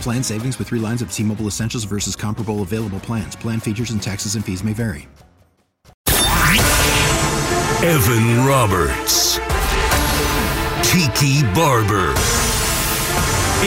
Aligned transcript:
Plan 0.00 0.22
savings 0.22 0.58
with 0.58 0.68
three 0.68 0.80
lines 0.80 1.02
of 1.02 1.12
T 1.12 1.22
Mobile 1.22 1.46
Essentials 1.46 1.84
versus 1.84 2.16
comparable 2.16 2.62
available 2.62 3.00
plans. 3.00 3.36
Plan 3.36 3.60
features 3.60 3.90
and 3.90 4.02
taxes 4.02 4.34
and 4.34 4.44
fees 4.44 4.64
may 4.64 4.72
vary. 4.72 5.08
Evan 7.84 8.46
Roberts. 8.46 9.38
Tiki 10.82 11.42
Barber. 11.54 12.14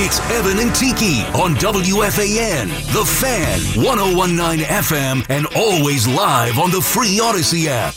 It's 0.01 0.19
Evan 0.31 0.59
and 0.59 0.73
Tiki 0.75 1.21
on 1.39 1.55
WFAN, 1.55 2.67
The 2.93 3.05
Fan, 3.05 3.59
1019 3.83 4.65
FM, 4.65 5.25
and 5.29 5.47
always 5.55 6.07
live 6.07 6.59
on 6.59 6.71
the 6.71 6.79
free 6.81 7.17
Audacy 7.17 7.65
app. 7.67 7.95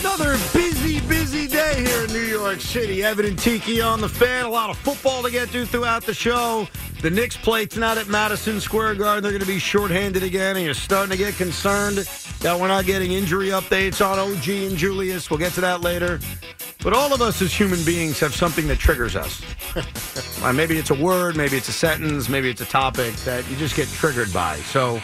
Another 0.00 0.38
busy, 0.52 0.69
here 1.86 2.04
in 2.04 2.12
New 2.12 2.20
York 2.20 2.60
City. 2.60 3.02
Evan 3.02 3.24
and 3.24 3.38
Tiki 3.38 3.80
on 3.80 4.00
the 4.00 4.08
fan. 4.08 4.44
A 4.44 4.48
lot 4.48 4.70
of 4.70 4.76
football 4.78 5.22
to 5.22 5.30
get 5.30 5.50
to 5.50 5.64
throughout 5.64 6.04
the 6.04 6.12
show. 6.12 6.68
The 7.00 7.10
Knicks 7.10 7.36
play 7.36 7.64
tonight 7.64 7.96
at 7.96 8.08
Madison 8.08 8.60
Square 8.60 8.96
Garden. 8.96 9.22
They're 9.22 9.32
going 9.32 9.40
to 9.40 9.46
be 9.46 9.58
shorthanded 9.58 10.22
again, 10.22 10.56
and 10.56 10.64
you're 10.64 10.74
starting 10.74 11.10
to 11.10 11.16
get 11.16 11.34
concerned 11.34 11.98
that 12.40 12.58
we're 12.58 12.68
not 12.68 12.84
getting 12.84 13.12
injury 13.12 13.48
updates 13.48 14.04
on 14.04 14.18
OG 14.18 14.48
and 14.70 14.76
Julius. 14.76 15.30
We'll 15.30 15.38
get 15.38 15.52
to 15.52 15.60
that 15.62 15.80
later. 15.80 16.20
But 16.82 16.92
all 16.92 17.12
of 17.14 17.22
us 17.22 17.40
as 17.40 17.52
human 17.52 17.82
beings 17.84 18.20
have 18.20 18.34
something 18.34 18.66
that 18.68 18.78
triggers 18.78 19.16
us. 19.16 19.42
Uh, 20.42 20.54
maybe 20.54 20.78
it's 20.78 20.88
a 20.88 20.94
word, 20.94 21.36
maybe 21.36 21.58
it's 21.58 21.68
a 21.68 21.72
sentence, 21.72 22.30
maybe 22.30 22.48
it's 22.48 22.62
a 22.62 22.66
topic 22.66 23.14
that 23.26 23.46
you 23.50 23.56
just 23.56 23.76
get 23.76 23.86
triggered 23.88 24.32
by. 24.32 24.56
So 24.60 25.02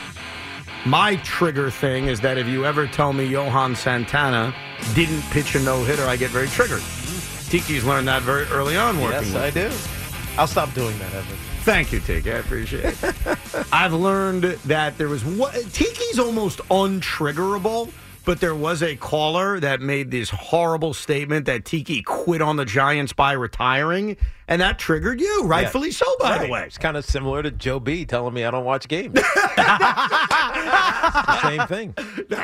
my 0.87 1.17
trigger 1.17 1.71
thing 1.71 2.07
is 2.07 2.21
that 2.23 2.39
if 2.39 2.47
you 2.47 2.65
ever 2.65 2.87
tell 2.87 3.13
me 3.13 3.27
Johan 3.27 3.77
Santana 3.77 4.55
didn't 4.95 5.23
pitch 5.31 5.55
a 5.55 5.61
no 5.61 5.83
hitter, 5.85 6.05
I 6.07 6.17
get 6.17 6.31
very 6.31 6.49
triggered. 6.49 6.81
Mm. 6.81 7.51
Tiki's 7.51 7.85
learned 7.85 8.09
that 8.09 8.23
very 8.23 8.45
early 8.47 8.77
on 8.77 9.01
working 9.01 9.33
Yes, 9.33 9.35
I 9.35 9.51
do. 9.51 9.71
I'll 10.39 10.47
stop 10.47 10.73
doing 10.75 10.99
that, 10.99 11.13
Evan. 11.15 11.37
Thank 11.63 11.93
you, 11.93 12.01
Tiki. 12.01 12.31
I 12.33 12.37
appreciate 12.37 12.85
it. 13.03 13.39
I've 13.73 13.93
learned 13.93 14.45
that 14.45 14.97
there 14.99 15.09
was 15.09 15.25
what 15.25 15.55
Tiki's 15.73 16.19
almost 16.19 16.59
untriggerable, 16.69 17.91
but 18.25 18.41
there 18.41 18.55
was 18.55 18.83
a 18.83 18.97
caller 18.97 19.59
that 19.61 19.81
made 19.81 20.11
this 20.11 20.29
horrible 20.31 20.93
statement 20.95 21.47
that 21.47 21.65
Tiki 21.65 22.03
quit 22.03 22.43
on 22.43 22.57
the 22.57 22.65
Giants 22.65 23.13
by 23.13 23.33
retiring, 23.33 24.17
and 24.49 24.61
that 24.61 24.79
triggered 24.79 25.21
you, 25.21 25.43
rightfully 25.45 25.91
so, 25.91 26.05
by 26.21 26.35
the 26.39 26.43
Right. 26.45 26.51
way. 26.51 26.63
It's 26.67 26.79
kind 26.79 26.97
of 26.97 27.05
similar 27.05 27.43
to 27.43 27.51
Joe 27.51 27.81
B 27.81 28.05
telling 28.05 28.35
me 28.35 28.45
I 28.45 28.51
don't 28.51 28.65
watch 28.65 28.87
games. 28.89 29.19
Same 31.43 31.67
thing. 31.67 31.95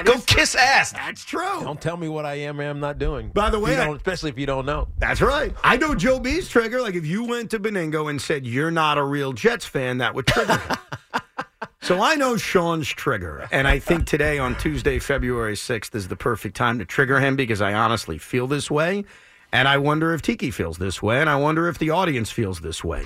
Go 0.04 0.18
kiss 0.26 0.54
ass. 0.54 0.92
That's 0.92 1.24
true. 1.24 1.60
Don't 1.62 1.80
tell 1.80 1.96
me 1.96 2.08
what 2.08 2.24
I 2.26 2.34
am 2.34 2.60
or 2.60 2.64
am 2.64 2.80
not 2.80 2.98
doing. 2.98 3.28
By 3.28 3.50
the 3.50 3.58
way, 3.58 3.74
you 3.74 3.80
I- 3.80 3.84
don't- 3.86 3.96
especially 3.96 4.30
if 4.30 4.38
you 4.38 4.46
don't 4.46 4.66
know. 4.66 4.88
That's 4.98 5.20
right. 5.20 5.54
I 5.62 5.76
know 5.76 5.94
Joe 5.94 6.20
B's 6.20 6.48
trigger. 6.48 6.80
Like 6.80 6.94
if 6.94 7.06
you 7.06 7.24
went 7.24 7.50
to 7.52 7.58
Benigno 7.58 8.08
and 8.10 8.20
said 8.20 8.46
you're 8.46 8.70
not 8.70 8.98
a 8.98 9.02
real 9.02 9.32
Jets 9.32 9.64
fan, 9.66 9.98
that 9.98 10.14
would 10.14 10.26
trigger 10.26 10.56
him. 10.58 10.76
so 11.82 12.00
I 12.00 12.14
know 12.14 12.36
Sean's 12.36 12.88
trigger, 12.88 13.48
and 13.52 13.66
I 13.66 13.78
think 13.78 14.06
today 14.06 14.38
on 14.38 14.56
Tuesday, 14.58 14.98
February 14.98 15.56
sixth, 15.56 15.94
is 15.94 16.08
the 16.08 16.16
perfect 16.16 16.56
time 16.56 16.78
to 16.78 16.84
trigger 16.84 17.18
him 17.20 17.36
because 17.36 17.60
I 17.60 17.72
honestly 17.74 18.18
feel 18.18 18.46
this 18.46 18.70
way, 18.70 19.04
and 19.52 19.66
I 19.68 19.78
wonder 19.78 20.14
if 20.14 20.22
Tiki 20.22 20.50
feels 20.50 20.78
this 20.78 21.02
way, 21.02 21.20
and 21.20 21.28
I 21.28 21.36
wonder 21.36 21.68
if 21.68 21.78
the 21.78 21.90
audience 21.90 22.30
feels 22.30 22.60
this 22.60 22.82
way. 22.84 23.04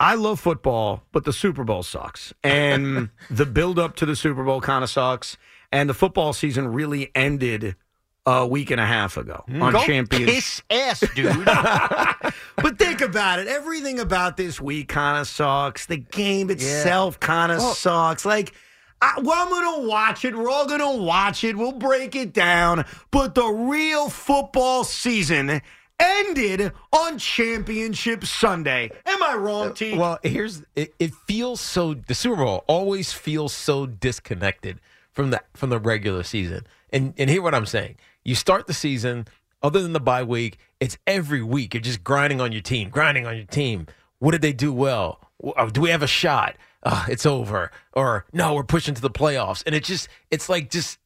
I 0.00 0.14
love 0.14 0.40
football, 0.40 1.02
but 1.12 1.24
the 1.24 1.32
Super 1.32 1.62
Bowl 1.62 1.82
sucks. 1.82 2.32
And 2.42 3.10
the 3.30 3.44
build 3.44 3.78
up 3.78 3.96
to 3.96 4.06
the 4.06 4.16
Super 4.16 4.42
Bowl 4.42 4.62
kind 4.62 4.82
of 4.82 4.88
sucks. 4.88 5.36
And 5.70 5.88
the 5.88 5.94
football 5.94 6.32
season 6.32 6.68
really 6.68 7.12
ended 7.14 7.76
a 8.24 8.46
week 8.46 8.70
and 8.70 8.80
a 8.80 8.86
half 8.86 9.18
ago 9.18 9.44
mm. 9.46 9.62
on 9.62 9.74
Go 9.74 9.84
Champions. 9.84 10.30
kiss 10.30 10.62
ass, 10.70 11.04
dude. 11.14 11.46
But 12.56 12.78
think 12.78 13.00
about 13.00 13.38
it. 13.38 13.48
Everything 13.48 13.98
about 13.98 14.36
this 14.36 14.60
week 14.60 14.88
kind 14.88 15.18
of 15.18 15.26
sucks. 15.26 15.86
The 15.86 15.96
game 15.96 16.50
itself 16.50 17.18
kind 17.18 17.50
of 17.50 17.60
sucks. 17.60 18.26
Like, 18.26 18.52
I, 19.00 19.14
well, 19.22 19.42
I'm 19.42 19.48
going 19.48 19.82
to 19.82 19.88
watch 19.88 20.26
it. 20.26 20.36
We're 20.36 20.50
all 20.50 20.66
going 20.66 20.80
to 20.80 21.02
watch 21.02 21.42
it. 21.42 21.56
We'll 21.56 21.72
break 21.72 22.14
it 22.14 22.34
down. 22.34 22.84
But 23.10 23.34
the 23.34 23.46
real 23.46 24.10
football 24.10 24.84
season 24.84 25.62
ended 26.00 26.72
on 26.92 27.18
Championship 27.18 28.24
Sunday. 28.24 28.90
Am 29.06 29.22
I 29.22 29.34
wrong, 29.36 29.74
T? 29.74 29.96
well, 29.96 30.18
here's 30.22 30.62
it, 30.74 30.94
it 30.98 31.12
feels 31.26 31.60
so 31.60 31.94
the 31.94 32.14
Super 32.14 32.36
Bowl 32.44 32.64
always 32.66 33.12
feels 33.12 33.52
so 33.52 33.86
disconnected 33.86 34.80
from 35.12 35.30
the 35.30 35.42
from 35.54 35.70
the 35.70 35.78
regular 35.78 36.22
season. 36.22 36.66
And 36.92 37.14
and 37.18 37.28
hear 37.30 37.42
what 37.42 37.54
I'm 37.54 37.66
saying. 37.66 37.96
You 38.24 38.34
start 38.34 38.66
the 38.66 38.74
season, 38.74 39.26
other 39.62 39.80
than 39.82 39.92
the 39.92 40.00
bye 40.00 40.22
week, 40.22 40.58
it's 40.80 40.98
every 41.06 41.42
week. 41.42 41.74
You're 41.74 41.80
just 41.80 42.02
grinding 42.04 42.40
on 42.40 42.52
your 42.52 42.62
team, 42.62 42.88
grinding 42.90 43.26
on 43.26 43.36
your 43.36 43.46
team. 43.46 43.86
What 44.18 44.32
did 44.32 44.42
they 44.42 44.52
do 44.52 44.72
well? 44.72 45.20
Uh, 45.56 45.66
Do 45.66 45.80
we 45.80 45.90
have 45.90 46.02
a 46.02 46.06
shot? 46.06 46.56
Uh, 46.82 47.06
it's 47.08 47.26
over. 47.26 47.70
Or 47.94 48.24
no, 48.32 48.54
we're 48.54 48.62
pushing 48.64 48.94
to 48.94 49.02
the 49.02 49.10
playoffs. 49.10 49.62
And 49.66 49.74
it 49.74 49.84
just 49.84 50.08
it's 50.30 50.48
like 50.48 50.70
just 50.70 50.98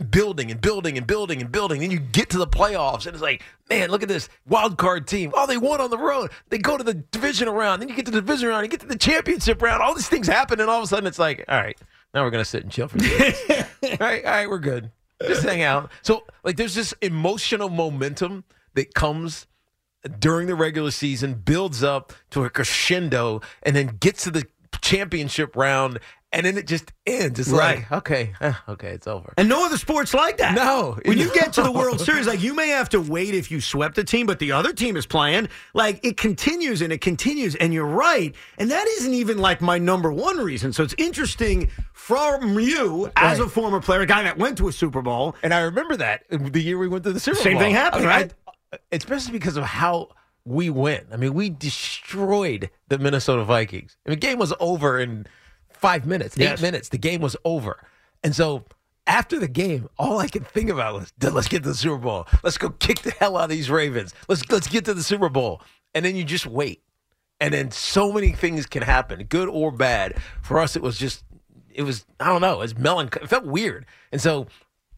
building 0.00 0.50
and 0.50 0.60
building 0.60 0.96
and 0.96 1.06
building 1.06 1.40
and 1.40 1.52
building. 1.52 1.80
Then 1.80 1.90
you 1.90 1.98
get 1.98 2.30
to 2.30 2.38
the 2.38 2.46
playoffs, 2.46 3.06
and 3.06 3.14
it's 3.14 3.22
like, 3.22 3.42
man, 3.68 3.90
look 3.90 4.02
at 4.02 4.08
this 4.08 4.28
wild 4.46 4.78
card 4.78 5.06
team. 5.06 5.32
Oh, 5.34 5.46
they 5.46 5.56
won 5.56 5.80
on 5.80 5.90
the 5.90 5.98
road. 5.98 6.30
They 6.48 6.58
go 6.58 6.76
to 6.76 6.84
the 6.84 6.94
division 6.94 7.48
round. 7.48 7.82
Then 7.82 7.88
you 7.88 7.94
get 7.94 8.06
to 8.06 8.12
the 8.12 8.20
division 8.20 8.48
round. 8.48 8.64
You 8.64 8.70
get 8.70 8.80
to 8.80 8.86
the 8.86 8.98
championship 8.98 9.60
round. 9.62 9.82
All 9.82 9.94
these 9.94 10.08
things 10.08 10.26
happen, 10.26 10.60
and 10.60 10.70
all 10.70 10.78
of 10.78 10.84
a 10.84 10.86
sudden, 10.86 11.06
it's 11.06 11.18
like, 11.18 11.44
all 11.48 11.60
right, 11.60 11.78
now 12.14 12.24
we're 12.24 12.30
gonna 12.30 12.44
sit 12.44 12.62
and 12.62 12.72
chill 12.72 12.88
for. 12.88 12.98
two 12.98 13.08
weeks. 13.18 13.48
all 13.50 13.96
right, 14.00 14.24
all 14.24 14.30
right, 14.30 14.48
we're 14.48 14.58
good. 14.58 14.90
Just 15.26 15.42
hang 15.42 15.62
out. 15.62 15.90
So, 16.02 16.24
like, 16.44 16.56
there's 16.56 16.74
this 16.74 16.94
emotional 17.02 17.68
momentum 17.68 18.44
that 18.74 18.94
comes 18.94 19.46
during 20.18 20.46
the 20.46 20.54
regular 20.54 20.90
season, 20.90 21.34
builds 21.34 21.82
up 21.82 22.12
to 22.30 22.44
a 22.44 22.50
crescendo, 22.50 23.42
and 23.62 23.76
then 23.76 23.98
gets 24.00 24.24
to 24.24 24.30
the 24.30 24.46
championship 24.80 25.56
round, 25.56 25.98
and 26.32 26.46
then 26.46 26.56
it 26.56 26.66
just 26.66 26.92
ends. 27.06 27.40
It's 27.40 27.48
Right. 27.48 27.78
like, 27.78 27.92
okay, 27.92 28.32
eh, 28.40 28.52
okay, 28.68 28.88
it's 28.90 29.06
over. 29.06 29.32
And 29.36 29.48
no 29.48 29.64
other 29.66 29.76
sports 29.76 30.14
like 30.14 30.36
that. 30.38 30.54
No. 30.54 30.98
When 31.04 31.18
you 31.18 31.32
get 31.34 31.52
to 31.54 31.62
the 31.62 31.72
World 31.72 32.00
Series, 32.06 32.26
like 32.26 32.40
you 32.40 32.54
may 32.54 32.68
have 32.68 32.88
to 32.90 33.00
wait 33.00 33.34
if 33.34 33.50
you 33.50 33.60
swept 33.60 33.98
a 33.98 34.04
team, 34.04 34.26
but 34.26 34.38
the 34.38 34.52
other 34.52 34.72
team 34.72 34.96
is 34.96 35.06
playing. 35.06 35.48
Like 35.74 35.98
it 36.04 36.16
continues 36.16 36.82
and 36.82 36.92
it 36.92 37.00
continues. 37.00 37.54
And 37.56 37.74
you're 37.74 37.84
right. 37.86 38.34
And 38.58 38.70
that 38.70 38.86
isn't 38.86 39.12
even 39.14 39.38
like 39.38 39.60
my 39.60 39.78
number 39.78 40.12
one 40.12 40.36
reason. 40.38 40.72
So 40.72 40.82
it's 40.84 40.94
interesting 40.98 41.68
from 41.92 42.58
you 42.60 43.10
as 43.16 43.38
a 43.40 43.48
former 43.48 43.80
player, 43.80 44.02
a 44.02 44.06
guy 44.06 44.22
that 44.22 44.38
went 44.38 44.56
to 44.58 44.68
a 44.68 44.72
Super 44.72 45.02
Bowl. 45.02 45.34
And 45.42 45.52
I 45.52 45.60
remember 45.62 45.96
that 45.96 46.24
the 46.30 46.60
year 46.62 46.78
we 46.78 46.86
went 46.88 47.04
to 47.04 47.12
the 47.12 47.20
Super 47.20 47.36
Same 47.38 47.52
Bowl. 47.54 47.62
Same 47.62 47.66
thing 47.68 47.74
happened, 47.74 48.06
I 48.06 48.18
mean, 48.18 48.22
right? 48.22 48.34
I- 48.72 48.78
especially 48.92 49.32
because 49.32 49.56
of 49.56 49.64
how 49.64 50.10
we 50.44 50.70
went. 50.70 51.06
I 51.12 51.16
mean, 51.16 51.34
we 51.34 51.50
destroyed 51.50 52.70
the 52.88 52.98
Minnesota 52.98 53.44
Vikings. 53.44 53.96
I 54.06 54.10
mean, 54.10 54.20
the 54.20 54.26
game 54.26 54.38
was 54.38 54.52
over 54.60 54.98
in 54.98 55.26
five 55.80 56.06
minutes, 56.06 56.38
eight 56.38 56.60
minutes. 56.60 56.88
The 56.90 56.98
game 56.98 57.20
was 57.20 57.36
over. 57.44 57.82
And 58.22 58.34
so 58.34 58.64
after 59.06 59.38
the 59.38 59.48
game, 59.48 59.88
all 59.98 60.18
I 60.18 60.28
could 60.28 60.46
think 60.46 60.70
about 60.70 60.94
was, 60.94 61.12
let's 61.20 61.48
get 61.48 61.62
to 61.62 61.70
the 61.70 61.74
Super 61.74 61.98
Bowl. 61.98 62.26
Let's 62.42 62.58
go 62.58 62.70
kick 62.70 63.00
the 63.00 63.12
hell 63.12 63.36
out 63.36 63.44
of 63.44 63.50
these 63.50 63.70
Ravens. 63.70 64.14
Let's 64.28 64.48
let's 64.50 64.68
get 64.68 64.84
to 64.84 64.94
the 64.94 65.02
Super 65.02 65.28
Bowl. 65.28 65.62
And 65.94 66.04
then 66.04 66.16
you 66.16 66.24
just 66.24 66.46
wait. 66.46 66.82
And 67.40 67.54
then 67.54 67.70
so 67.70 68.12
many 68.12 68.32
things 68.32 68.66
can 68.66 68.82
happen, 68.82 69.24
good 69.24 69.48
or 69.48 69.72
bad. 69.72 70.18
For 70.42 70.58
us, 70.58 70.76
it 70.76 70.82
was 70.82 70.98
just, 70.98 71.24
it 71.70 71.82
was, 71.82 72.04
I 72.20 72.26
don't 72.26 72.42
know, 72.42 72.56
it 72.56 72.58
was 72.58 72.76
melancholy. 72.76 73.24
It 73.24 73.28
felt 73.28 73.46
weird. 73.46 73.86
And 74.12 74.20
so, 74.20 74.46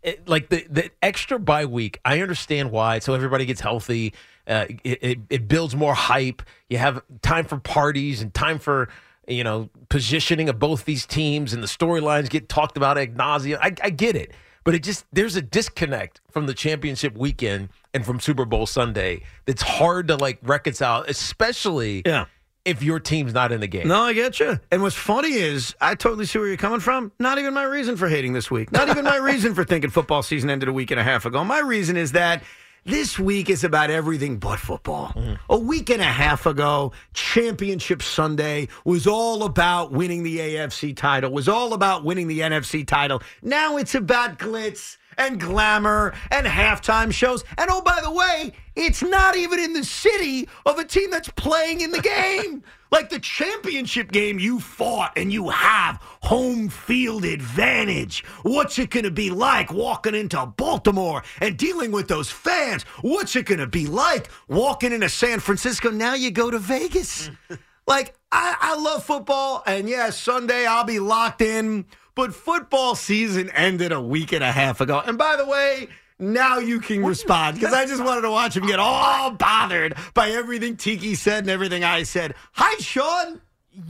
it, 0.02 0.28
like 0.28 0.48
the, 0.48 0.66
the 0.68 0.90
extra 1.00 1.38
bye 1.38 1.66
week, 1.66 2.00
I 2.04 2.20
understand 2.20 2.72
why. 2.72 2.98
So 2.98 3.14
everybody 3.14 3.46
gets 3.46 3.60
healthy. 3.60 4.12
Uh, 4.44 4.66
it, 4.82 4.98
it, 5.02 5.18
it 5.30 5.48
builds 5.48 5.76
more 5.76 5.94
hype. 5.94 6.42
You 6.68 6.78
have 6.78 7.00
time 7.22 7.44
for 7.44 7.58
parties 7.58 8.20
and 8.20 8.34
time 8.34 8.58
for 8.58 8.88
you 9.28 9.44
know 9.44 9.70
positioning 9.88 10.48
of 10.48 10.58
both 10.58 10.84
these 10.84 11.06
teams, 11.06 11.52
and 11.52 11.62
the 11.62 11.66
storylines 11.68 12.28
get 12.28 12.48
talked 12.48 12.76
about 12.76 12.98
ad 12.98 13.16
nauseum. 13.16 13.58
I, 13.60 13.72
I 13.82 13.90
get 13.90 14.16
it, 14.16 14.32
but 14.64 14.74
it 14.74 14.82
just 14.82 15.04
there's 15.12 15.36
a 15.36 15.42
disconnect 15.42 16.20
from 16.30 16.46
the 16.46 16.54
championship 16.54 17.16
weekend 17.16 17.68
and 17.94 18.04
from 18.06 18.20
Super 18.20 18.44
Bowl 18.44 18.66
Sunday 18.66 19.22
that's 19.46 19.62
hard 19.62 20.08
to 20.08 20.16
like 20.16 20.38
reconcile, 20.42 21.04
especially 21.08 22.02
Yeah. 22.06 22.24
if 22.64 22.82
your 22.82 22.98
team's 23.00 23.34
not 23.34 23.52
in 23.52 23.60
the 23.60 23.66
game. 23.66 23.88
No, 23.88 24.02
I 24.02 24.12
get 24.12 24.40
you. 24.40 24.58
And 24.70 24.80
what's 24.82 24.96
funny 24.96 25.32
is, 25.34 25.74
I 25.80 25.94
totally 25.94 26.24
see 26.26 26.38
where 26.38 26.48
you're 26.48 26.56
coming 26.56 26.80
from. 26.80 27.12
Not 27.18 27.38
even 27.38 27.52
my 27.54 27.64
reason 27.64 27.96
for 27.96 28.08
hating 28.08 28.32
this 28.32 28.50
week. 28.50 28.72
Not 28.72 28.88
even 28.88 29.04
my 29.04 29.16
reason 29.30 29.54
for 29.54 29.64
thinking 29.64 29.90
football 29.90 30.22
season 30.22 30.48
ended 30.48 30.68
a 30.68 30.72
week 30.72 30.90
and 30.90 30.98
a 30.98 31.02
half 31.04 31.26
ago. 31.26 31.44
My 31.44 31.58
reason 31.60 31.96
is 31.96 32.12
that 32.12 32.42
this 32.84 33.18
week 33.18 33.48
is 33.48 33.64
about 33.64 33.90
everything 33.90 34.38
but 34.38 34.58
football. 34.58 35.14
A 35.48 35.56
week 35.56 35.90
and 35.90 36.00
a 36.00 36.04
half 36.04 36.46
ago, 36.46 36.92
Championship 37.14 38.02
Sunday 38.02 38.68
was 38.84 39.06
all 39.06 39.44
about 39.44 39.92
winning 39.92 40.22
the 40.22 40.38
AFC 40.38 40.96
title, 40.96 41.30
was 41.30 41.48
all 41.48 41.74
about 41.74 42.04
winning 42.04 42.26
the 42.26 42.40
NFC 42.40 42.86
title. 42.86 43.22
Now 43.42 43.76
it's 43.76 43.94
about 43.94 44.38
glitz 44.38 44.96
and 45.18 45.38
glamour 45.38 46.14
and 46.30 46.46
halftime 46.46 47.12
shows. 47.12 47.44
And 47.56 47.70
oh, 47.70 47.82
by 47.82 48.00
the 48.02 48.10
way, 48.10 48.52
it's 48.74 49.02
not 49.02 49.36
even 49.36 49.60
in 49.60 49.72
the 49.74 49.84
city 49.84 50.48
of 50.66 50.78
a 50.78 50.84
team 50.84 51.10
that's 51.10 51.28
playing 51.30 51.82
in 51.82 51.90
the 51.90 52.00
game. 52.00 52.62
Like 52.92 53.08
the 53.08 53.18
championship 53.18 54.12
game, 54.12 54.38
you 54.38 54.60
fought 54.60 55.14
and 55.16 55.32
you 55.32 55.48
have 55.48 55.96
home 56.20 56.68
field 56.68 57.24
advantage. 57.24 58.22
What's 58.42 58.78
it 58.78 58.90
going 58.90 59.04
to 59.04 59.10
be 59.10 59.30
like 59.30 59.72
walking 59.72 60.14
into 60.14 60.44
Baltimore 60.44 61.22
and 61.40 61.56
dealing 61.56 61.90
with 61.90 62.08
those 62.08 62.30
fans? 62.30 62.82
What's 63.00 63.34
it 63.34 63.46
going 63.46 63.60
to 63.60 63.66
be 63.66 63.86
like 63.86 64.28
walking 64.46 64.92
into 64.92 65.08
San 65.08 65.40
Francisco? 65.40 65.90
Now 65.90 66.12
you 66.12 66.30
go 66.30 66.50
to 66.50 66.58
Vegas. 66.58 67.30
like, 67.86 68.14
I, 68.30 68.56
I 68.60 68.76
love 68.76 69.04
football, 69.04 69.62
and 69.66 69.88
yeah, 69.88 70.10
Sunday 70.10 70.66
I'll 70.66 70.84
be 70.84 70.98
locked 70.98 71.40
in, 71.40 71.86
but 72.14 72.34
football 72.34 72.94
season 72.94 73.48
ended 73.50 73.92
a 73.92 74.02
week 74.02 74.32
and 74.32 74.44
a 74.44 74.52
half 74.52 74.82
ago. 74.82 75.02
And 75.04 75.16
by 75.16 75.36
the 75.36 75.46
way, 75.46 75.88
now 76.22 76.58
you 76.58 76.80
can 76.80 77.04
respond 77.04 77.58
because 77.58 77.74
I 77.74 77.84
just 77.84 78.02
wanted 78.02 78.22
to 78.22 78.30
watch 78.30 78.56
him 78.56 78.66
get 78.66 78.78
all 78.78 79.32
bothered 79.32 79.96
by 80.14 80.30
everything 80.30 80.76
Tiki 80.76 81.14
said 81.14 81.44
and 81.44 81.50
everything 81.50 81.84
I 81.84 82.04
said. 82.04 82.34
Hi, 82.52 82.76
Sean. 82.78 83.40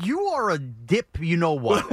you 0.02 0.26
are 0.26 0.50
a 0.50 0.58
dip, 0.58 1.18
you 1.20 1.36
know 1.36 1.52
what, 1.52 1.90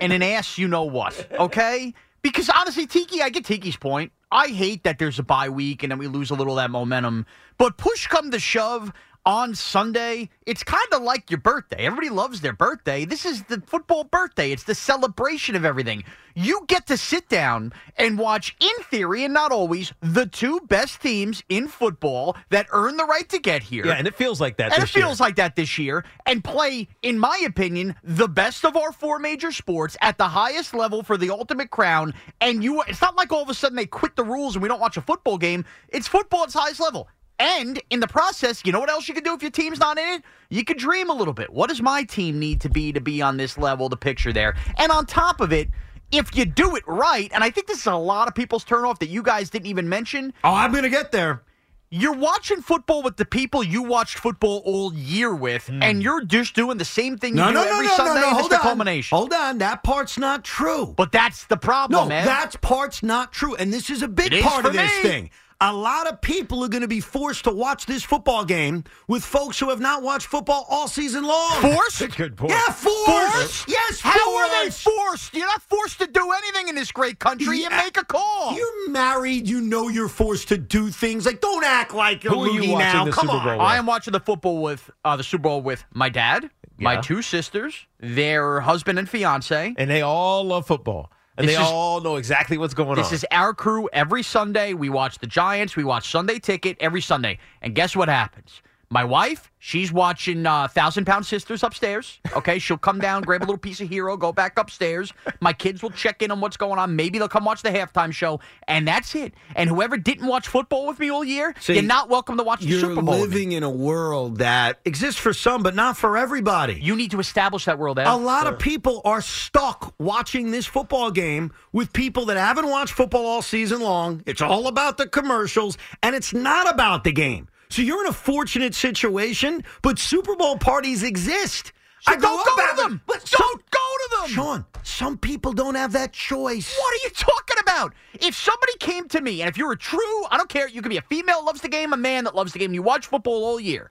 and 0.00 0.12
an 0.12 0.22
ass, 0.22 0.58
you 0.58 0.68
know 0.68 0.84
what. 0.84 1.28
Okay, 1.32 1.94
because 2.22 2.50
honestly, 2.50 2.86
Tiki, 2.86 3.22
I 3.22 3.30
get 3.30 3.44
Tiki's 3.44 3.76
point. 3.76 4.12
I 4.30 4.48
hate 4.48 4.82
that 4.84 4.98
there's 4.98 5.18
a 5.18 5.22
bye 5.22 5.48
week 5.48 5.82
and 5.82 5.90
then 5.90 5.98
we 5.98 6.06
lose 6.06 6.30
a 6.30 6.34
little 6.34 6.58
of 6.58 6.62
that 6.62 6.70
momentum. 6.70 7.24
But 7.56 7.78
push 7.78 8.06
come 8.06 8.30
to 8.30 8.38
shove 8.38 8.92
on 9.28 9.54
Sunday, 9.54 10.30
it's 10.46 10.62
kind 10.62 10.88
of 10.90 11.02
like 11.02 11.30
your 11.30 11.38
birthday. 11.38 11.84
Everybody 11.84 12.08
loves 12.08 12.40
their 12.40 12.54
birthday. 12.54 13.04
This 13.04 13.26
is 13.26 13.42
the 13.44 13.60
football 13.60 14.04
birthday. 14.04 14.52
It's 14.52 14.62
the 14.64 14.74
celebration 14.74 15.54
of 15.54 15.66
everything. 15.66 16.04
You 16.34 16.64
get 16.66 16.86
to 16.86 16.96
sit 16.96 17.28
down 17.28 17.74
and 17.98 18.18
watch, 18.18 18.56
in 18.58 18.84
theory 18.84 19.24
and 19.24 19.34
not 19.34 19.52
always, 19.52 19.92
the 20.00 20.24
two 20.24 20.60
best 20.60 21.02
teams 21.02 21.42
in 21.50 21.68
football 21.68 22.38
that 22.48 22.68
earn 22.72 22.96
the 22.96 23.04
right 23.04 23.28
to 23.28 23.38
get 23.38 23.62
here. 23.62 23.84
Yeah, 23.84 23.94
and 23.94 24.06
it 24.06 24.14
feels 24.14 24.40
like 24.40 24.56
that. 24.56 24.72
And 24.72 24.78
it 24.78 24.80
this 24.80 24.96
year. 24.96 25.04
feels 25.04 25.20
like 25.20 25.36
that 25.36 25.56
this 25.56 25.76
year, 25.76 26.06
and 26.24 26.42
play, 26.42 26.88
in 27.02 27.18
my 27.18 27.42
opinion, 27.44 27.96
the 28.02 28.28
best 28.28 28.64
of 28.64 28.76
our 28.76 28.92
four 28.92 29.18
major 29.18 29.52
sports 29.52 29.94
at 30.00 30.16
the 30.16 30.28
highest 30.28 30.72
level 30.72 31.02
for 31.02 31.18
the 31.18 31.28
ultimate 31.28 31.68
crown. 31.70 32.14
And 32.40 32.64
you, 32.64 32.80
it's 32.82 33.02
not 33.02 33.14
like 33.14 33.30
all 33.30 33.42
of 33.42 33.50
a 33.50 33.54
sudden 33.54 33.76
they 33.76 33.84
quit 33.84 34.16
the 34.16 34.24
rules 34.24 34.56
and 34.56 34.62
we 34.62 34.68
don't 34.70 34.80
watch 34.80 34.96
a 34.96 35.02
football 35.02 35.36
game. 35.36 35.66
It's 35.90 36.08
football 36.08 36.44
at 36.44 36.46
its 36.46 36.54
highest 36.54 36.80
level. 36.80 37.08
And 37.38 37.80
in 37.90 38.00
the 38.00 38.08
process, 38.08 38.62
you 38.64 38.72
know 38.72 38.80
what 38.80 38.90
else 38.90 39.06
you 39.08 39.14
can 39.14 39.22
do 39.22 39.32
if 39.34 39.42
your 39.42 39.50
team's 39.50 39.78
not 39.78 39.96
in 39.98 40.08
it? 40.14 40.22
You 40.50 40.64
could 40.64 40.78
dream 40.78 41.08
a 41.08 41.14
little 41.14 41.34
bit. 41.34 41.52
What 41.52 41.68
does 41.68 41.80
my 41.80 42.02
team 42.02 42.38
need 42.38 42.60
to 42.62 42.68
be 42.68 42.92
to 42.92 43.00
be 43.00 43.22
on 43.22 43.36
this 43.36 43.56
level, 43.56 43.88
the 43.88 43.96
picture 43.96 44.32
there? 44.32 44.56
And 44.76 44.90
on 44.90 45.06
top 45.06 45.40
of 45.40 45.52
it, 45.52 45.68
if 46.10 46.34
you 46.36 46.44
do 46.44 46.74
it 46.74 46.82
right, 46.86 47.30
and 47.32 47.44
I 47.44 47.50
think 47.50 47.66
this 47.68 47.78
is 47.78 47.86
a 47.86 47.94
lot 47.94 48.26
of 48.28 48.34
people's 48.34 48.64
turnoff 48.64 48.98
that 49.00 49.08
you 49.08 49.22
guys 49.22 49.50
didn't 49.50 49.66
even 49.66 49.88
mention, 49.88 50.32
Oh, 50.42 50.52
I'm 50.54 50.72
going 50.72 50.82
to 50.84 50.90
get 50.90 51.12
there. 51.12 51.42
you're 51.90 52.14
watching 52.16 52.60
football 52.60 53.02
with 53.02 53.16
the 53.18 53.24
people 53.26 53.62
you 53.62 53.82
watched 53.82 54.18
football 54.18 54.62
all 54.64 54.92
year 54.94 55.32
with, 55.34 55.66
hmm. 55.68 55.82
and 55.82 56.02
you're 56.02 56.24
just 56.24 56.54
doing 56.54 56.78
the 56.78 56.84
same 56.84 57.18
thing 57.18 57.34
you 57.34 57.42
No, 57.42 57.48
do 57.48 57.54
no, 57.54 57.62
every 57.62 57.86
no, 57.86 57.92
Sunday. 57.96 58.20
no, 58.22 58.30
no. 58.30 58.36
Hold 58.38 58.50
the 58.50 58.56
on. 58.56 58.62
culmination. 58.62 59.16
Hold 59.16 59.32
on. 59.32 59.58
That 59.58 59.82
part's 59.84 60.18
not 60.18 60.44
true. 60.44 60.92
But 60.96 61.12
that's 61.12 61.44
the 61.44 61.56
problem, 61.58 62.04
No, 62.04 62.08
man. 62.08 62.24
that's 62.26 62.56
part's 62.56 63.02
not 63.02 63.30
true. 63.32 63.54
And 63.54 63.72
this 63.72 63.90
is 63.90 64.02
a 64.02 64.08
big 64.08 64.32
is 64.32 64.42
part 64.42 64.64
of 64.66 64.72
this 64.72 64.90
me. 64.96 65.02
thing. 65.08 65.30
A 65.60 65.72
lot 65.72 66.06
of 66.06 66.20
people 66.20 66.62
are 66.62 66.68
going 66.68 66.82
to 66.82 66.88
be 66.88 67.00
forced 67.00 67.42
to 67.42 67.50
watch 67.50 67.84
this 67.86 68.04
football 68.04 68.44
game 68.44 68.84
with 69.08 69.24
folks 69.24 69.58
who 69.58 69.70
have 69.70 69.80
not 69.80 70.04
watched 70.04 70.28
football 70.28 70.64
all 70.70 70.86
season 70.86 71.24
long. 71.24 71.50
forced. 71.60 72.16
Good 72.16 72.36
point. 72.36 72.52
Yeah, 72.52 72.72
forced. 72.72 73.32
Forced? 73.32 73.68
Yes, 73.68 74.00
How 74.00 74.36
are 74.36 74.48
they 74.50 74.70
forced. 74.70 74.82
forced? 74.82 75.34
You're 75.34 75.46
not 75.48 75.60
forced 75.62 75.98
to 75.98 76.06
do 76.06 76.30
anything 76.30 76.68
in 76.68 76.76
this 76.76 76.92
great 76.92 77.18
country. 77.18 77.58
You 77.58 77.70
make 77.70 77.96
a 77.96 78.04
call. 78.04 78.54
You're 78.56 78.90
married. 78.90 79.48
You 79.48 79.60
know 79.60 79.88
you're 79.88 80.06
forced 80.08 80.46
to 80.48 80.58
do 80.58 80.90
things. 80.90 81.26
Like, 81.26 81.40
don't 81.40 81.64
act 81.64 81.92
like 81.92 82.22
you're 82.22 82.34
Who 82.34 82.42
are 82.42 82.48
you 82.50 82.74
watching 82.74 82.78
now. 82.78 83.04
the 83.06 83.10
Come 83.10 83.26
Super 83.26 83.38
on. 83.38 83.44
Bowl 83.44 83.52
with? 83.58 83.60
I 83.66 83.76
am 83.78 83.86
watching 83.86 84.12
the 84.12 84.20
football 84.20 84.62
with 84.62 84.88
uh, 85.04 85.16
the 85.16 85.24
Super 85.24 85.42
Bowl 85.42 85.60
with 85.62 85.84
my 85.92 86.08
dad, 86.08 86.50
my 86.78 87.00
two 87.00 87.20
sisters, 87.20 87.74
their 87.98 88.60
husband 88.60 88.96
and 89.00 89.08
fiance. 89.08 89.74
and 89.76 89.90
they 89.90 90.02
all 90.02 90.44
love 90.44 90.68
football, 90.68 91.10
and 91.38 91.48
This 91.48 91.56
they 91.56 91.62
is- 91.62 91.68
all 91.68 92.00
know 92.00 92.16
exactly 92.16 92.58
what's 92.58 92.74
going 92.74 92.96
This 92.96 93.06
on. 93.06 93.12
This 93.12 93.22
is 93.22 93.26
our 93.30 93.54
crew 93.54 93.88
every 93.92 94.22
Sunday. 94.22 94.74
We 94.74 94.90
watch 94.90 95.18
the 95.20 95.26
Giants. 95.26 95.76
We 95.76 95.84
watch 95.84 96.10
Sunday 96.10 96.38
Ticket 96.38 96.76
every 96.80 97.00
Sunday. 97.00 97.38
And 97.62 97.74
guess 97.74 97.96
what 97.96 98.08
happens? 98.08 98.60
My 98.90 99.04
wife, 99.04 99.50
she's 99.58 99.92
watching 99.92 100.46
uh, 100.46 100.66
Thousand 100.66 101.04
Pound 101.04 101.26
Sisters 101.26 101.62
upstairs. 101.62 102.20
Okay, 102.34 102.58
she'll 102.58 102.78
come 102.78 103.00
down, 103.00 103.20
grab 103.20 103.42
a 103.42 103.44
little 103.44 103.58
piece 103.58 103.82
of 103.82 103.88
hero, 103.90 104.16
go 104.16 104.32
back 104.32 104.58
upstairs. 104.58 105.12
My 105.40 105.52
kids 105.52 105.82
will 105.82 105.90
check 105.90 106.22
in 106.22 106.30
on 106.30 106.40
what's 106.40 106.56
going 106.56 106.78
on. 106.78 106.96
Maybe 106.96 107.18
they'll 107.18 107.28
come 107.28 107.44
watch 107.44 107.60
the 107.60 107.68
halftime 107.68 108.12
show, 108.12 108.40
and 108.66 108.88
that's 108.88 109.14
it. 109.14 109.34
And 109.54 109.68
whoever 109.68 109.98
didn't 109.98 110.26
watch 110.26 110.48
football 110.48 110.86
with 110.86 110.98
me 110.98 111.10
all 111.10 111.22
year, 111.22 111.54
See, 111.60 111.74
you're 111.74 111.82
not 111.82 112.08
welcome 112.08 112.38
to 112.38 112.42
watch 112.42 112.60
the 112.60 112.68
You're 112.68 112.80
Super 112.80 113.02
Bowl. 113.02 113.20
with 113.20 113.28
me. 113.30 113.36
living 113.36 113.52
in 113.52 113.62
a 113.62 113.68
world 113.70 114.38
that 114.38 114.80
exists 114.86 115.20
for 115.20 115.34
some, 115.34 115.62
but 115.62 115.74
not 115.74 115.98
for 115.98 116.16
everybody. 116.16 116.80
You 116.80 116.96
need 116.96 117.10
to 117.10 117.20
establish 117.20 117.66
that 117.66 117.78
world. 117.78 117.98
Ed. 117.98 118.06
A 118.06 118.16
lot 118.16 118.46
of 118.46 118.58
people 118.58 119.02
are 119.04 119.20
stuck 119.20 119.92
watching 119.98 120.50
this 120.50 120.64
football 120.64 121.10
game 121.10 121.52
with 121.72 121.92
people 121.92 122.24
that 122.26 122.38
haven't 122.38 122.70
watched 122.70 122.94
football 122.94 123.26
all 123.26 123.42
season 123.42 123.80
long. 123.82 124.22
It's 124.24 124.40
all 124.40 124.66
about 124.66 124.96
the 124.96 125.06
commercials, 125.06 125.76
and 126.02 126.16
it's 126.16 126.32
not 126.32 126.72
about 126.72 127.04
the 127.04 127.12
game. 127.12 127.48
So 127.70 127.82
you're 127.82 128.00
in 128.04 128.08
a 128.08 128.12
fortunate 128.12 128.74
situation, 128.74 129.62
but 129.82 129.98
Super 129.98 130.34
Bowl 130.36 130.56
parties 130.58 131.02
exist. 131.02 131.72
So 132.00 132.12
I 132.12 132.16
don't 132.16 132.38
up 132.40 132.46
go 132.56 132.70
to 132.70 132.76
them. 132.82 133.00
But 133.06 133.24
Don't 133.36 133.70
go 133.70 133.78
to 133.78 134.16
them. 134.20 134.28
Sean, 134.30 134.64
some 134.84 135.18
people 135.18 135.52
don't 135.52 135.74
have 135.74 135.92
that 135.92 136.12
choice. 136.12 136.76
What 136.78 136.94
are 136.94 137.04
you 137.04 137.10
talking 137.10 137.56
about? 137.60 137.92
If 138.14 138.34
somebody 138.36 138.72
came 138.78 139.08
to 139.08 139.20
me, 139.20 139.42
and 139.42 139.48
if 139.50 139.58
you're 139.58 139.72
a 139.72 139.76
true, 139.76 140.24
I 140.30 140.36
don't 140.36 140.48
care, 140.48 140.68
you 140.68 140.80
could 140.80 140.90
be 140.90 140.96
a 140.96 141.02
female 141.02 141.44
loves 141.44 141.60
the 141.60 141.68
game, 141.68 141.92
a 141.92 141.96
man 141.96 142.24
that 142.24 142.34
loves 142.34 142.52
the 142.52 142.58
game, 142.58 142.72
you 142.72 142.82
watch 142.82 143.06
football 143.06 143.44
all 143.44 143.60
year. 143.60 143.90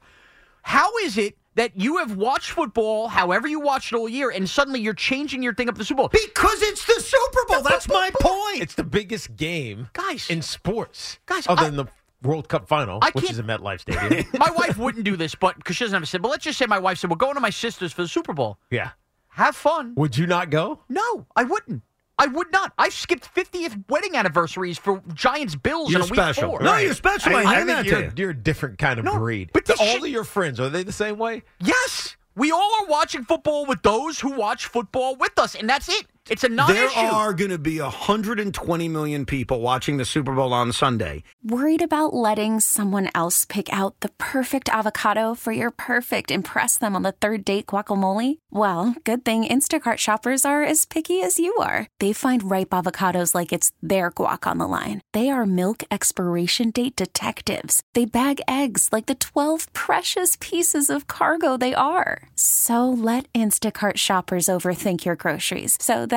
How 0.64 0.96
is 0.98 1.18
it 1.18 1.38
that 1.56 1.72
you 1.80 1.98
have 1.98 2.16
watched 2.18 2.52
football 2.52 3.08
however 3.10 3.48
you 3.48 3.60
watched 3.60 3.92
it 3.92 3.96
all 3.98 4.10
year, 4.10 4.30
and 4.30 4.50
suddenly 4.50 4.80
you're 4.80 4.94
changing 4.94 5.44
your 5.44 5.54
thing 5.54 5.70
up 5.70 5.76
the 5.76 5.86
Super 5.86 5.98
Bowl? 6.04 6.10
Because 6.10 6.62
it's 6.64 6.86
the 6.86 7.00
Super 7.02 7.40
Bowl. 7.48 7.62
That's 7.64 7.88
my 7.88 8.10
point. 8.20 8.62
It's 8.62 8.76
the 8.76 8.84
biggest 8.84 9.36
game, 9.36 9.90
Guys. 9.94 10.30
in 10.30 10.42
sports, 10.42 11.20
Guys, 11.26 11.46
other 11.48 11.62
I- 11.64 11.66
than 11.66 11.76
the 11.78 11.86
World 12.28 12.50
Cup 12.50 12.68
final, 12.68 13.00
I 13.02 13.08
which 13.14 13.26
can't- 13.26 13.32
is 13.32 13.40
at 13.40 13.46
MetLife 13.46 13.80
Stadium. 13.82 14.26
my 14.40 14.52
wife 14.52 14.78
wouldn't 14.78 15.06
do 15.06 15.16
this, 15.16 15.34
but 15.36 15.56
because 15.56 15.76
she 15.78 15.84
doesn't 15.86 15.96
have 15.96 16.04
a 16.04 16.06
sibling. 16.06 16.24
But 16.30 16.32
let's 16.32 16.44
just 16.44 16.60
say 16.60 16.66
my 16.66 16.80
wife 16.80 16.98
said, 17.00 17.10
"We're 17.10 17.16
going 17.18 17.36
to 17.36 17.40
my 17.40 17.50
sister's 17.50 17.94
for 17.94 18.02
the 18.04 18.08
Super 18.08 18.34
Bowl. 18.34 18.58
yeah. 18.70 18.92
Have 19.30 19.56
fun." 19.56 19.94
Would 19.96 20.18
you 20.18 20.28
not 20.28 20.50
go? 20.50 20.82
No, 20.90 21.26
I 21.36 21.44
wouldn't. 21.44 21.84
I 22.20 22.26
would 22.26 22.52
not. 22.52 22.74
I've 22.80 22.94
skipped 22.94 23.30
50th 23.36 23.84
wedding 23.90 24.16
anniversaries 24.16 24.80
for 24.80 25.04
Giants 25.14 25.56
Bills 25.56 25.92
You're 25.92 26.00
in 26.02 26.08
a 26.08 26.10
week 26.10 26.16
special. 26.16 26.50
four. 26.50 26.62
No, 26.62 26.76
you're 26.78 26.96
special. 26.96 27.36
I, 27.36 27.42
I, 27.42 27.54
hand 27.54 27.68
think 27.70 27.78
that 27.78 27.86
you're, 27.86 28.00
to 28.00 28.06
you. 28.08 28.12
you're 28.18 28.30
a 28.32 28.36
different 28.36 28.80
kind 28.80 28.98
of 28.98 29.06
No, 29.06 29.20
breed. 29.20 29.52
but 29.54 29.66
this 29.66 29.80
all 29.80 29.86
shit- 29.86 30.02
of 30.02 30.08
your 30.10 30.24
friends 30.24 30.60
are 30.60 30.70
they 30.70 30.82
the 30.82 30.92
same 30.92 31.20
way? 31.20 31.44
Yes, 31.60 32.18
we 32.36 32.52
all 32.52 32.74
are 32.82 32.88
watching 32.88 33.24
football 33.24 33.68
with 33.68 33.84
those 33.84 34.20
who 34.20 34.32
watch 34.32 34.66
football 34.66 35.16
with 35.16 35.38
us, 35.38 35.54
and 35.54 35.70
that's 35.70 35.88
it. 35.90 36.08
It's 36.30 36.44
a 36.44 36.48
There 36.50 36.58
non-issue. 36.58 37.00
are 37.00 37.34
going 37.34 37.52
to 37.52 37.58
be 37.58 37.80
120 37.80 38.90
million 38.90 39.26
people 39.26 39.62
watching 39.62 39.96
the 39.98 40.04
Super 40.04 40.34
Bowl 40.34 40.52
on 40.52 40.74
Sunday. 40.74 41.24
Worried 41.44 41.82
about 41.82 42.14
letting 42.14 42.60
someone 42.60 43.10
else 43.16 43.46
pick 43.46 43.72
out 43.72 44.00
the 44.02 44.10
perfect 44.18 44.68
avocado 44.68 45.36
for 45.36 45.54
your 45.54 45.72
perfect 45.72 46.30
impress 46.30 46.78
them 46.78 46.96
on 46.96 47.04
the 47.04 47.14
third 47.14 47.46
date 47.46 47.68
guacamole? 47.68 48.40
Well, 48.52 48.96
good 49.06 49.24
thing 49.24 49.46
Instacart 49.46 49.98
shoppers 49.98 50.44
are 50.44 50.64
as 50.64 50.84
picky 50.86 51.22
as 51.22 51.40
you 51.40 51.56
are. 51.58 51.88
They 52.00 52.12
find 52.12 52.52
ripe 52.52 52.72
avocados 52.72 53.34
like 53.34 53.54
it's 53.54 53.72
their 53.82 54.12
guac 54.12 54.46
on 54.50 54.58
the 54.58 54.68
line. 54.68 55.02
They 55.14 55.30
are 55.30 55.46
milk 55.46 55.84
expiration 55.90 56.72
date 56.72 56.96
detectives. 56.98 57.82
They 57.94 58.06
bag 58.06 58.42
eggs 58.48 58.90
like 58.92 59.06
the 59.06 59.16
12 59.16 59.72
precious 59.72 60.36
pieces 60.42 60.90
of 60.90 61.08
cargo 61.08 61.56
they 61.56 61.74
are. 61.74 62.24
So 62.36 62.90
let 62.90 63.32
Instacart 63.32 63.96
shoppers 63.98 64.48
overthink 64.48 65.06
your 65.06 65.16
groceries 65.16 65.78
so 65.80 66.06
that 66.08 66.17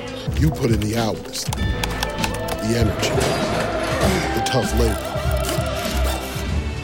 You 0.39 0.49
put 0.51 0.71
in 0.71 0.79
the 0.79 0.97
hours, 0.97 1.45
the 1.45 2.75
energy, 2.77 3.09
the 4.35 4.43
tough 4.45 4.71
labor. 4.79 5.07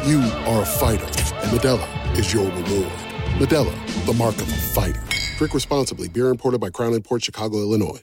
You 0.07 0.19
are 0.45 0.61
a 0.61 0.65
fighter, 0.65 1.05
and 1.05 1.51
Modelo 1.51 2.17
is 2.17 2.33
your 2.33 2.45
reward. 2.45 2.91
Modelo, 3.39 4.05
the 4.05 4.13
mark 4.13 4.35
of 4.35 4.43
a 4.49 4.55
fighter. 4.55 5.01
Drink 5.37 5.53
responsibly. 5.53 6.07
Beer 6.07 6.29
imported 6.29 6.59
by 6.59 6.69
Crown 6.69 6.99
Port 7.01 7.23
Chicago, 7.23 7.57
Illinois. 7.57 8.01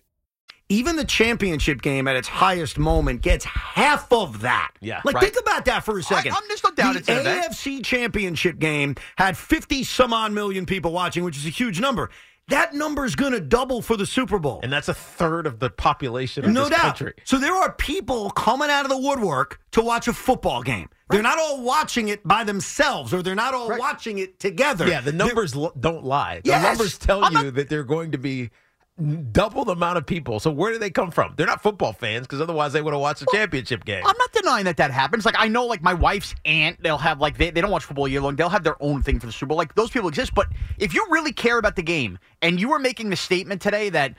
Even 0.68 0.96
the 0.96 1.04
championship 1.04 1.82
game 1.82 2.08
at 2.08 2.16
its 2.16 2.26
highest 2.28 2.78
moment 2.78 3.20
gets 3.20 3.44
half 3.44 4.10
of 4.12 4.40
that. 4.40 4.72
Yeah, 4.80 5.02
like 5.04 5.16
right. 5.16 5.24
think 5.24 5.38
about 5.38 5.66
that 5.66 5.84
for 5.84 5.98
a 5.98 6.02
second. 6.02 6.32
I- 6.32 6.36
I'm 6.36 6.48
just 6.48 6.64
no 6.64 6.70
doubt 6.70 6.94
the 6.94 6.98
it's 7.00 7.08
an 7.08 7.18
event. 7.18 7.52
AFC 7.52 7.84
championship 7.84 8.58
game 8.58 8.94
had 9.16 9.36
50 9.36 9.84
some 9.84 10.12
odd 10.12 10.32
million 10.32 10.64
people 10.64 10.92
watching, 10.92 11.22
which 11.24 11.36
is 11.36 11.44
a 11.44 11.50
huge 11.50 11.80
number. 11.80 12.08
That 12.48 12.74
number 12.74 13.04
is 13.06 13.16
going 13.16 13.32
to 13.32 13.40
double 13.40 13.80
for 13.80 13.96
the 13.96 14.04
Super 14.04 14.38
Bowl. 14.38 14.60
And 14.62 14.70
that's 14.72 14.88
a 14.88 14.94
third 14.94 15.46
of 15.46 15.60
the 15.60 15.70
population 15.70 16.44
of 16.44 16.50
no 16.50 16.62
this 16.62 16.70
doubt. 16.70 16.80
country. 16.82 17.14
So 17.24 17.38
there 17.38 17.54
are 17.54 17.72
people 17.72 18.30
coming 18.30 18.68
out 18.68 18.84
of 18.84 18.90
the 18.90 18.98
woodwork 18.98 19.60
to 19.72 19.80
watch 19.82 20.08
a 20.08 20.12
football 20.12 20.62
game. 20.62 20.88
They're 21.10 21.22
not 21.22 21.38
all 21.38 21.62
watching 21.62 22.08
it 22.08 22.26
by 22.26 22.44
themselves, 22.44 23.14
or 23.14 23.22
they're 23.22 23.34
not 23.34 23.54
all 23.54 23.76
watching 23.78 24.18
it 24.18 24.38
together. 24.40 24.86
Yeah, 24.88 25.00
the 25.00 25.12
numbers 25.12 25.52
don't 25.52 26.04
lie. 26.04 26.40
The 26.44 26.50
Yes. 26.50 26.62
numbers 26.62 26.98
tell 26.98 27.24
I'm 27.24 27.44
you 27.44 27.50
that 27.52 27.68
they're 27.68 27.84
going 27.84 28.12
to 28.12 28.18
be 28.18 28.50
double 29.32 29.64
the 29.64 29.72
amount 29.72 29.98
of 29.98 30.06
people. 30.06 30.38
So 30.38 30.50
where 30.52 30.72
do 30.72 30.78
they 30.78 30.90
come 30.90 31.10
from? 31.10 31.34
They're 31.36 31.46
not 31.46 31.62
football 31.62 31.92
fans 31.92 32.26
because 32.26 32.40
otherwise 32.40 32.72
they 32.72 32.80
would 32.80 32.92
have 32.92 33.00
watched 33.00 33.20
the 33.20 33.26
championship 33.32 33.84
game. 33.84 34.02
I'm 34.06 34.16
not 34.16 34.32
denying 34.32 34.64
that 34.66 34.76
that 34.76 34.92
happens. 34.92 35.26
Like 35.26 35.34
I 35.36 35.48
know, 35.48 35.66
like 35.66 35.82
my 35.82 35.94
wife's 35.94 36.34
aunt, 36.44 36.80
they'll 36.80 36.98
have 36.98 37.20
like 37.20 37.36
they, 37.36 37.50
they 37.50 37.60
don't 37.60 37.72
watch 37.72 37.84
football 37.84 38.06
year 38.06 38.20
long. 38.20 38.36
They'll 38.36 38.48
have 38.48 38.62
their 38.62 38.80
own 38.80 39.02
thing 39.02 39.18
for 39.18 39.26
the 39.26 39.32
Super 39.32 39.46
Bowl. 39.46 39.58
Like 39.58 39.74
those 39.74 39.90
people 39.90 40.08
exist. 40.08 40.32
But 40.34 40.48
if 40.78 40.94
you 40.94 41.04
really 41.10 41.32
care 41.32 41.58
about 41.58 41.74
the 41.74 41.82
game, 41.82 42.18
and 42.40 42.60
you 42.60 42.68
were 42.68 42.78
making 42.78 43.10
the 43.10 43.16
statement 43.16 43.60
today 43.60 43.88
that 43.90 44.14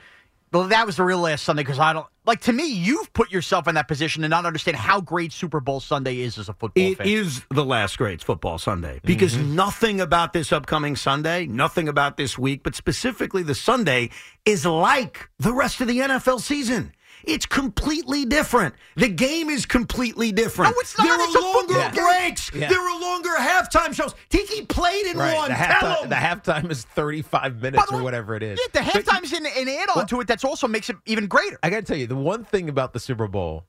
well, 0.58 0.68
that 0.68 0.86
was 0.86 0.96
the 0.96 1.04
real 1.04 1.18
last 1.20 1.44
Sunday 1.44 1.62
because 1.62 1.78
I 1.78 1.92
don't 1.92 2.06
like 2.24 2.40
to 2.42 2.52
me, 2.52 2.66
you've 2.66 3.12
put 3.12 3.30
yourself 3.30 3.68
in 3.68 3.76
that 3.76 3.86
position 3.88 4.22
to 4.22 4.28
not 4.28 4.46
understand 4.46 4.76
how 4.76 5.00
great 5.00 5.32
Super 5.32 5.60
Bowl 5.60 5.78
Sunday 5.80 6.18
is 6.20 6.38
as 6.38 6.48
a 6.48 6.52
football 6.54 6.82
It 6.82 6.98
fan. 6.98 7.06
is 7.06 7.42
the 7.50 7.64
last 7.64 7.98
great 7.98 8.22
football 8.22 8.58
Sunday 8.58 9.00
because 9.04 9.34
Mm-hmm. 9.36 9.54
nothing 9.54 10.00
about 10.00 10.32
this 10.32 10.52
upcoming 10.52 10.96
Sunday, 10.96 11.46
nothing 11.46 11.88
about 11.88 12.16
this 12.16 12.36
week, 12.38 12.62
but 12.62 12.74
specifically 12.74 13.42
the 13.42 13.54
Sunday 13.54 14.10
is 14.44 14.64
like 14.66 15.28
the 15.38 15.52
rest 15.52 15.80
of 15.80 15.88
the 15.88 15.98
NFL 15.98 16.40
season. 16.40 16.92
It's 17.26 17.44
completely 17.44 18.24
different. 18.24 18.74
The 18.94 19.08
game 19.08 19.50
is 19.50 19.66
completely 19.66 20.30
different. 20.30 20.74
No, 20.74 20.80
it's 20.80 20.96
not. 20.96 21.04
There 21.08 21.16
It's 21.26 21.36
are 21.36 21.42
longer 21.42 21.74
football 21.74 22.04
breaks. 22.04 22.52
Yeah. 22.54 22.68
There 22.68 22.80
are 22.80 23.00
longer 23.00 23.30
halftime 23.36 23.92
shows. 23.92 24.14
Tiki 24.28 24.64
played 24.64 25.06
in 25.06 25.18
right. 25.18 25.34
one. 25.34 25.50
The 25.50 25.56
Tell 25.56 25.66
halftime, 25.66 26.02
him. 26.04 26.08
the 26.08 26.14
halftime 26.14 26.70
is 26.70 26.84
35 26.84 27.60
minutes 27.60 27.90
the 27.90 27.96
or 27.96 28.02
whatever 28.02 28.36
it 28.36 28.44
is. 28.44 28.60
Yeah, 28.60 28.80
the 28.80 28.90
But 28.92 29.04
halftime's 29.04 29.32
an, 29.32 29.44
an 29.44 29.68
add-on 29.68 30.06
to 30.06 30.20
it. 30.20 30.28
That's 30.28 30.44
also 30.44 30.68
makes 30.68 30.88
it 30.88 30.96
even 31.06 31.26
greater. 31.26 31.58
I 31.64 31.70
got 31.70 31.76
to 31.76 31.82
tell 31.82 31.96
you, 31.96 32.06
the 32.06 32.14
one 32.16 32.44
thing 32.44 32.68
about 32.68 32.92
the 32.92 33.00
Super 33.00 33.26
Bowl, 33.26 33.64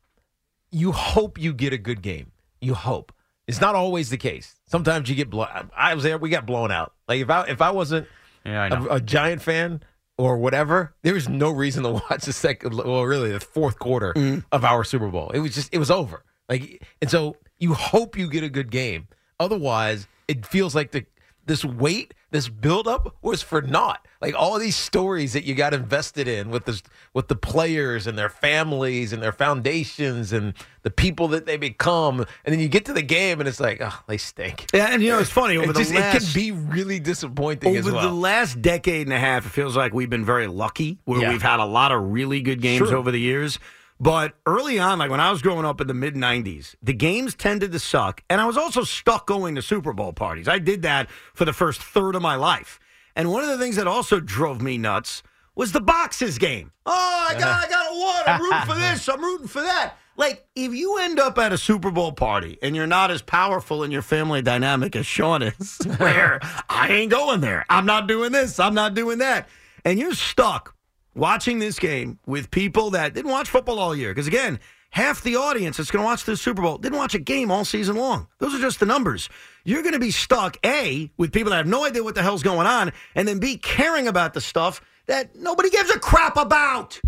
you 0.69 0.91
hope 0.91 1.39
you 1.39 1.51
get 1.53 1.73
a 1.73 1.77
good 1.79 2.01
game. 2.03 2.31
You 2.61 2.75
hope. 2.75 3.11
It's 3.47 3.61
not 3.61 3.73
always 3.75 4.09
the 4.09 4.17
case. 4.17 4.55
Sometimes 4.67 5.09
you 5.09 5.15
get 5.15 5.29
blown. 5.29 5.47
I 5.75 5.95
was 5.95 6.03
there. 6.03 6.17
We 6.17 6.29
got 6.29 6.45
blown 6.45 6.71
out. 6.71 6.93
Like 7.07 7.21
if 7.21 7.29
I 7.29 7.43
if 7.47 7.61
I 7.61 7.71
wasn't 7.71 8.07
Yeah, 8.45 8.63
I 8.63 8.67
a, 8.67 8.95
a 8.95 8.99
Giant 9.01 9.41
fan 9.41 9.81
or 10.17 10.37
whatever, 10.37 10.95
there 11.03 11.13
was 11.13 11.29
no 11.29 11.51
reason 11.51 11.83
to 11.83 11.89
watch 12.09 12.25
the 12.25 12.33
second. 12.33 12.73
Well, 12.75 13.03
really, 13.03 13.31
the 13.31 13.39
fourth 13.39 13.79
quarter 13.79 14.13
mm. 14.13 14.43
of 14.51 14.63
our 14.63 14.83
Super 14.83 15.09
Bowl. 15.09 15.29
It 15.31 15.39
was 15.39 15.55
just 15.55 15.73
it 15.73 15.77
was 15.77 15.91
over. 15.91 16.23
Like 16.49 16.85
and 17.01 17.09
so 17.09 17.35
you 17.59 17.73
hope 17.73 18.17
you 18.17 18.29
get 18.29 18.43
a 18.43 18.49
good 18.49 18.71
game. 18.71 19.07
Otherwise, 19.39 20.07
it 20.27 20.45
feels 20.45 20.75
like 20.75 20.91
the 20.91 21.05
this 21.45 21.63
weight, 21.63 22.13
this 22.31 22.49
buildup 22.49 23.15
was 23.21 23.41
for 23.41 23.61
naught. 23.61 24.05
Like 24.21 24.33
all 24.35 24.57
these 24.59 24.75
stories 24.75 25.33
that 25.33 25.43
you 25.45 25.53
got 25.55 25.73
invested 25.73 26.27
in 26.27 26.49
with 26.49 26.65
this, 26.65 26.81
with 27.13 27.27
the 27.27 27.35
players 27.35 28.07
and 28.07 28.17
their 28.17 28.29
families 28.29 29.13
and 29.13 29.21
their 29.21 29.31
foundations 29.31 30.33
and 30.33 30.53
the 30.83 30.89
people 30.89 31.27
that 31.29 31.45
they 31.45 31.55
become, 31.57 32.19
and 32.43 32.53
then 32.53 32.59
you 32.59 32.67
get 32.67 32.85
to 32.85 32.93
the 32.93 33.01
game 33.03 33.39
and 33.39 33.47
it's 33.47 33.59
like, 33.59 33.79
oh, 33.81 34.03
they 34.07 34.17
stink. 34.17 34.65
Yeah, 34.73 34.87
and 34.91 35.03
you 35.03 35.11
know 35.11 35.19
it's 35.19 35.29
funny 35.29 35.55
over 35.57 35.69
It, 35.69 35.73
the 35.73 35.79
just, 35.79 35.93
last 35.93 36.15
it 36.15 36.19
can 36.25 36.33
be 36.33 36.51
really 36.51 36.99
disappointing 36.99 37.69
over 37.77 37.79
as 37.89 37.91
well. 37.93 38.09
the 38.09 38.13
last 38.13 38.61
decade 38.61 39.05
and 39.07 39.13
a 39.13 39.19
half, 39.19 39.45
it 39.45 39.49
feels 39.49 39.77
like 39.77 39.93
we've 39.93 40.09
been 40.09 40.25
very 40.25 40.47
lucky 40.47 40.97
where 41.05 41.21
Yeah. 41.21 41.29
we've 41.29 41.41
had 41.41 41.59
a 41.59 41.65
lot 41.65 41.91
of 41.91 42.01
really 42.11 42.41
good 42.41 42.61
games 42.61 42.87
Sure. 42.89 42.97
over 42.97 43.11
the 43.11 43.19
years. 43.19 43.59
But 43.99 44.35
early 44.45 44.77
on, 44.79 44.99
like 44.99 45.09
when 45.09 45.19
I 45.19 45.31
was 45.31 45.41
growing 45.41 45.65
up 45.65 45.81
in 45.81 45.87
the 45.87 45.93
mid 45.93 46.15
90s, 46.15 46.75
the 46.81 46.93
games 46.93 47.33
tended 47.33 47.71
to 47.71 47.79
suck. 47.79 48.23
And 48.29 48.39
I 48.39 48.45
was 48.45 48.57
also 48.57 48.83
stuck 48.83 49.25
going 49.25 49.55
to 49.55 49.61
Super 49.61 49.93
Bowl 49.93 50.13
parties. 50.13 50.47
I 50.47 50.59
did 50.59 50.83
that 50.83 51.09
for 51.33 51.45
the 51.45 51.53
first 51.53 51.81
third 51.81 52.15
of 52.15 52.21
my 52.21 52.35
life. 52.35 52.79
And 53.15 53.31
one 53.31 53.43
of 53.43 53.49
the 53.49 53.57
things 53.57 53.77
that 53.77 53.87
also 53.87 54.19
drove 54.19 54.61
me 54.61 54.77
nuts 54.77 55.23
was 55.55 55.71
the 55.71 55.81
boxes 55.81 56.37
game. 56.37 56.71
Oh, 56.85 57.27
I 57.29 57.33
got, 57.33 57.65
I 57.65 57.69
got 57.69 57.91
a 57.91 57.99
one. 57.99 58.23
I'm 58.27 58.41
rooting 58.41 58.75
for 58.75 58.75
this. 58.79 59.09
I'm 59.09 59.21
rooting 59.21 59.47
for 59.47 59.61
that. 59.61 59.95
Like, 60.15 60.47
if 60.55 60.73
you 60.73 60.97
end 60.99 61.19
up 61.19 61.37
at 61.37 61.51
a 61.51 61.57
Super 61.57 61.91
Bowl 61.91 62.11
party 62.11 62.57
and 62.61 62.75
you're 62.75 62.87
not 62.87 63.11
as 63.11 63.21
powerful 63.21 63.83
in 63.83 63.91
your 63.91 64.01
family 64.01 64.41
dynamic 64.41 64.95
as 64.95 65.05
Sean 65.05 65.41
is, 65.41 65.79
where 65.97 66.39
I 66.69 66.89
ain't 66.91 67.11
going 67.11 67.41
there. 67.41 67.65
I'm 67.69 67.87
not 67.87 68.07
doing 68.07 68.31
this. 68.31 68.59
I'm 68.59 68.75
not 68.75 68.93
doing 68.93 69.17
that. 69.19 69.49
And 69.83 69.97
you're 69.97 70.13
stuck 70.13 70.75
watching 71.17 71.59
this 71.59 71.79
game 71.79 72.19
with 72.25 72.51
people 72.51 72.91
that 72.91 73.13
didn't 73.13 73.31
watch 73.31 73.49
football 73.49 73.79
all 73.79 73.95
year. 73.95 74.11
Because 74.11 74.27
again, 74.27 74.59
half 74.91 75.21
the 75.23 75.35
audience 75.35 75.77
that's 75.77 75.91
going 75.91 76.01
to 76.03 76.05
watch 76.05 76.23
this 76.25 76.41
Super 76.41 76.61
Bowl 76.61 76.77
didn't 76.77 76.97
watch 76.97 77.15
a 77.15 77.19
game 77.19 77.51
all 77.51 77.65
season 77.65 77.95
long. 77.95 78.27
Those 78.37 78.55
are 78.55 78.59
just 78.59 78.79
the 78.79 78.85
numbers. 78.85 79.29
You're 79.65 79.81
going 79.81 79.93
to 79.93 79.99
be 79.99 80.11
stuck, 80.11 80.57
A, 80.65 81.11
with 81.17 81.33
people 81.33 81.49
that 81.49 81.57
have 81.57 81.67
no 81.67 81.83
idea 81.83 82.03
what 82.03 82.15
the 82.15 82.21
hell's 82.21 82.43
going 82.43 82.67
on, 82.67 82.93
and 83.15 83.27
then 83.27 83.39
B, 83.39 83.57
caring 83.57 84.07
about 84.07 84.33
the 84.33 84.41
stuff 84.41 84.79
that 85.07 85.35
nobody 85.35 85.69
gives 85.69 85.89
a 85.89 85.99
crap 85.99 86.37
about. 86.37 86.99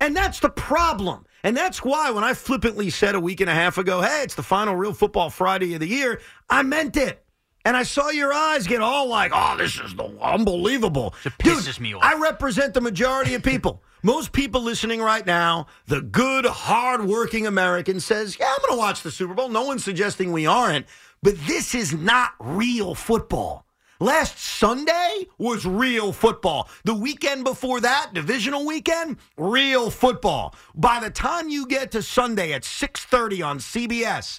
And 0.00 0.14
that's 0.14 0.40
the 0.40 0.50
problem. 0.50 1.26
And 1.42 1.56
that's 1.56 1.84
why 1.84 2.10
when 2.10 2.24
I 2.24 2.34
flippantly 2.34 2.90
said 2.90 3.14
a 3.14 3.20
week 3.20 3.40
and 3.40 3.48
a 3.48 3.54
half 3.54 3.78
ago, 3.78 4.02
hey, 4.02 4.22
it's 4.22 4.34
the 4.34 4.42
final 4.42 4.76
real 4.76 4.92
football 4.92 5.30
Friday 5.30 5.74
of 5.74 5.80
the 5.80 5.88
year, 5.88 6.20
I 6.50 6.62
meant 6.62 6.96
it. 6.96 7.24
And 7.66 7.76
I 7.76 7.82
saw 7.82 8.10
your 8.10 8.32
eyes 8.32 8.68
get 8.68 8.80
all 8.80 9.08
like, 9.08 9.32
oh, 9.34 9.56
this 9.56 9.80
is 9.80 9.92
the 9.96 10.04
unbelievable. 10.22 11.14
It 11.24 11.32
pisses 11.36 11.74
Dude, 11.74 11.80
me 11.80 11.94
off. 11.94 12.02
I 12.04 12.14
represent 12.14 12.74
the 12.74 12.80
majority 12.80 13.34
of 13.34 13.42
people. 13.42 13.82
Most 14.04 14.30
people 14.30 14.62
listening 14.62 15.02
right 15.02 15.26
now, 15.26 15.66
the 15.88 16.00
good, 16.00 16.46
hardworking 16.46 17.44
American 17.48 17.98
says, 17.98 18.38
yeah, 18.38 18.46
I'm 18.46 18.58
going 18.60 18.74
to 18.74 18.78
watch 18.78 19.02
the 19.02 19.10
Super 19.10 19.34
Bowl. 19.34 19.48
No 19.48 19.64
one's 19.64 19.82
suggesting 19.82 20.30
we 20.30 20.46
aren't. 20.46 20.86
But 21.24 21.44
this 21.48 21.74
is 21.74 21.92
not 21.92 22.34
real 22.38 22.94
football. 22.94 23.66
Last 23.98 24.38
Sunday 24.38 25.26
was 25.36 25.66
real 25.66 26.12
football. 26.12 26.68
The 26.84 26.94
weekend 26.94 27.42
before 27.42 27.80
that, 27.80 28.12
divisional 28.14 28.64
weekend, 28.64 29.16
real 29.36 29.90
football. 29.90 30.54
By 30.76 31.00
the 31.00 31.10
time 31.10 31.48
you 31.48 31.66
get 31.66 31.90
to 31.92 32.02
Sunday 32.02 32.52
at 32.52 32.62
6:30 32.62 33.42
on 33.42 33.58
CBS, 33.58 34.38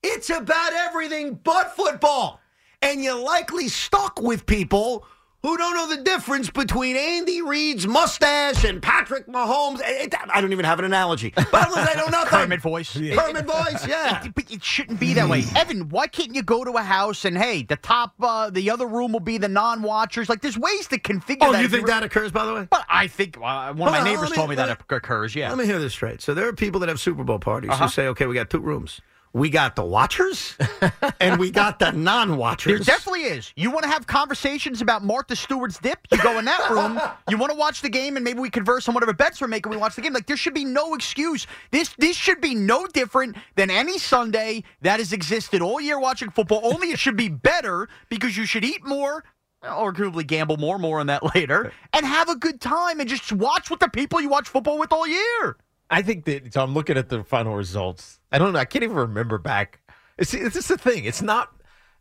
it's 0.00 0.30
about 0.30 0.74
everything 0.74 1.40
but 1.42 1.74
football. 1.74 2.40
And 2.80 3.02
you're 3.02 3.18
likely 3.20 3.68
stuck 3.68 4.20
with 4.22 4.46
people 4.46 5.04
who 5.42 5.56
don't 5.56 5.74
know 5.74 5.96
the 5.96 6.02
difference 6.02 6.50
between 6.50 6.96
Andy 6.96 7.42
Reid's 7.42 7.86
mustache 7.86 8.64
and 8.64 8.82
Patrick 8.82 9.26
Mahomes. 9.28 9.80
It- 9.80 10.12
it- 10.12 10.14
I 10.30 10.40
don't 10.40 10.50
even 10.52 10.64
have 10.64 10.78
an 10.80 10.84
analogy. 10.84 11.32
But 11.36 11.54
I 11.54 11.94
don't 11.94 11.96
know 11.96 12.06
nothing. 12.18 12.28
Kermit 12.40 12.60
voice. 12.60 12.92
Kermit 12.96 13.46
voice, 13.46 13.86
yeah. 13.86 14.26
But 14.34 14.50
it 14.50 14.62
shouldn't 14.64 14.98
be 14.98 15.14
that 15.14 15.28
way. 15.28 15.44
Evan, 15.56 15.88
why 15.90 16.06
can't 16.08 16.34
you 16.34 16.42
go 16.42 16.64
to 16.64 16.72
a 16.72 16.82
house 16.82 17.24
and 17.24 17.38
hey, 17.38 17.62
the 17.62 17.76
top, 17.76 18.14
uh, 18.20 18.50
the 18.50 18.70
other 18.70 18.86
room 18.86 19.12
will 19.12 19.20
be 19.20 19.38
the 19.38 19.48
non-watchers? 19.48 20.28
Like, 20.28 20.40
there's 20.40 20.58
ways 20.58 20.88
to 20.88 20.98
configure 20.98 21.38
Oh, 21.42 21.52
that. 21.52 21.62
you 21.62 21.68
think 21.68 21.86
that 21.86 22.02
occurs, 22.02 22.32
by 22.32 22.44
the 22.44 22.54
way? 22.54 22.66
But 22.70 22.84
I 22.88 23.06
think 23.06 23.36
uh, 23.38 23.72
one 23.74 23.88
of 23.94 24.00
my 24.00 24.02
neighbors 24.04 24.30
me- 24.30 24.36
told 24.36 24.50
me 24.50 24.56
that 24.56 24.68
me- 24.68 24.96
occurs. 24.96 25.34
Yeah. 25.36 25.48
Let 25.50 25.58
me 25.58 25.66
hear 25.66 25.78
this 25.78 25.92
straight. 25.92 26.20
So 26.20 26.34
there 26.34 26.48
are 26.48 26.52
people 26.52 26.80
that 26.80 26.88
have 26.88 27.00
Super 27.00 27.22
Bowl 27.22 27.38
parties 27.38 27.70
Uh-huh. 27.70 27.84
who 27.84 27.90
say, 27.90 28.06
okay, 28.08 28.26
we 28.26 28.34
got 28.34 28.50
two 28.50 28.60
rooms. 28.60 29.00
We 29.32 29.50
got 29.50 29.76
the 29.76 29.84
watchers 29.84 30.56
and 31.20 31.38
we 31.38 31.50
got 31.50 31.78
the 31.78 31.92
non-watchers. 31.92 32.86
There 32.86 32.96
definitely 32.96 33.22
is. 33.22 33.52
You 33.56 33.70
want 33.70 33.84
to 33.84 33.88
have 33.88 34.06
conversations 34.06 34.80
about 34.80 35.04
Martha 35.04 35.36
Stewart's 35.36 35.78
dip? 35.78 35.98
You 36.10 36.18
go 36.22 36.38
in 36.38 36.44
that 36.46 36.70
room. 36.70 37.00
You 37.28 37.36
want 37.36 37.52
to 37.52 37.58
watch 37.58 37.82
the 37.82 37.88
game, 37.88 38.16
and 38.16 38.24
maybe 38.24 38.40
we 38.40 38.50
converse 38.50 38.88
on 38.88 38.94
whatever 38.94 39.12
bets 39.12 39.40
we're 39.40 39.48
making. 39.48 39.70
We 39.70 39.76
watch 39.76 39.96
the 39.96 40.02
game. 40.02 40.12
Like 40.12 40.26
there 40.26 40.36
should 40.36 40.54
be 40.54 40.64
no 40.64 40.94
excuse. 40.94 41.46
This 41.70 41.94
this 41.98 42.16
should 42.16 42.40
be 42.40 42.54
no 42.54 42.86
different 42.86 43.36
than 43.56 43.70
any 43.70 43.98
Sunday 43.98 44.64
that 44.82 44.98
has 44.98 45.12
existed 45.12 45.62
all 45.62 45.80
year 45.80 45.98
watching 45.98 46.30
football. 46.30 46.60
Only 46.64 46.90
it 46.90 46.98
should 46.98 47.16
be 47.16 47.28
better 47.28 47.88
because 48.08 48.36
you 48.36 48.44
should 48.46 48.64
eat 48.64 48.84
more. 48.84 49.24
Arguably 49.62 50.24
gamble 50.24 50.56
more, 50.56 50.78
more 50.78 51.00
on 51.00 51.08
that 51.08 51.34
later, 51.34 51.72
and 51.92 52.06
have 52.06 52.28
a 52.28 52.36
good 52.36 52.60
time 52.60 53.00
and 53.00 53.08
just 53.08 53.32
watch 53.32 53.70
with 53.70 53.80
the 53.80 53.88
people 53.88 54.20
you 54.20 54.28
watch 54.28 54.48
football 54.48 54.78
with 54.78 54.92
all 54.92 55.06
year. 55.06 55.56
I 55.90 56.02
think 56.02 56.24
that 56.26 56.52
so 56.52 56.62
I'm 56.62 56.74
looking 56.74 56.96
at 56.96 57.08
the 57.08 57.24
final 57.24 57.54
results. 57.54 58.20
I 58.30 58.38
don't 58.38 58.52
know. 58.52 58.58
I 58.58 58.64
can't 58.64 58.84
even 58.84 58.96
remember 58.96 59.38
back. 59.38 59.80
It's 60.18 60.34
it's 60.34 60.54
just 60.54 60.68
the 60.68 60.78
thing. 60.78 61.04
It's 61.04 61.22
not. 61.22 61.54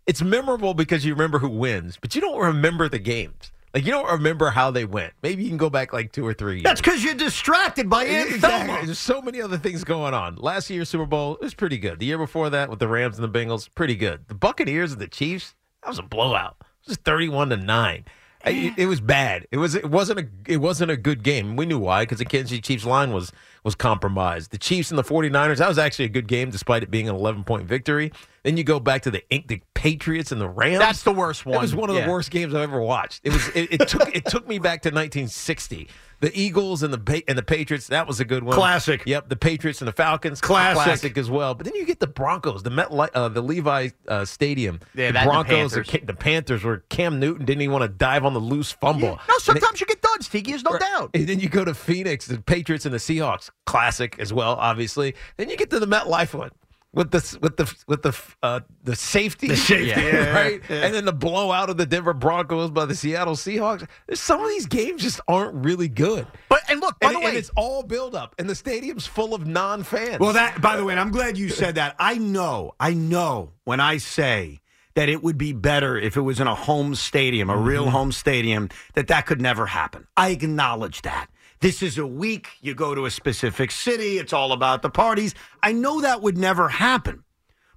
It's 0.05 0.21
memorable 0.21 0.73
because 0.73 1.05
you 1.05 1.13
remember 1.13 1.39
who 1.39 1.49
wins, 1.49 1.97
but 1.99 2.15
you 2.15 2.21
don't 2.21 2.39
remember 2.39 2.87
the 2.89 2.99
games. 2.99 3.51
Like 3.73 3.85
you 3.85 3.91
don't 3.91 4.09
remember 4.09 4.49
how 4.49 4.71
they 4.71 4.85
went. 4.85 5.13
Maybe 5.21 5.43
you 5.43 5.49
can 5.49 5.57
go 5.57 5.69
back 5.69 5.93
like 5.93 6.11
two 6.11 6.25
or 6.25 6.33
three 6.33 6.55
years. 6.55 6.63
That's 6.63 6.81
because 6.81 7.03
you're 7.03 7.13
distracted 7.13 7.89
by 7.89 8.05
Aunt 8.05 8.31
Exactly. 8.31 8.85
There's 8.85 8.97
so 8.97 9.21
many 9.21 9.41
other 9.41 9.57
things 9.57 9.83
going 9.83 10.13
on. 10.13 10.35
Last 10.37 10.69
year's 10.69 10.89
Super 10.89 11.05
Bowl 11.05 11.37
was 11.41 11.53
pretty 11.53 11.77
good. 11.77 11.99
The 11.99 12.05
year 12.05 12.17
before 12.17 12.49
that 12.49 12.69
with 12.69 12.79
the 12.79 12.87
Rams 12.87 13.19
and 13.19 13.31
the 13.31 13.39
Bengals, 13.39 13.69
pretty 13.75 13.95
good. 13.95 14.27
The 14.29 14.35
Buccaneers 14.35 14.93
and 14.93 15.01
the 15.01 15.07
Chiefs, 15.07 15.53
that 15.83 15.89
was 15.89 15.99
a 15.99 16.03
blowout. 16.03 16.55
It 16.83 16.89
was 16.89 16.97
31 16.97 17.49
to 17.49 17.57
9. 17.57 18.05
I- 18.47 18.51
It, 18.51 18.73
it 18.77 18.85
was 18.87 19.01
bad. 19.01 19.47
It 19.51 19.57
was 19.57 19.75
it 19.75 19.89
wasn't 19.89 20.19
a 20.19 20.27
it 20.51 20.57
wasn't 20.57 20.91
a 20.91 20.97
good 20.97 21.23
game. 21.23 21.55
We 21.55 21.65
knew 21.65 21.79
why 21.79 22.03
because 22.03 22.19
the 22.19 22.25
Kansas 22.25 22.49
City 22.49 22.61
Chiefs 22.61 22.85
line 22.85 23.11
was 23.13 23.31
was 23.63 23.75
compromised. 23.75 24.51
The 24.51 24.57
Chiefs 24.57 24.91
and 24.91 24.97
the 24.97 25.03
49ers, 25.03 25.57
that 25.57 25.67
was 25.67 25.77
actually 25.77 26.05
a 26.05 26.09
good 26.09 26.27
game 26.27 26.49
despite 26.51 26.83
it 26.83 26.89
being 26.91 27.09
an 27.09 27.15
11 27.15 27.43
point 27.43 27.67
victory. 27.67 28.11
Then 28.43 28.55
you 28.55 28.63
go 28.63 28.79
back 28.79 29.01
to 29.01 29.11
the 29.11 29.21
Ink 29.29 29.47
the 29.47 29.61
Patriots 29.73 30.31
and 30.31 30.39
the 30.39 30.47
Rams. 30.47 30.79
That's 30.79 31.03
the 31.03 31.11
worst 31.11 31.43
That 31.43 31.59
was 31.59 31.75
one. 31.75 31.81
one 31.81 31.89
of 31.89 31.95
Yeah. 31.97 32.05
the 32.05 32.11
worst 32.11 32.31
games 32.31 32.53
I've 32.55 32.61
ever 32.61 32.81
watched. 32.81 33.21
It 33.23 33.33
was 33.33 33.47
it, 33.49 33.81
it 33.81 33.87
took 33.87 34.15
it 34.15 34.25
took 34.25 34.47
me 34.47 34.57
back 34.59 34.81
to 34.83 34.89
1960. 34.89 35.89
The 36.19 36.31
Eagles 36.39 36.81
and 36.81 36.91
the 36.91 36.97
Pa- 36.97 37.21
and 37.27 37.37
the 37.37 37.43
Patriots. 37.43 37.87
That 37.87 38.07
was 38.07 38.19
a 38.19 38.25
good 38.25 38.43
one. 38.43 38.55
Classic. 38.55 39.03
Yep. 39.05 39.29
The 39.29 39.35
Patriots 39.35 39.81
and 39.81 39.87
the 39.87 39.91
Falcons. 39.91 40.41
Classic. 40.41 41.15
as 41.17 41.29
well. 41.29 41.53
But 41.53 41.65
then 41.65 41.75
you 41.75 41.85
get 41.85 41.99
the 41.99 42.07
Broncos, 42.07 42.63
the 42.63 42.69
Met, 42.71 42.89
uh, 42.91 43.29
the 43.29 43.41
Levi 43.41 43.89
uh, 44.07 44.25
Stadium. 44.25 44.79
Yeah, 44.95 45.07
the 45.07 45.13
that 45.13 45.19
and 45.21 45.27
the 45.27 45.31
Broncos, 45.31 45.73
Panthers. 45.73 45.89
Ca- 45.89 46.05
the 46.05 46.13
Panthers, 46.15 46.63
where 46.63 46.77
Cam 46.89 47.19
Newton 47.19 47.45
didn't 47.45 47.61
even 47.61 47.71
want 47.73 47.83
to 47.83 47.89
dive 47.89 48.25
on 48.25 48.33
the 48.33 48.39
loose 48.39 48.71
fumble. 48.71 49.07
No, 49.09 49.13
And 49.13 49.21
it- 49.37 49.41
sometimes 49.41 49.79
you 49.79 49.85
get 49.85 50.01
duds, 50.01 50.27
Tiki. 50.27 50.51
There's 50.51 50.63
no 50.63 50.77
doubt. 50.77 51.11
and 51.13 51.27
then 51.27 51.39
you 51.39 51.49
go 51.49 51.63
to 51.63 51.73
Phoenix, 51.75 52.25
the 52.25 52.41
Patriots 52.41 52.85
and 52.85 52.93
the 52.93 52.99
Seahawks, 52.99 53.49
classic 53.65 54.17
as 54.19 54.33
well, 54.33 54.53
obviously. 54.55 55.13
Then 55.37 55.49
you 55.49 55.57
get 55.57 55.69
to 55.69 55.79
the 55.79 55.87
MetLife 55.87 56.33
one 56.33 56.49
with 56.93 57.11
the 57.11 57.37
with 57.41 57.57
the 57.57 57.75
with 57.87 58.01
the 58.01 58.17
uh, 58.41 58.61
the 58.83 58.95
safety, 58.95 59.47
the 59.47 59.57
safety, 59.57 59.85
yeah, 60.01 60.31
right? 60.33 60.61
yeah. 60.69 60.85
And 60.85 60.93
then 60.93 61.05
the 61.05 61.13
blowout 61.13 61.69
of 61.69 61.77
the 61.77 61.85
Denver 61.85 62.13
Broncos 62.13 62.71
by 62.71 62.85
the 62.85 62.95
Seattle 62.95 63.35
Seahawks. 63.35 63.87
Some 64.13 64.41
of 64.41 64.49
these 64.49 64.65
games 64.65 65.01
just 65.03 65.19
aren't 65.27 65.53
really 65.65 65.89
good. 65.89 66.27
But 66.49 66.61
and 66.69 66.79
look, 66.79 66.99
by 66.99 67.09
And, 67.09 67.17
the 67.17 67.19
way, 67.21 67.35
it's 67.35 67.51
all 67.55 67.83
build 67.83 68.15
up, 68.15 68.35
and 68.39 68.49
the 68.49 68.55
stadium's 68.55 69.05
full 69.05 69.33
of 69.33 69.45
non 69.45 69.83
fans. 69.83 70.19
Well, 70.19 70.33
that 70.33 70.61
by 70.61 70.75
the 70.77 70.85
way, 70.85 70.93
and 70.93 70.99
I'm 70.99 71.11
glad 71.11 71.37
you 71.37 71.49
said 71.49 71.75
that. 71.75 71.95
I 71.99 72.17
know, 72.17 72.73
I 72.79 72.93
know 72.93 73.51
when 73.63 73.79
I 73.79 73.97
say 73.97 74.61
that 74.95 75.09
it 75.09 75.21
would 75.21 75.37
be 75.37 75.53
better 75.53 75.95
if 75.95 76.17
it 76.17 76.21
was 76.21 76.39
in 76.39 76.47
a 76.47 76.55
home 76.55 76.95
stadium, 76.95 77.51
a 77.51 77.57
real 77.57 77.91
home 77.91 78.11
stadium, 78.11 78.67
that 78.95 79.07
that 79.09 79.27
could 79.27 79.39
never 79.39 79.67
happen. 79.67 80.07
I 80.17 80.29
acknowledge 80.29 81.03
that. 81.03 81.27
This 81.59 81.81
is 81.81 81.97
a 81.97 82.05
week. 82.05 82.49
You 82.61 82.75
go 82.75 82.93
to 82.93 83.05
a 83.05 83.11
specific 83.11 83.71
city. 83.71 84.19
It's 84.19 84.33
all 84.33 84.51
about 84.51 84.83
the 84.83 84.89
parties. 84.89 85.33
I 85.63 85.71
know 85.71 86.01
that 86.01 86.21
would 86.21 86.37
never 86.37 86.69
happen. 86.69 87.23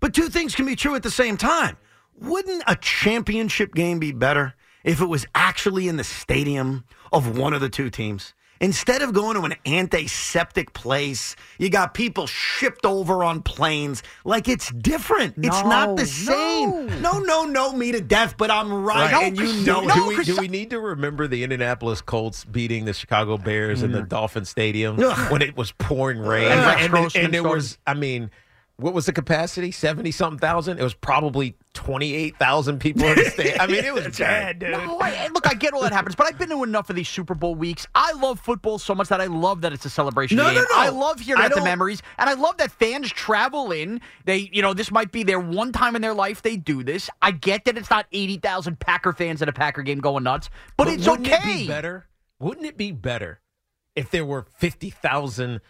But 0.00 0.14
two 0.14 0.28
things 0.28 0.54
can 0.54 0.66
be 0.66 0.76
true 0.76 0.94
at 0.94 1.02
the 1.02 1.10
same 1.10 1.36
time. 1.36 1.78
Wouldn't 2.14 2.62
a 2.66 2.76
championship 2.76 3.74
game 3.74 3.98
be 3.98 4.12
better 4.12 4.54
if 4.84 5.00
it 5.00 5.06
was 5.06 5.26
actually 5.34 5.88
in 5.88 5.96
the 5.96 6.04
stadium 6.04 6.84
of 7.12 7.38
one 7.38 7.54
of 7.54 7.62
the 7.62 7.70
two 7.70 7.88
teams? 7.88 8.34
Instead 8.60 9.00
of 9.00 9.14
going 9.14 9.36
to 9.36 9.42
an 9.42 9.54
antiseptic 9.64 10.74
place, 10.74 11.34
you 11.58 11.70
got 11.70 11.94
people 11.94 12.26
shipped 12.26 12.84
over 12.84 13.24
on 13.24 13.40
planes. 13.40 14.02
Like 14.22 14.48
it's 14.48 14.70
different. 14.70 15.34
it's 15.38 15.62
not 15.62 15.96
the 15.96 16.04
same. 16.04 17.00
No, 17.00 17.20
no, 17.20 17.44
no, 17.44 17.72
me 17.72 17.92
to 17.92 18.02
death, 18.02 18.36
but 18.36 18.50
I'm 18.50 18.70
right. 18.84 19.12
Right. 19.12 19.24
And 19.24 19.38
you 19.38 19.46
do, 19.46 19.64
know 19.64 19.88
do 19.88 20.10
it. 20.10 20.18
we, 20.18 20.24
do 20.24 20.36
we 20.36 20.48
need 20.48 20.70
to 20.70 20.78
remember 20.78 21.26
the 21.26 21.42
Indianapolis 21.42 22.02
Colts 22.02 22.44
beating 22.44 22.84
the 22.84 22.92
Chicago 22.92 23.38
Bears 23.38 23.82
in 23.82 23.92
the 23.92 24.02
mm. 24.02 24.08
Dolphin 24.08 24.44
Stadium 24.44 25.00
Ugh. 25.00 25.32
when 25.32 25.40
it 25.40 25.56
was 25.56 25.72
pouring 25.72 26.18
rain? 26.18 26.52
And 26.52 26.60
Rex 26.60 26.82
and, 26.82 26.90
Grossman 26.90 27.24
and 27.24 27.34
there 27.34 27.42
was, 27.42 27.78
I 27.86 27.94
mean, 27.94 28.30
what 28.80 28.94
was 28.94 29.06
the 29.06 29.12
capacity? 29.12 29.70
70 29.70 30.10
something 30.10 30.38
thousand? 30.38 30.78
It 30.78 30.82
was 30.82 30.94
probably 30.94 31.54
28,000 31.74 32.78
people 32.78 33.04
in 33.06 33.16
the 33.16 33.24
stadium. 33.30 33.60
I 33.60 33.66
mean, 33.66 33.84
it 33.84 33.92
was 33.94 34.18
bad, 34.18 34.58
dude. 34.58 34.70
No, 34.70 34.98
I, 35.00 35.28
look, 35.28 35.46
I 35.46 35.54
get 35.54 35.72
all 35.72 35.82
that 35.82 35.92
happens, 35.92 36.14
but 36.14 36.26
I've 36.26 36.38
been 36.38 36.48
to 36.50 36.62
enough 36.62 36.90
of 36.90 36.96
these 36.96 37.08
Super 37.08 37.34
Bowl 37.34 37.54
weeks. 37.54 37.86
I 37.94 38.12
love 38.14 38.40
football 38.40 38.78
so 38.78 38.94
much 38.94 39.08
that 39.08 39.20
I 39.20 39.26
love 39.26 39.60
that 39.60 39.72
it's 39.72 39.84
a 39.84 39.90
celebration 39.90 40.36
No, 40.36 40.46
game. 40.46 40.54
no, 40.54 40.60
no. 40.62 40.66
I 40.72 40.88
love 40.88 41.20
hearing 41.20 41.42
I 41.42 41.46
about 41.46 41.58
the 41.58 41.64
memories, 41.64 42.02
and 42.18 42.28
I 42.28 42.34
love 42.34 42.56
that 42.58 42.72
fans 42.72 43.10
travel 43.10 43.72
in. 43.72 44.00
They, 44.24 44.48
you 44.52 44.62
know, 44.62 44.74
this 44.74 44.90
might 44.90 45.12
be 45.12 45.22
their 45.22 45.40
one 45.40 45.72
time 45.72 45.94
in 45.96 46.02
their 46.02 46.14
life 46.14 46.42
they 46.42 46.56
do 46.56 46.82
this. 46.82 47.10
I 47.22 47.30
get 47.32 47.64
that 47.66 47.76
it's 47.78 47.90
not 47.90 48.06
eighty 48.12 48.38
thousand 48.38 48.80
Packer 48.80 49.12
fans 49.12 49.42
at 49.42 49.48
a 49.48 49.52
Packer 49.52 49.82
game 49.82 50.00
going 50.00 50.24
nuts, 50.24 50.50
but, 50.76 50.88
it's 50.88 51.06
wouldn't 51.06 51.28
okay. 51.28 51.52
It 51.52 51.58
be 51.58 51.66
better? 51.68 52.06
Wouldn't 52.38 52.66
it 52.66 52.76
be 52.76 52.92
better 52.92 53.40
if 53.94 54.10
there 54.10 54.24
were 54.24 54.46
50,000 54.58 55.60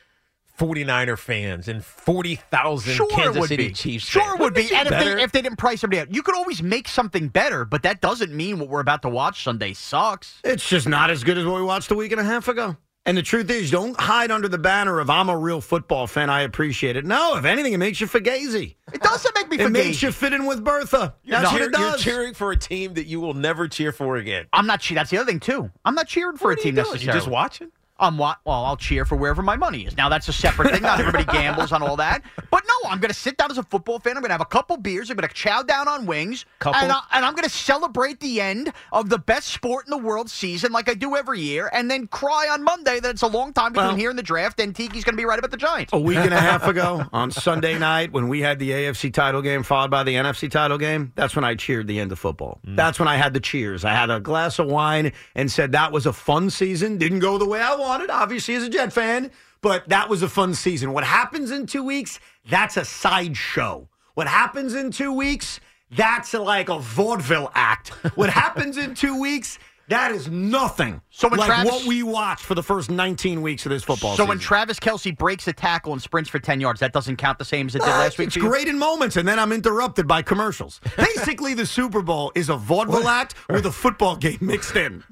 49er 0.61 1.19
fans 1.19 1.69
and 1.69 1.83
40,000 1.85 2.95
Sure, 2.95 3.09
Kansas 3.09 3.41
would 3.41 3.49
City 3.49 3.69
be. 3.69 3.73
Chiefs 3.75 4.05
Sure, 4.07 4.23
fans? 4.23 4.35
it 4.35 4.43
would 4.43 4.55
be. 4.55 4.63
And 4.75 4.87
if 4.87 4.91
better? 4.91 5.17
they, 5.17 5.23
if 5.23 5.33
they 5.33 5.41
didn't 5.43 5.57
price 5.59 5.81
somebody 5.81 6.01
out, 6.01 6.13
you 6.15 6.23
could 6.23 6.35
always 6.37 6.63
make 6.63 6.87
something 6.89 7.29
better, 7.29 7.65
but 7.65 7.83
that 7.85 8.01
doesn't 8.01 8.33
mean 8.33 8.59
what 8.59 8.69
we're 8.69 8.81
about 8.81 9.03
to 9.03 9.09
watch 9.09 9.43
Sunday 9.43 9.73
sucks. 9.73 10.39
It's 10.45 10.69
just 10.69 10.87
not 10.87 11.11
as 11.11 11.25
good 11.25 11.39
as 11.39 11.47
what 11.47 11.57
we 11.57 11.63
watched 11.63 11.91
a 11.91 11.95
week 11.95 12.13
and 12.13 12.21
a 12.21 12.25
half 12.25 12.49
ago. 12.49 12.77
And 13.07 13.17
the 13.17 13.23
truth 13.23 13.49
is, 13.51 13.71
don't 13.71 13.99
hide 13.99 14.31
under 14.31 14.47
the 14.47 14.59
banner 14.59 15.01
of 15.01 15.09
I'm 15.09 15.31
a 15.31 15.37
real 15.37 15.63
football 15.63 16.07
fan. 16.07 16.29
I 16.29 16.43
appreciate 16.43 16.97
it. 16.97 17.07
No, 17.07 17.35
if 17.39 17.47
anything, 17.47 17.73
it 17.73 17.79
makes 17.79 17.99
you 17.99 18.07
fugazi. 18.07 18.77
It 18.93 19.01
doesn't 19.01 19.35
make 19.35 19.49
me 19.49 19.59
It 19.59 19.71
makes 19.71 20.03
you 20.03 20.13
fit 20.13 20.35
in 20.35 20.45
with 20.45 20.63
Bertha. 20.63 21.15
That's 21.27 21.51
You're 21.51 21.63
what 21.63 21.73
cheer- 21.73 21.83
it 21.83 21.89
You're 21.89 21.97
cheering 21.97 22.35
for 22.35 22.53
a 22.53 22.57
team 22.59 22.93
that 22.95 23.07
you 23.07 23.19
will 23.21 23.33
never 23.33 23.67
cheer 23.69 23.93
for 23.93 24.17
again. 24.17 24.47
I'm 24.53 24.67
not. 24.67 24.81
che- 24.83 24.95
That's 24.95 25.09
the 25.09 25.17
other 25.17 25.31
thing 25.31 25.41
too. 25.41 25.71
I'm 25.87 25.95
not 25.95 26.09
cheering 26.09 26.37
for 26.37 26.51
What 26.51 26.59
a 26.59 26.63
team 26.63 26.75
doing? 26.75 26.85
necessarily. 26.89 27.07
You 27.07 27.13
just 27.13 27.29
watching? 27.29 27.73
I'm 28.01 28.19
wa- 28.19 28.37
well, 28.45 28.65
I'll 28.65 28.77
cheer 28.77 29.05
for 29.05 29.17
wherever 29.17 29.43
my 29.43 29.57
money 29.57 29.87
is. 29.87 29.97
Now 29.97 30.09
that's 30.09 30.29
a 30.29 30.33
separate 30.33 30.73
thing. 30.73 30.83
Not 30.83 30.99
everybody 31.01 31.25
gambles 31.33 31.73
on 31.73 31.83
all 31.83 31.97
that. 31.97 32.23
But 32.51 32.63
no, 32.67 32.91
I'm 32.91 32.99
going 32.99 33.11
to 33.13 33.19
sit 33.19 33.37
down 33.37 33.51
as 33.51 33.59
a 33.59 33.63
football 33.63 33.99
fan. 33.99 34.17
I'm 34.17 34.23
going 34.23 34.31
to 34.31 34.35
have 34.35 34.41
a 34.41 34.45
couple 34.47 34.77
beers. 34.77 35.11
I'm 35.11 35.17
going 35.17 35.29
to 35.29 35.35
chow 35.35 35.63
down 35.63 35.87
on 35.89 36.07
wings, 36.07 36.45
Couple? 36.59 36.81
and, 36.81 36.91
I, 36.91 37.01
and 37.13 37.25
I'm 37.25 37.35
going 37.35 37.45
to 37.45 37.51
celebrate 37.51 38.21
the 38.21 38.41
end 38.41 38.73
of 38.93 39.09
the 39.11 39.19
best 39.19 39.49
sport 39.49 39.87
in 39.87 39.91
the 39.91 39.99
world 39.99 40.31
season, 40.31 40.73
like 40.73 40.89
I 40.89 40.95
do 40.95 41.17
every 41.17 41.41
year, 41.41 41.71
and 41.73 41.91
then 41.91 42.07
cry 42.07 42.49
on 42.51 42.65
Monday 42.65 43.01
that 43.01 43.11
it's 43.11 43.23
a 43.23 43.27
long 43.27 43.53
time 43.53 43.73
between 43.73 43.89
Well- 43.89 43.97
here 43.97 44.11
and 44.11 44.19
the 44.19 44.23
draft, 44.23 44.59
and 44.61 44.75
Tiki's 44.75 45.05
going 45.05 45.13
to 45.15 45.17
be 45.17 45.25
right 45.25 45.39
about 45.39 45.51
the 45.51 45.57
Giants. 45.57 45.93
a 45.93 45.99
week 45.99 46.17
and 46.19 46.33
a 46.35 46.41
half 46.41 46.67
ago 46.67 47.05
on 47.13 47.31
Sunday 47.31 47.79
night 47.79 48.13
when 48.13 48.29
we 48.29 48.41
had 48.41 48.59
the 48.59 48.71
AFC 48.71 49.13
title 49.13 49.43
game 49.43 49.63
followed 49.63 49.91
by 49.91 50.03
the 50.03 50.15
NFC 50.15 50.51
title 50.51 50.79
game, 50.79 51.13
that's 51.15 51.37
when 51.37 51.45
I 51.45 51.55
cheered 51.55 51.87
the 51.87 51.99
end 52.01 52.13
of 52.13 52.19
football. 52.19 52.59
Mm. 52.67 52.77
That's 52.77 52.99
when 52.99 53.09
I 53.09 53.17
had 53.17 53.35
the 53.35 53.41
cheers. 53.41 53.85
I 53.85 53.93
had 53.93 54.11
a 54.11 54.21
glass 54.21 54.59
of 54.59 54.67
wine 54.67 55.13
and 55.35 55.51
said 55.51 55.73
that 55.73 55.93
was 55.93 56.07
a 56.07 56.13
fun 56.13 56.49
season. 56.51 56.97
Didn't 56.99 57.19
go 57.21 57.37
the 57.39 57.47
way 57.47 57.61
I 57.61 57.75
wanted, 57.77 57.90
obviously, 58.11 58.55
as 58.55 58.63
a 58.63 58.69
Jet 58.69 58.93
fan, 58.93 59.31
but 59.61 59.89
that 59.89 60.09
was 60.09 60.23
a 60.23 60.29
fun 60.29 60.55
season. 60.55 60.93
What 60.93 61.05
happens 61.05 61.51
in 61.51 61.67
two 61.67 61.83
weeks, 61.83 62.19
that's 62.49 62.77
a 62.77 62.85
sideshow. 62.85 63.89
What 64.15 64.27
happens 64.29 64.75
in 64.75 64.91
two 64.91 65.13
weeks, 65.13 65.61
that's 65.91 66.33
like 66.35 66.69
a 66.69 66.79
vaudeville 66.79 67.51
act. 67.55 67.89
What 68.17 68.31
happens 68.31 68.77
in 68.77 68.95
two 68.95 69.21
weeks, 69.21 69.59
that 69.89 70.13
is 70.13 70.29
nothing. 70.29 71.01
So 71.11 71.29
when 71.29 71.41
like 71.41 71.49
Travis- 71.49 71.73
what 71.73 71.85
we 71.87 72.03
watched 72.05 72.45
for 72.45 72.55
the 72.55 72.63
first 72.63 72.91
19 72.91 73.43
weeks 73.43 73.67
of 73.67 73.71
this 73.71 73.83
football 73.83 74.11
So 74.13 74.17
season. 74.23 74.29
when 74.29 74.39
Travis 74.39 74.79
Kelce 74.79 75.17
breaks 75.17 75.49
a 75.49 75.53
tackle 75.53 75.93
and 75.93 76.01
sprints 76.01 76.31
for 76.31 76.39
10 76.39 76.61
yards, 76.61 76.79
that 76.81 76.93
doesn't 76.93 77.17
count 77.17 77.39
the 77.39 77.45
same 77.45 77.67
as 77.67 77.75
it 77.75 77.81
did 77.81 77.89
Uh, 77.89 77.99
last 77.99 78.17
week 78.19 78.29
It's 78.29 78.37
great 78.37 78.69
in 78.69 78.79
moments, 78.79 79.17
and 79.17 79.27
then 79.27 79.39
I'm 79.41 79.53
interrupted 79.53 80.07
by 80.07 80.23
commercials. 80.23 80.81
Basically, 80.97 81.55
the 81.55 81.67
Super 81.67 82.03
Bowl 82.03 82.31
is 82.37 82.49
a 82.49 82.57
vaudeville 82.57 83.09
act 83.09 83.35
with 83.49 83.67
a 83.67 83.73
football 83.73 84.15
game 84.17 84.39
mixed 84.41 84.77
in. 84.77 85.03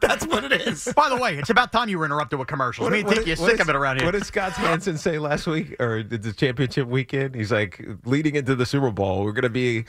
That's 0.08 0.26
what 0.26 0.44
it 0.44 0.52
is. 0.62 0.92
By 0.96 1.08
the 1.08 1.16
way, 1.16 1.36
it's 1.36 1.50
about 1.50 1.72
time 1.72 1.88
you 1.88 1.98
were 1.98 2.04
interrupted 2.04 2.38
with 2.38 2.48
commercials. 2.48 2.88
I 2.88 2.90
mean, 2.90 3.06
What- 3.06 3.14
think 3.16 3.26
you're 3.26 3.36
sick 3.36 3.54
is- 3.54 3.60
of 3.60 3.68
it 3.68 3.76
around 3.76 3.96
here. 3.98 4.06
What 4.06 4.12
did 4.12 4.24
Scott 4.26 4.52
Hanson 4.52 4.96
say 4.98 5.18
last 5.18 5.46
week 5.46 5.76
or 5.80 6.02
the 6.02 6.32
championship 6.32 6.86
weekend? 6.88 7.34
He's 7.34 7.52
like, 7.52 7.80
leading 8.04 8.34
into 8.36 8.54
the 8.54 8.66
Super 8.66 8.90
Bowl, 8.90 9.24
we're 9.24 9.32
going 9.32 9.42
to 9.42 9.48
be, 9.50 9.84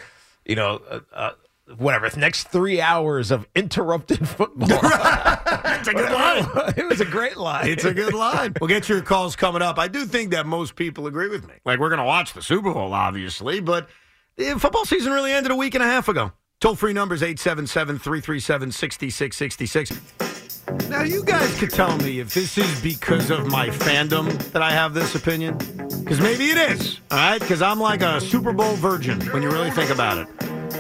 you 0.46 0.56
know, 0.56 0.82
uh, 0.90 1.00
uh, 1.14 1.32
whatever, 1.78 2.10
the 2.10 2.20
next 2.20 2.50
three 2.50 2.82
hours 2.82 3.32
of 3.32 3.48
interrupted 3.56 4.28
football. 4.30 4.68
It's 5.82 5.88
a 5.88 5.94
good 5.96 6.12
line. 6.12 6.74
it 6.78 6.88
was 6.88 7.02
a 7.02 7.06
great 7.06 7.38
line. 7.38 7.68
It's 7.68 7.86
a 7.86 7.94
good 7.94 8.14
line. 8.14 8.54
We'll 8.62 8.68
get 8.68 8.88
your 8.88 9.02
calls 9.02 9.36
coming 9.36 9.64
up. 9.64 9.80
I 9.80 9.88
do 9.88 10.06
think 10.06 10.30
that 10.32 10.46
most 10.46 10.76
people 10.76 11.08
agree 11.08 11.28
with 11.28 11.48
me. 11.48 11.56
Like, 11.66 11.80
we're 11.80 11.90
going 11.90 11.98
to 12.00 12.06
watch 12.06 12.34
the 12.34 12.42
Super 12.44 12.72
Bowl, 12.72 12.94
obviously, 12.94 13.62
but 13.62 13.90
the 14.38 14.60
football 14.60 14.86
season 14.86 15.12
really 15.12 15.32
ended 15.32 15.52
a 15.52 15.56
week 15.56 15.74
and 15.74 15.84
a 15.84 15.88
half 15.88 16.08
ago. 16.08 16.34
Toll 16.62 16.76
free 16.76 16.94
numbers 16.94 17.24
877 17.24 17.98
337 17.98 18.72
6666. 18.72 20.90
Now, 20.92 21.02
you 21.02 21.24
guys 21.24 21.60
could 21.60 21.72
tell 21.72 21.98
me 21.98 22.20
if 22.20 22.36
this 22.36 22.56
is 22.56 22.82
because 22.82 23.32
of 23.32 23.48
my 23.48 23.70
fandom 23.70 24.32
that 24.52 24.62
I 24.62 24.70
have 24.70 24.94
this 24.94 25.16
opinion. 25.16 25.58
Because 26.04 26.22
maybe 26.22 26.52
it 26.52 26.58
is, 26.58 27.00
all 27.10 27.18
right? 27.18 27.42
Because 27.42 27.64
I'm 27.64 27.80
like 27.80 28.04
a 28.04 28.22
Super 28.22 28.54
Bowl 28.54 28.76
virgin 28.76 29.20
when 29.32 29.42
you 29.42 29.50
really 29.50 29.72
think 29.72 29.90
about 29.90 30.20
it. 30.20 30.28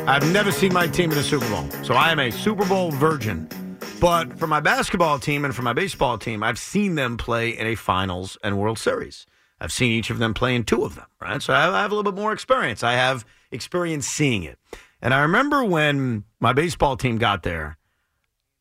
I've 0.07 0.31
never 0.31 0.51
seen 0.51 0.71
my 0.71 0.85
team 0.85 1.11
in 1.13 1.17
a 1.17 1.23
Super 1.23 1.49
Bowl, 1.49 1.67
so 1.83 1.95
I 1.95 2.11
am 2.11 2.19
a 2.19 2.29
Super 2.29 2.67
Bowl 2.67 2.91
virgin. 2.91 3.49
But 3.99 4.37
for 4.37 4.45
my 4.45 4.59
basketball 4.59 5.17
team 5.17 5.45
and 5.45 5.55
for 5.55 5.63
my 5.63 5.73
baseball 5.73 6.19
team, 6.19 6.43
I've 6.43 6.59
seen 6.59 6.93
them 6.93 7.17
play 7.17 7.57
in 7.57 7.65
a 7.65 7.73
finals 7.73 8.37
and 8.43 8.59
World 8.59 8.77
Series. 8.77 9.25
I've 9.59 9.71
seen 9.71 9.91
each 9.91 10.11
of 10.11 10.19
them 10.19 10.35
play 10.35 10.53
in 10.53 10.63
two 10.63 10.83
of 10.83 10.93
them, 10.93 11.07
right? 11.19 11.41
So 11.41 11.55
I 11.55 11.81
have 11.81 11.91
a 11.91 11.95
little 11.95 12.11
bit 12.11 12.19
more 12.19 12.33
experience. 12.33 12.83
I 12.83 12.93
have 12.93 13.25
experience 13.49 14.05
seeing 14.05 14.43
it. 14.43 14.59
And 15.01 15.13
I 15.13 15.21
remember 15.21 15.63
when 15.63 16.25
my 16.39 16.53
baseball 16.53 16.95
team 16.95 17.17
got 17.17 17.43
there, 17.43 17.77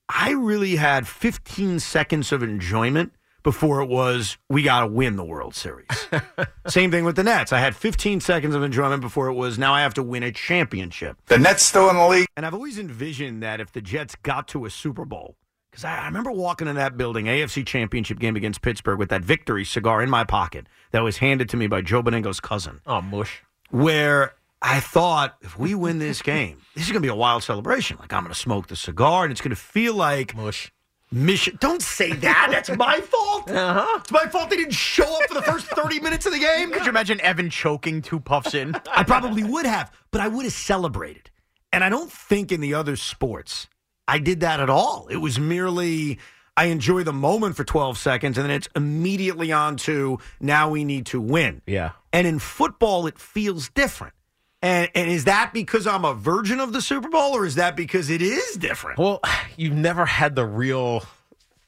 I 0.09 0.31
really 0.31 0.77
had 0.77 1.07
15 1.07 1.79
seconds 1.81 2.33
of 2.33 2.43
enjoyment 2.43 3.13
before 3.43 3.81
it 3.81 3.87
was 3.87 4.39
we 4.49 4.63
got 4.63 4.81
to 4.81 4.87
win 4.87 5.17
the 5.17 5.25
World 5.25 5.55
Series. 5.55 5.89
Same 6.67 6.91
thing 6.91 7.05
with 7.05 7.17
the 7.17 7.25
Nets. 7.25 7.53
I 7.53 7.59
had 7.59 7.77
15 7.77 8.21
seconds 8.21 8.55
of 8.55 8.63
enjoyment 8.63 9.03
before 9.03 9.29
it 9.29 9.35
was 9.35 9.59
now 9.59 9.73
I 9.73 9.83
have 9.83 9.95
to 9.95 10.03
win 10.03 10.23
a 10.23 10.33
championship. 10.33 11.17
The 11.27 11.39
Nets 11.39 11.63
still 11.65 11.89
in 11.91 11.97
the 11.97 12.07
league. 12.07 12.27
And 12.37 12.45
I've 12.45 12.55
always 12.55 12.79
envisioned 12.79 13.43
that 13.43 13.61
if 13.61 13.73
the 13.73 13.81
Jets 13.81 14.15
got 14.17 14.49
to 14.49 14.65
a 14.65 14.71
Super 14.71 15.05
Bowl, 15.05 15.37
because 15.71 15.85
I, 15.85 16.01
I 16.01 16.05
remember 16.07 16.33
walking 16.33 16.69
in 16.69 16.77
that 16.77 16.97
building, 16.97 17.27
AFC 17.27 17.67
Championship 17.67 18.19
game 18.19 18.37
against 18.37 18.63
Pittsburgh, 18.63 18.99
with 18.99 19.11
that 19.11 19.23
victory 19.23 19.65
cigar 19.65 20.03
in 20.03 20.11
my 20.11 20.25
pocket 20.25 20.67
that 20.91 21.03
was 21.03 21.19
handed 21.19 21.49
to 21.51 21.57
me 21.57 21.67
by 21.67 21.81
Joe 21.81 22.03
Benigno's 22.03 22.41
cousin. 22.41 22.81
Oh, 22.87 23.01
mush. 23.01 23.43
Where 23.71 24.35
I 24.63 24.81
thought 24.81 25.37
if 25.41 25.59
we 25.59 25.75
win 25.75 25.99
this 25.99 26.23
game, 26.23 26.59
this 26.75 26.85
is 26.85 26.91
going 26.91 27.03
to 27.03 27.07
be 27.07 27.09
a 27.09 27.15
wild 27.15 27.43
celebration. 27.43 27.97
Like 27.99 28.13
I'm 28.13 28.23
going 28.23 28.33
to 28.33 28.39
smoke 28.39 28.69
the 28.69 28.77
cigar, 28.77 29.25
and 29.25 29.33
it's 29.33 29.41
going 29.41 29.51
to 29.51 29.57
feel 29.57 29.95
like 29.95 30.37
mush. 30.37 30.73
Mission. 31.13 31.59
Don't 31.61 31.83
say 31.83 32.13
that. 32.13 32.49
That's 32.53 32.71
my 32.71 33.01
fault. 33.01 33.21
Uh-huh. 33.51 33.99
It's 34.01 34.13
my 34.13 34.27
fault 34.27 34.49
they 34.51 34.57
didn't 34.57 34.75
show 34.75 35.21
up 35.21 35.29
for 35.29 35.35
the 35.35 35.43
first 35.43 35.67
30 35.67 35.99
minutes 36.01 36.25
of 36.27 36.33
the 36.33 36.39
game. 36.39 36.71
Could 36.71 36.85
you 36.85 36.91
imagine 36.91 37.21
Evan 37.21 37.51
choking 37.51 38.01
two 38.01 38.21
puffs 38.21 38.55
in? 38.55 38.77
I 38.95 39.03
probably 39.03 39.43
would 39.43 39.67
have, 39.67 39.91
but 40.13 40.21
I 40.21 40.29
would 40.29 40.45
have 40.45 40.53
celebrated. 40.53 41.31
And 41.73 41.83
I 41.83 41.89
don't 41.89 42.13
think 42.13 42.53
in 42.53 42.61
the 42.61 42.75
other 42.75 42.95
sports 42.97 43.67
I 44.07 44.19
did 44.19 44.41
that 44.41 44.61
at 44.61 44.69
all. 44.69 45.09
It 45.09 45.17
was 45.17 45.39
merely 45.39 46.19
I 46.57 46.67
enjoy 46.67 47.03
the 47.05 47.13
moment 47.13 47.57
for 47.57 47.65
12 47.65 47.97
seconds 47.97 48.37
and 48.39 48.45
then 48.45 48.55
it's 48.55 48.69
immediately 48.77 49.51
on 49.51 49.77
to 49.79 50.19
now 50.41 50.71
we 50.71 50.85
need 50.85 51.07
to 51.07 51.21
win. 51.21 51.63
Yeah. 51.67 51.93
And 52.13 52.27
in 52.27 52.39
football, 52.39 53.07
it 53.07 53.19
feels 53.19 53.69
different. 53.71 54.15
And, 54.63 54.91
and 54.95 55.11
is 55.11 55.25
that 55.25 55.53
because 55.55 55.87
I'm 55.87 56.05
a 56.05 56.15
virgin 56.15 56.61
of 56.61 56.73
the 56.73 56.83
Super 56.83 57.09
Bowl 57.09 57.35
or 57.35 57.47
is 57.47 57.55
that 57.55 57.77
because 57.77 58.11
it 58.11 58.21
is 58.21 58.57
different? 58.57 58.99
Well, 58.99 59.21
you've 59.57 59.75
never 59.75 60.05
had 60.05 60.37
the 60.37 60.45
real 60.45 61.03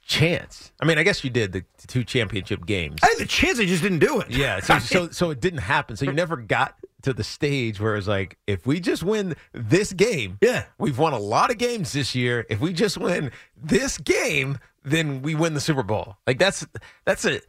chance. 0.05 0.73
I 0.81 0.85
mean, 0.85 0.99
I 0.99 1.03
guess 1.03 1.25
you 1.25 1.31
did 1.31 1.53
the, 1.53 1.65
two 1.87 2.05
championship 2.05 2.67
games. 2.67 3.01
I 3.03 3.09
had 3.09 3.19
the 3.19 3.27
chance, 3.27 3.59
I 3.59 3.65
just 3.65 3.83
didn't 3.83 4.01
do 4.01 4.21
it. 4.21 4.31
Yeah, 4.31 4.61
so 4.61 4.79
so 4.79 5.09
so 5.11 5.31
it 5.31 5.41
didn't 5.41 5.61
happen. 5.61 5.97
So 5.97 6.05
you 6.05 6.13
never 6.13 6.37
got 6.37 6.77
to 7.03 7.13
the 7.13 7.25
stage 7.25 7.81
where 7.81 7.97
it's 7.97 8.07
like, 8.07 8.37
if 8.47 8.67
we 8.67 8.79
just 8.79 9.03
win 9.03 9.35
this 9.53 9.93
game, 9.93 10.39
yeah, 10.41 10.65
we've 10.79 10.99
won 10.99 11.13
a 11.13 11.19
lot 11.19 11.51
of 11.51 11.59
games 11.59 11.93
this 11.93 12.15
year. 12.15 12.47
If 12.49 12.61
we 12.61 12.73
just 12.73 12.99
win 12.99 13.33
this 13.57 13.99
game, 13.99 14.59
then 14.85 15.23
we 15.23 15.35
win 15.35 15.55
the 15.55 15.61
Super 15.61 15.83
Bowl. 15.83 16.17
Like 16.27 16.39
that's 16.39 16.67
that's 17.05 17.25
a 17.25 17.41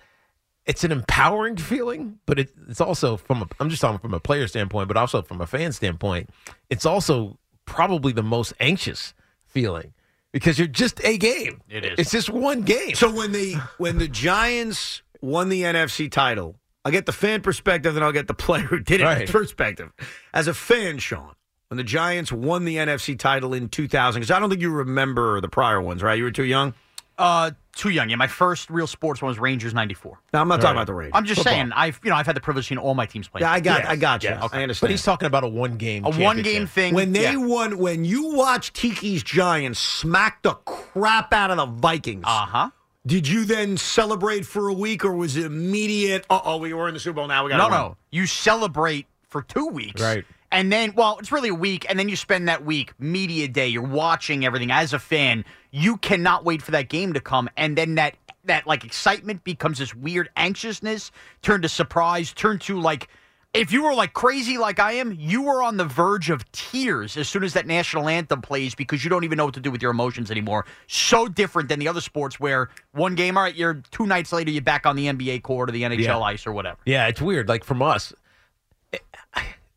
it's 0.65 0.84
an 0.84 0.91
empowering 0.91 1.58
feeling, 1.58 2.19
but 2.26 2.39
it, 2.39 2.52
it's 2.69 2.80
also 2.82 3.17
from 3.17 3.41
a, 3.41 3.47
I'm 3.60 3.69
just 3.69 3.82
talking 3.82 3.99
from 3.99 4.13
a 4.13 4.19
player 4.19 4.47
standpoint, 4.47 4.88
but 4.88 4.97
also 4.97 5.21
from 5.21 5.41
a 5.41 5.47
fan 5.47 5.71
standpoint, 5.73 6.30
it's 6.69 6.86
also 6.86 7.38
probably 7.65 8.13
the 8.13 8.23
most 8.23 8.54
anxious 8.60 9.13
feeling 9.45 9.93
because 10.32 10.58
you're 10.58 10.67
just 10.67 11.04
a 11.04 11.17
game. 11.17 11.62
It 11.69 11.86
is. 11.86 11.99
It's 11.99 12.12
just 12.12 12.30
one 12.30 12.62
game. 12.62 12.95
So 12.95 13.12
when 13.13 13.32
the 13.32 13.56
when 13.78 13.97
the 13.97 14.08
Giants 14.08 15.02
won 15.21 15.49
the 15.49 15.62
NFC 15.63 16.10
title, 16.12 16.56
I'll 16.86 16.91
get 16.91 17.06
the 17.06 17.12
fan 17.13 17.41
perspective, 17.41 17.95
and 17.95 18.04
I'll 18.04 18.12
get 18.12 18.28
the 18.28 18.34
player 18.34 18.63
who 18.63 18.80
did 18.80 19.02
it 19.02 19.06
Right. 19.06 19.30
perspective. 19.30 19.91
As 20.34 20.47
a 20.47 20.54
fan, 20.54 20.97
Sean, 20.99 21.34
when 21.69 21.78
the 21.78 21.84
Giants 21.84 22.32
won 22.32 22.65
the 22.65 22.76
NFC 22.78 23.17
title 23.17 23.54
in 23.54 23.69
2000, 23.69 24.19
because 24.21 24.32
I 24.32 24.39
don't 24.39 24.49
think 24.49 24.62
you 24.62 24.69
remember 24.71 25.39
the 25.39 25.47
prior 25.49 25.82
ones, 25.82 26.04
right? 26.04 26.17
You 26.17 26.23
were 26.26 26.32
too 26.32 26.43
young. 26.43 26.73
Uh, 27.17 27.52
too 27.76 27.89
young. 27.89 28.10
Yeah, 28.10 28.15
my 28.15 28.28
first 28.28 28.69
real 28.69 28.88
sports 28.88 29.21
one 29.21 29.30
was 29.30 29.39
Rangers 29.39 29.73
'94. 29.73 30.19
No, 30.34 30.41
I'm 30.41 30.47
not 30.47 30.62
talking 30.62 30.76
about 30.76 30.88
the 30.88 30.93
Rangers. 30.93 31.12
I'm 31.15 31.26
just 31.26 31.39
Football. 31.39 31.54
saying, 31.54 31.71
I've 31.73 31.99
you 32.04 32.10
know 32.10 32.15
I've 32.15 32.26
had 32.26 32.36
the 32.36 32.41
privilege 32.41 32.65
of 32.65 32.67
seeing 32.69 32.80
all 32.80 32.93
my 32.95 33.06
teams 33.06 33.28
play. 33.28 33.41
Yeah, 33.41 33.52
I 33.52 33.60
got, 33.60 33.82
Yes, 33.82 33.89
I 33.89 33.95
got 33.95 34.23
you. 34.23 34.30
yes. 34.30 34.49
I 34.52 34.63
understand. 34.63 34.88
But 34.88 34.91
he's 34.91 35.04
talking 35.04 35.26
about 35.28 35.43
a 35.43 35.47
one 35.47 35.78
game 35.78 36.06
a 36.06 36.12
one 36.12 36.41
game 36.41 36.65
thing. 36.67 36.93
when 36.93 37.12
they 37.13 37.34
yeah. 37.34 37.36
won, 37.36 37.78
when 37.78 38.06
you 38.06 38.34
watch 38.34 38.73
Tiki's 38.73 39.23
Giants 39.23 39.80
smack 39.80 40.41
the 40.41 40.54
crap 40.54 41.34
out 41.34 41.52
of 41.52 41.58
the 41.58 41.65
Vikings. 41.65 42.23
Uh 42.26 42.45
huh. 42.45 42.69
Did 43.06 43.28
you 43.28 43.43
then 43.45 43.78
celebrate 43.78 44.45
for 44.45 44.69
a 44.69 44.73
week, 44.73 45.04
or 45.04 45.13
was 45.13 45.36
it 45.36 45.45
immediate? 45.45 46.26
Uh 46.30 46.39
oh, 46.43 46.58
we 46.58 46.73
were 46.73 46.88
in 46.88 46.93
the 46.93 46.99
Super 46.99 47.15
Bowl. 47.17 47.28
Now 47.28 47.43
we 47.43 47.49
got 47.52 47.58
No, 47.58 47.69
no. 47.69 47.97
You 48.12 48.26
celebrate 48.28 49.08
for 49.30 49.41
two 49.41 49.67
weeks. 49.67 50.02
Right. 50.02 50.26
And 50.52 50.71
then, 50.71 50.93
well, 50.95 51.17
it's 51.17 51.32
really 51.32 51.49
a 51.49 51.56
week, 51.56 51.84
and 51.89 51.97
then 51.97 52.08
you 52.10 52.15
spend 52.15 52.47
that 52.47 52.63
week, 52.63 52.93
media 52.99 53.47
day, 53.47 53.67
you're 53.67 53.82
watching 53.82 54.45
everything. 54.45 54.69
As 54.69 54.93
a 54.93 54.99
fan, 54.99 55.45
you 55.75 55.97
cannot 55.97 56.45
wait 56.45 56.62
for 56.62 56.69
that 56.71 56.88
game 56.88 57.13
to 57.13 57.19
come, 57.19 57.49
and 57.57 57.75
then 57.77 57.95
that 57.95 58.15
that 58.45 58.67
like 58.67 58.83
excitement 58.86 59.43
becomes 59.43 59.79
this 59.79 59.95
weird 59.95 60.29
anxiousness, 60.38 61.12
turn 61.41 61.62
to 61.63 61.69
surprise, 61.69 62.31
turn 62.31 62.59
to 62.59 62.79
like 62.79 63.07
if 63.55 63.71
you 63.71 63.83
were 63.83 63.93
like 63.93 64.13
crazy 64.13 64.57
like 64.57 64.79
I 64.79 64.93
am, 64.93 65.12
you 65.17 65.41
were 65.43 65.62
on 65.63 65.77
the 65.77 65.86
verge 65.86 66.29
of 66.29 66.49
tears 66.51 67.17
as 67.17 67.27
soon 67.29 67.43
as 67.43 67.53
that 67.53 67.65
national 67.67 68.09
anthem 68.09 68.41
plays 68.41 68.75
because 68.75 69.03
you 69.03 69.09
don't 69.09 69.23
even 69.23 69.38
know 69.38 69.45
what 69.45 69.53
to 69.55 69.59
do 69.59 69.71
with 69.71 69.81
your 69.81 69.91
emotions 69.91 70.29
anymore. 70.31 70.65
So 70.88 71.27
different 71.27 71.69
than 71.69 71.79
the 71.79 71.88
other 71.88 72.01
sports 72.01 72.39
where 72.39 72.69
one 72.93 73.13
game, 73.15 73.38
all 73.38 73.43
right, 73.43 73.55
you're 73.55 73.75
two 73.91 74.05
nights 74.07 74.33
later, 74.33 74.49
you're 74.51 74.62
back 74.63 74.86
on 74.86 74.95
the 74.95 75.05
NBA 75.07 75.43
court 75.43 75.69
or 75.69 75.71
the 75.71 75.83
NHL 75.83 75.99
Yeah. 75.99 76.17
ice 76.19 76.45
or 76.47 76.51
whatever. 76.51 76.77
Yeah, 76.86 77.07
it's 77.07 77.21
weird. 77.21 77.47
Like 77.47 77.63
from 77.63 77.81
us, 77.81 78.12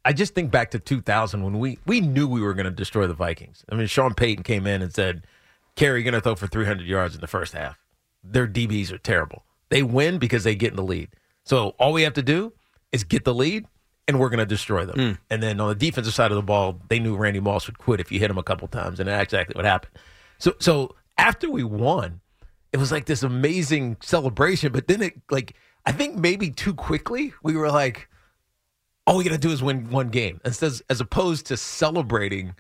I 0.04 0.12
just 0.12 0.35
think 0.35 0.50
back 0.50 0.70
to 0.72 0.78
2000 0.78 1.42
when 1.42 1.59
we 1.59 1.78
we 1.87 2.00
knew 2.00 2.28
we 2.28 2.40
were 2.40 2.54
going 2.54 2.64
to 2.64 2.70
destroy 2.70 3.06
the 3.06 3.14
Vikings. 3.14 3.64
I 3.70 3.74
mean, 3.74 3.87
Sean 3.88 4.14
Payton 4.14 4.44
came 4.44 4.66
in 4.66 4.80
and 4.82 4.92
said, 4.94 5.26
"Kerry, 5.76 6.02
going 6.02 6.14
to 6.14 6.20
throw 6.20 6.34
for 6.34 6.46
300 6.46 6.86
yards 6.86 7.14
in 7.14 7.20
the 7.20 7.26
first 7.26 7.52
half." 7.52 7.78
Their 8.24 8.48
DBs 8.48 8.90
are 8.90 8.98
terrible. 8.98 9.44
They 9.68 9.82
win 9.82 10.18
because 10.18 10.44
they 10.44 10.54
get 10.54 10.70
in 10.70 10.76
the 10.76 10.82
lead. 10.82 11.10
So 11.44 11.70
all 11.78 11.92
we 11.92 12.02
have 12.02 12.14
to 12.14 12.22
do 12.22 12.52
is 12.92 13.04
get 13.04 13.24
the 13.24 13.34
lead, 13.34 13.66
and 14.08 14.18
we're 14.18 14.28
going 14.28 14.38
to 14.38 14.46
destroy 14.46 14.84
them. 14.84 14.96
Hmm. 14.96 15.12
And 15.30 15.42
then 15.42 15.60
on 15.60 15.68
the 15.68 15.74
defensive 15.74 16.14
side 16.14 16.30
of 16.30 16.36
the 16.36 16.42
ball, 16.42 16.80
they 16.88 16.98
knew 16.98 17.16
Randy 17.16 17.40
Moss 17.40 17.66
would 17.66 17.78
quit 17.78 18.00
if 18.00 18.10
you 18.10 18.18
hit 18.18 18.30
him 18.30 18.38
a 18.38 18.42
couple 18.42 18.68
times, 18.68 19.00
and 19.00 19.08
that's 19.08 19.32
exactly 19.32 19.54
what 19.56 19.64
happened. 19.64 19.92
So 20.38 20.54
so 20.58 20.94
after 21.18 21.50
we 21.50 21.64
won, 21.64 22.20
it 22.72 22.78
was 22.78 22.92
like 22.92 23.06
this 23.06 23.22
amazing 23.22 23.96
celebration. 24.00 24.72
But 24.72 24.88
then 24.88 25.02
it 25.02 25.14
like 25.30 25.54
I 25.84 25.92
think 25.92 26.16
maybe 26.16 26.50
too 26.50 26.74
quickly 26.74 27.32
we 27.42 27.56
were 27.56 27.70
like, 27.70 28.08
all 29.06 29.16
we 29.16 29.24
got 29.24 29.30
to 29.30 29.38
do 29.38 29.50
is 29.50 29.62
win 29.62 29.90
one 29.90 30.08
game, 30.08 30.40
instead 30.44 30.72
as 30.90 31.00
opposed 31.00 31.46
to 31.46 31.56
celebrating 31.56 32.54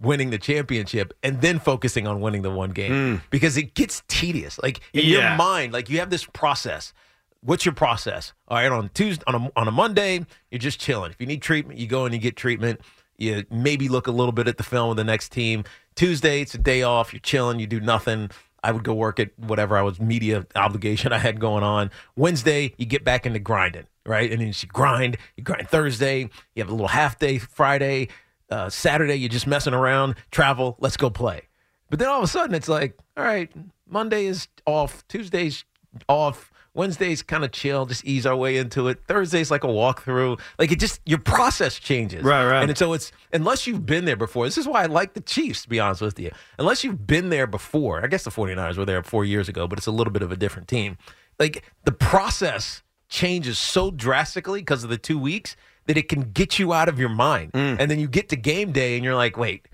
winning 0.00 0.30
the 0.30 0.38
championship 0.38 1.12
and 1.22 1.40
then 1.40 1.58
focusing 1.58 2.06
on 2.06 2.20
winning 2.20 2.42
the 2.42 2.50
one 2.50 2.70
game 2.70 3.16
hmm. 3.16 3.24
because 3.30 3.56
it 3.56 3.74
gets 3.74 4.02
tedious. 4.08 4.58
Like 4.62 4.80
in 4.92 5.04
Yeah. 5.04 5.28
your 5.28 5.36
mind, 5.36 5.72
like 5.72 5.88
you 5.88 5.98
have 5.98 6.10
this 6.10 6.24
process. 6.24 6.92
What's 7.40 7.64
your 7.64 7.74
process? 7.74 8.32
All 8.48 8.56
right, 8.56 8.70
on 8.70 8.90
Tuesday, 8.94 9.22
on 9.26 9.34
a, 9.34 9.50
on 9.54 9.68
a 9.68 9.70
Monday, 9.70 10.26
you're 10.50 10.58
just 10.58 10.80
chilling. 10.80 11.12
If 11.12 11.20
you 11.20 11.26
need 11.26 11.40
treatment, 11.40 11.78
you 11.78 11.86
go 11.86 12.04
and 12.04 12.12
you 12.12 12.20
get 12.20 12.36
treatment. 12.36 12.80
You 13.16 13.44
maybe 13.50 13.88
look 13.88 14.06
a 14.06 14.12
little 14.12 14.32
bit 14.32 14.48
at 14.48 14.56
the 14.56 14.64
film 14.64 14.88
with 14.88 14.96
the 14.96 15.04
next 15.04 15.30
team. 15.30 15.64
Tuesday, 15.94 16.40
it's 16.40 16.54
a 16.54 16.58
day 16.58 16.82
off. 16.82 17.12
You're 17.12 17.20
chilling. 17.20 17.58
You 17.60 17.66
do 17.66 17.80
nothing. 17.80 18.30
I 18.62 18.72
would 18.72 18.82
go 18.82 18.92
work 18.94 19.20
at 19.20 19.30
whatever 19.38 19.76
I 19.76 19.82
was 19.82 20.00
media 20.00 20.46
obligation 20.56 21.12
I 21.12 21.18
had 21.18 21.40
going 21.40 21.62
on. 21.62 21.90
Wednesday, 22.16 22.74
you 22.76 22.86
get 22.86 23.04
back 23.04 23.24
into 23.26 23.38
grinding, 23.38 23.86
right? 24.04 24.30
And 24.30 24.40
then 24.40 24.48
you 24.48 24.68
grind. 24.68 25.16
You 25.36 25.44
grind 25.44 25.68
Thursday. 25.68 26.22
You 26.54 26.62
have 26.62 26.68
a 26.68 26.72
little 26.72 26.88
half 26.88 27.18
day 27.18 27.38
Friday. 27.38 28.08
Uh, 28.50 28.68
Saturday, 28.70 29.16
you're 29.16 29.28
just 29.28 29.46
messing 29.46 29.74
around. 29.74 30.14
Travel. 30.30 30.76
Let's 30.80 30.96
go 30.96 31.10
play. 31.10 31.42
But 31.90 31.98
then 31.98 32.08
all 32.08 32.18
of 32.18 32.24
a 32.24 32.28
sudden, 32.28 32.54
it's 32.54 32.68
like, 32.68 32.98
all 33.16 33.24
right, 33.24 33.50
Monday 33.86 34.26
is 34.26 34.48
off. 34.66 35.06
Tuesday's 35.08 35.64
off. 36.08 36.52
Wednesday's 36.74 37.22
kind 37.22 37.44
of 37.44 37.50
chill, 37.50 37.86
just 37.86 38.04
ease 38.04 38.24
our 38.24 38.36
way 38.36 38.56
into 38.56 38.86
it. 38.86 39.00
Thursday's 39.08 39.50
like 39.50 39.64
a 39.64 39.68
walkthrough. 39.68 40.38
Like 40.60 40.70
it 40.70 40.78
just 40.78 41.00
your 41.04 41.18
process 41.18 41.76
changes. 41.76 42.22
Right, 42.22 42.46
right. 42.46 42.62
And 42.68 42.78
so 42.78 42.92
it's 42.92 43.10
unless 43.32 43.66
you've 43.66 43.84
been 43.84 44.04
there 44.04 44.14
before. 44.14 44.44
This 44.44 44.58
is 44.58 44.68
why 44.68 44.84
I 44.84 44.86
like 44.86 45.14
the 45.14 45.20
Chiefs, 45.20 45.62
to 45.62 45.68
be 45.68 45.80
honest 45.80 46.02
with 46.02 46.20
you. 46.20 46.30
Unless 46.56 46.84
you've 46.84 47.04
been 47.04 47.30
there 47.30 47.48
before. 47.48 48.04
I 48.04 48.06
guess 48.06 48.22
the 48.22 48.30
49ers 48.30 48.76
were 48.76 48.84
there 48.84 49.02
four 49.02 49.24
years 49.24 49.48
ago, 49.48 49.66
but 49.66 49.78
it's 49.78 49.88
a 49.88 49.90
little 49.90 50.12
bit 50.12 50.22
of 50.22 50.30
a 50.30 50.36
different 50.36 50.68
team. 50.68 50.98
Like 51.40 51.64
the 51.84 51.90
process 51.90 52.84
changes 53.08 53.58
so 53.58 53.90
drastically 53.90 54.60
because 54.60 54.84
of 54.84 54.90
the 54.90 54.98
two 54.98 55.18
weeks 55.18 55.56
that 55.88 55.96
it 55.96 56.08
can 56.08 56.30
get 56.30 56.58
you 56.58 56.72
out 56.72 56.88
of 56.88 57.00
your 57.00 57.08
mind. 57.08 57.52
Mm. 57.52 57.78
And 57.80 57.90
then 57.90 57.98
you 57.98 58.06
get 58.06 58.28
to 58.28 58.36
game 58.36 58.70
day 58.70 58.94
and 58.94 59.04
you're 59.04 59.16
like, 59.16 59.36
wait, 59.36 59.66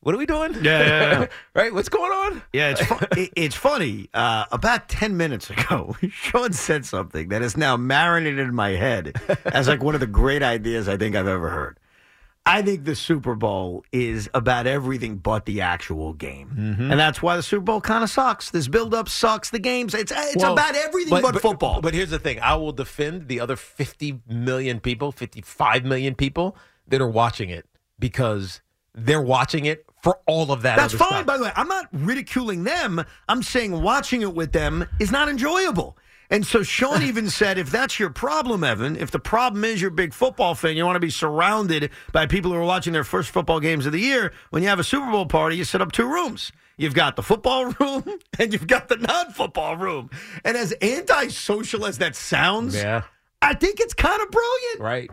what 0.00 0.14
are 0.14 0.18
we 0.18 0.26
doing? 0.26 0.54
Yeah, 0.54 0.60
yeah, 0.62 1.20
yeah. 1.20 1.26
right? 1.54 1.74
What's 1.74 1.88
going 1.88 2.12
on? 2.12 2.42
Yeah, 2.52 2.70
it's 2.70 2.80
fu- 2.80 3.06
it, 3.20 3.32
it's 3.34 3.56
funny. 3.56 4.08
Uh, 4.14 4.44
about 4.52 4.88
ten 4.88 5.16
minutes 5.16 5.50
ago, 5.50 5.96
Sean 6.10 6.52
said 6.52 6.86
something 6.86 7.28
that 7.30 7.42
is 7.42 7.56
now 7.56 7.76
marinated 7.76 8.38
in 8.38 8.54
my 8.54 8.70
head 8.70 9.20
as 9.46 9.66
like 9.66 9.82
one 9.82 9.94
of 9.94 10.00
the 10.00 10.06
great 10.06 10.44
ideas 10.44 10.88
I 10.88 10.96
think 10.96 11.16
I've 11.16 11.26
ever 11.26 11.50
heard. 11.50 11.80
I 12.48 12.62
think 12.62 12.84
the 12.84 12.94
Super 12.94 13.34
Bowl 13.34 13.84
is 13.92 14.30
about 14.32 14.68
everything 14.68 15.16
but 15.16 15.46
the 15.46 15.62
actual 15.62 16.12
game, 16.12 16.50
Mm-hmm. 16.56 16.90
and 16.92 17.00
that's 17.00 17.20
why 17.20 17.36
the 17.36 17.42
Super 17.42 17.62
Bowl 17.64 17.80
kind 17.80 18.04
of 18.04 18.10
sucks. 18.10 18.50
This 18.50 18.68
build-up 18.68 19.08
sucks. 19.08 19.50
The 19.50 19.58
games, 19.58 19.94
it's 19.94 20.12
it's 20.14 20.36
Well, 20.42 20.52
about 20.52 20.76
everything 20.76 21.20
but, 21.22 21.40
football. 21.42 21.80
But 21.80 21.92
here's 21.94 22.10
the 22.10 22.18
thing: 22.20 22.38
I 22.40 22.54
will 22.54 22.72
defend 22.72 23.28
the 23.28 23.40
other 23.40 23.56
50 23.56 24.20
million 24.28 24.78
people, 24.80 25.10
55 25.12 25.84
million 25.84 26.14
people 26.14 26.56
that 26.86 27.00
are 27.00 27.08
watching 27.08 27.50
it 27.50 27.66
because 27.98 28.60
they're 28.94 29.20
watching 29.22 29.64
it 29.64 29.85
for 30.02 30.18
all 30.26 30.52
of 30.52 30.62
that. 30.62 30.76
That's 30.76 30.94
fine, 30.94 31.08
stuff. 31.08 31.26
by 31.26 31.36
the 31.38 31.44
way. 31.44 31.52
I'm 31.56 31.68
not 31.68 31.86
ridiculing 31.92 32.64
them. 32.64 33.04
I'm 33.28 33.42
saying 33.42 33.80
watching 33.82 34.22
it 34.22 34.34
with 34.34 34.52
them 34.52 34.86
is 35.00 35.10
not 35.10 35.28
enjoyable. 35.28 35.96
And 36.30 36.44
so 36.46 36.62
Sean 36.62 37.02
even 37.04 37.30
said, 37.30 37.56
if 37.58 37.70
that's 37.70 37.98
your 37.98 38.10
problem, 38.10 38.64
Evan, 38.64 38.96
if 38.96 39.10
the 39.10 39.18
problem 39.18 39.64
is 39.64 39.80
you're 39.80 39.90
a 39.90 39.94
big 39.94 40.12
football 40.12 40.54
fan, 40.54 40.76
you 40.76 40.84
want 40.84 40.96
to 40.96 41.00
be 41.00 41.10
surrounded 41.10 41.90
by 42.12 42.26
people 42.26 42.50
who 42.52 42.56
are 42.58 42.64
watching 42.64 42.92
their 42.92 43.04
first 43.04 43.30
football 43.30 43.60
games 43.60 43.86
of 43.86 43.92
the 43.92 44.00
year, 44.00 44.32
when 44.50 44.62
you 44.62 44.68
have 44.68 44.80
a 44.80 44.84
Super 44.84 45.10
Bowl 45.10 45.26
party, 45.26 45.56
you 45.56 45.64
set 45.64 45.80
up 45.80 45.92
two 45.92 46.06
rooms. 46.06 46.52
You've 46.76 46.94
got 46.94 47.16
the 47.16 47.22
football 47.22 47.66
room 47.80 48.04
and 48.38 48.52
you've 48.52 48.66
got 48.66 48.88
the 48.88 48.96
non 48.96 49.30
football 49.32 49.76
room. 49.76 50.10
And 50.44 50.56
as 50.56 50.74
antisocial 50.82 51.86
as 51.86 51.98
that 51.98 52.14
sounds, 52.16 52.74
Yeah. 52.76 53.02
I 53.42 53.54
think 53.54 53.80
it's 53.80 53.94
kind 53.94 54.20
of 54.20 54.30
brilliant. 54.30 54.80
Right. 54.80 55.10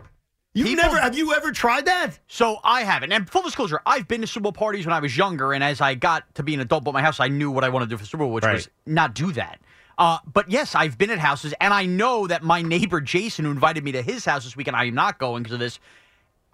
You've 0.54 0.68
People- 0.68 0.84
never 0.84 1.00
have 1.00 1.16
you 1.18 1.34
ever 1.34 1.50
tried 1.50 1.86
that? 1.86 2.18
So 2.28 2.58
I 2.62 2.82
haven't. 2.82 3.10
And 3.12 3.28
full 3.28 3.42
disclosure, 3.42 3.80
I've 3.84 4.06
been 4.06 4.20
to 4.20 4.26
Super 4.26 4.44
Bowl 4.44 4.52
parties 4.52 4.86
when 4.86 4.92
I 4.92 5.00
was 5.00 5.16
younger, 5.16 5.52
and 5.52 5.64
as 5.64 5.80
I 5.80 5.94
got 5.96 6.32
to 6.36 6.44
be 6.44 6.54
an 6.54 6.60
adult, 6.60 6.84
but 6.84 6.94
my 6.94 7.02
house, 7.02 7.18
I 7.18 7.26
knew 7.28 7.50
what 7.50 7.64
I 7.64 7.68
wanted 7.70 7.86
to 7.86 7.90
do 7.90 7.98
for 7.98 8.04
Super 8.04 8.18
Bowl, 8.24 8.32
which 8.32 8.44
Right. 8.44 8.54
was 8.54 8.68
not 8.86 9.14
do 9.14 9.32
that. 9.32 9.58
Uh, 9.98 10.18
but 10.32 10.48
yes, 10.50 10.74
I've 10.76 10.96
been 10.96 11.10
at 11.10 11.18
houses, 11.18 11.54
and 11.60 11.74
I 11.74 11.86
know 11.86 12.26
that 12.28 12.42
my 12.44 12.62
neighbor 12.62 13.00
Jason, 13.00 13.44
who 13.44 13.50
invited 13.50 13.82
me 13.84 13.92
to 13.92 14.02
his 14.02 14.24
house 14.24 14.44
this 14.44 14.56
weekend, 14.56 14.76
I 14.76 14.84
am 14.84 14.94
not 14.94 15.18
going 15.18 15.42
because 15.42 15.54
of 15.54 15.60
this. 15.60 15.80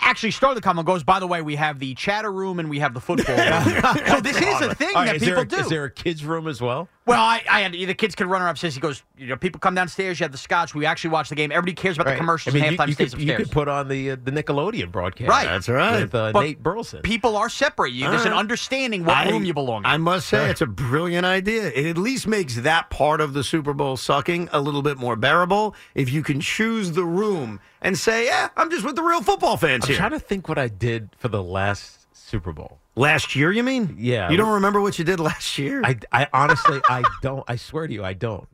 Actually, 0.03 0.31
started 0.31 0.57
the 0.57 0.63
comment 0.63 0.87
goes. 0.87 1.05
By 1.05 1.21
the 1.21 1.27
way, 1.27 1.43
we 1.43 1.57
have 1.57 1.79
the 1.79 1.95
chatter 1.95 2.33
room 2.33 2.59
and 2.59 2.71
we 2.71 2.79
have 2.79 2.95
the 2.95 3.01
football 3.01 3.37
so 4.07 4.21
this 4.23 4.37
is 4.41 4.61
a 4.63 4.75
thing 4.75 4.95
right, 4.95 5.07
that 5.13 5.19
people 5.21 5.35
there, 5.35 5.45
do. 5.45 5.57
Is 5.59 5.69
there 5.69 5.85
a 5.85 5.91
kids' 5.91 6.25
room 6.25 6.49
as 6.49 6.59
well? 6.59 6.89
Well, 7.07 7.21
I, 7.21 7.43
I 7.51 7.61
had 7.63 7.73
the 7.73 7.95
kids 7.95 8.15
can 8.15 8.29
run 8.29 8.41
her 8.43 8.49
upstairs. 8.49 8.75
He 8.75 8.81
goes, 8.81 9.03
you 9.17 9.27
know, 9.27 9.37
people 9.37 9.59
come 9.59 9.75
downstairs. 9.75 10.21
You 10.21 10.25
have 10.25 10.33
the 10.33 10.39
scotch. 10.39 10.75
We 10.75 10.85
actually 10.87 11.11
watch 11.11 11.29
the 11.31 11.35
game. 11.35 11.51
Everybody 11.51 11.73
cares 11.73 11.97
about 11.97 12.07
the 12.07 12.17
commercials 12.17 12.55
I 12.55 12.59
mean, 12.59 12.65
and 12.65 12.73
you, 12.73 12.79
halftime 12.79 12.89
you 12.89 12.95
stays 12.95 13.15
could, 13.15 13.23
you 13.23 13.33
upstairs. 13.33 13.49
could 13.49 13.53
put 13.53 13.69
on 13.69 13.89
the 13.89 14.11
uh, 14.13 14.17
the 14.23 14.31
Nickelodeon 14.31 14.93
broadcast. 14.93 15.29
Right. 15.29 15.47
That's 15.47 15.69
right. 15.69 16.03
With 16.03 16.15
uh, 16.15 16.33
Nate 16.33 16.63
Burleson. 16.63 17.01
People 17.03 17.37
are 17.37 17.49
separate. 17.49 17.93
You, 17.93 18.09
there's 18.11 18.27
an 18.27 18.33
understanding 18.35 19.05
what 19.05 19.17
I- 19.17 19.31
room 19.31 19.45
you 19.45 19.55
belong 19.55 19.83
in. 19.83 19.87
I 19.87 19.97
must 19.97 20.29
say, 20.29 20.51
it's 20.51 20.61
a 20.61 20.67
brilliant 20.67 21.25
idea. 21.27 21.69
It 21.69 21.87
at 21.87 21.97
least 21.99 22.27
makes 22.27 22.57
that 22.57 22.91
part 22.91 23.21
of 23.21 23.33
the 23.33 23.43
Super 23.43 23.73
Bowl 23.73 23.97
sucking 23.97 24.51
a 24.53 24.61
little 24.61 24.83
bit 24.83 24.99
more 24.99 25.17
bearable 25.17 25.75
if 25.95 26.13
you 26.13 26.23
can 26.23 26.41
choose 26.41 26.93
the 26.93 27.05
room 27.05 27.61
and 27.81 27.99
say, 27.99 28.27
"Yeah, 28.27 28.51
I'm 28.57 28.71
just 28.71 28.85
with 28.85 28.95
the 28.95 29.03
real 29.03 29.23
football 29.23 29.57
fans 29.57 29.85
I'm 29.85 29.89
here." 29.89 29.97
trying 29.97 30.11
to 30.13 30.21
think 30.21 30.49
what 30.49 30.59
I 30.59 30.69
did 30.69 31.09
for 31.19 31.29
the 31.29 31.43
last 31.43 32.00
Super 32.31 32.53
Bowl. 32.53 32.79
last 32.95 33.35
year, 33.35 33.51
you 33.51 33.63
mean? 33.65 33.97
Yeah. 33.99 34.31
You 34.31 34.37
don't 34.37 34.53
remember 34.55 34.81
what 34.81 34.99
you 34.99 35.05
did 35.05 35.19
last 35.21 35.59
year? 35.59 35.83
I, 35.85 35.97
I 36.13 36.29
honestly, 36.33 36.81
I 36.89 37.03
don't. 37.23 37.43
I 37.49 37.57
swear 37.57 37.87
to 37.89 37.93
you, 37.93 38.05
I 38.05 38.13
don't. 38.13 38.47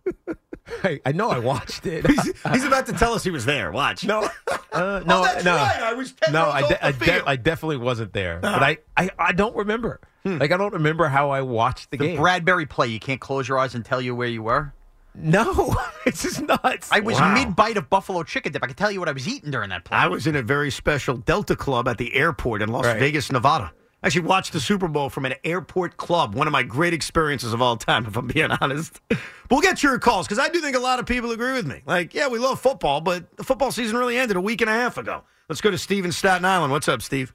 I, 0.83 1.01
I 1.07 1.13
know 1.13 1.31
I 1.31 1.39
watched 1.39 1.87
it. 1.87 2.07
he's, 2.11 2.33
he's 2.53 2.65
about 2.65 2.87
to 2.87 2.93
tell 2.95 3.13
us 3.13 3.23
he 3.23 3.31
was 3.31 3.45
there. 3.45 3.71
Watch. 3.71 4.05
No, 4.05 4.23
uh, 4.23 4.29
Oh, 4.73 5.03
no, 5.07 5.23
that's 5.23 5.45
no. 5.45 5.55
right. 5.55 5.81
I 5.81 5.93
was 5.93 6.13
no, 6.33 6.47
I, 6.51 6.67
de- 6.69 6.85
I, 6.87 6.93
de- 6.93 7.29
I 7.29 7.37
definitely 7.37 7.77
wasn't 7.77 8.13
there. 8.13 8.41
But 8.41 8.63
I, 8.63 8.79
I, 8.97 9.11
I 9.19 9.33
don't 9.33 9.55
remember. 9.57 10.01
Like 10.25 10.51
I 10.51 10.57
don't 10.57 10.73
remember 10.73 11.07
how 11.07 11.31
I 11.31 11.43
watched 11.43 11.93
the, 11.93 11.99
the 11.99 12.07
game. 12.09 12.19
Bradberry 12.19 12.69
play. 12.69 12.89
You 12.89 12.99
can't 12.99 13.21
close 13.21 13.47
your 13.47 13.59
eyes 13.61 13.77
and 13.77 13.85
tell 13.85 14.01
you 14.01 14.13
where 14.13 14.27
you 14.27 14.43
were. 14.43 14.73
No, 15.17 15.75
it's 16.07 16.23
just 16.23 16.43
nuts. 16.43 16.89
I 16.93 17.01
was 17.01 17.19
Wow. 17.19 17.35
mid 17.35 17.57
bite 17.57 17.77
of 17.77 17.89
buffalo 17.91 18.23
chicken 18.23 18.53
dip. 18.53 18.63
I 18.63 18.67
can 18.67 18.77
tell 18.77 18.91
you 18.91 19.01
what 19.01 19.09
I 19.09 19.13
was 19.13 19.27
eating 19.27 19.51
during 19.51 19.71
that 19.71 19.85
play. 19.85 19.97
I 19.99 20.07
was 20.07 20.27
in 20.27 20.37
a 20.37 20.43
very 20.43 20.71
special 20.71 21.17
Delta 21.17 21.57
Club 21.57 21.89
at 21.89 21.99
the 21.99 22.15
airport 22.15 22.63
in 22.63 22.69
Las 22.71 22.85
Right. 22.85 22.99
Vegas, 22.99 23.31
Nevada. 23.33 23.73
I 24.03 24.09
actually 24.09 24.23
watched 24.23 24.53
the 24.53 24.61
Super 24.61 24.89
Bowl 24.89 25.09
from 25.11 25.25
an 25.25 25.35
airport 25.43 25.97
club. 25.97 26.35
One 26.35 26.47
of 26.47 26.53
my 26.53 26.63
great 26.63 26.93
experiences 26.93 27.53
of 27.53 27.61
all 27.63 27.77
time, 27.77 28.07
if 28.07 28.17
I'm 28.17 28.27
being 28.27 28.51
honest. 28.61 29.01
But 29.09 29.19
we'll 29.51 29.61
get 29.63 29.83
your 29.83 29.99
calls 29.99 30.27
because 30.29 30.39
I 30.39 30.49
do 30.49 30.61
think 30.61 30.77
a 30.77 30.81
lot 30.81 30.99
of 31.01 31.07
people 31.07 31.31
agree 31.33 31.53
with 31.55 31.67
me. 31.67 31.83
Like, 31.87 32.15
yeah, 32.15 32.29
we 32.29 32.39
love 32.39 32.61
football, 32.61 33.01
but 33.01 33.37
the 33.37 33.45
football 33.45 33.73
season 33.73 33.97
really 33.97 34.19
ended 34.19 34.37
a 34.37 34.41
week 34.41 34.61
and 34.61 34.71
a 34.71 34.73
half 34.75 34.99
ago. 34.99 35.23
Let's 35.49 35.61
go 35.61 35.71
to 35.71 35.79
Steve 35.79 36.05
in 36.05 36.13
Staten 36.13 36.45
Island. 36.45 36.73
What's 36.73 36.89
up, 36.89 37.01
Steve? 37.03 37.33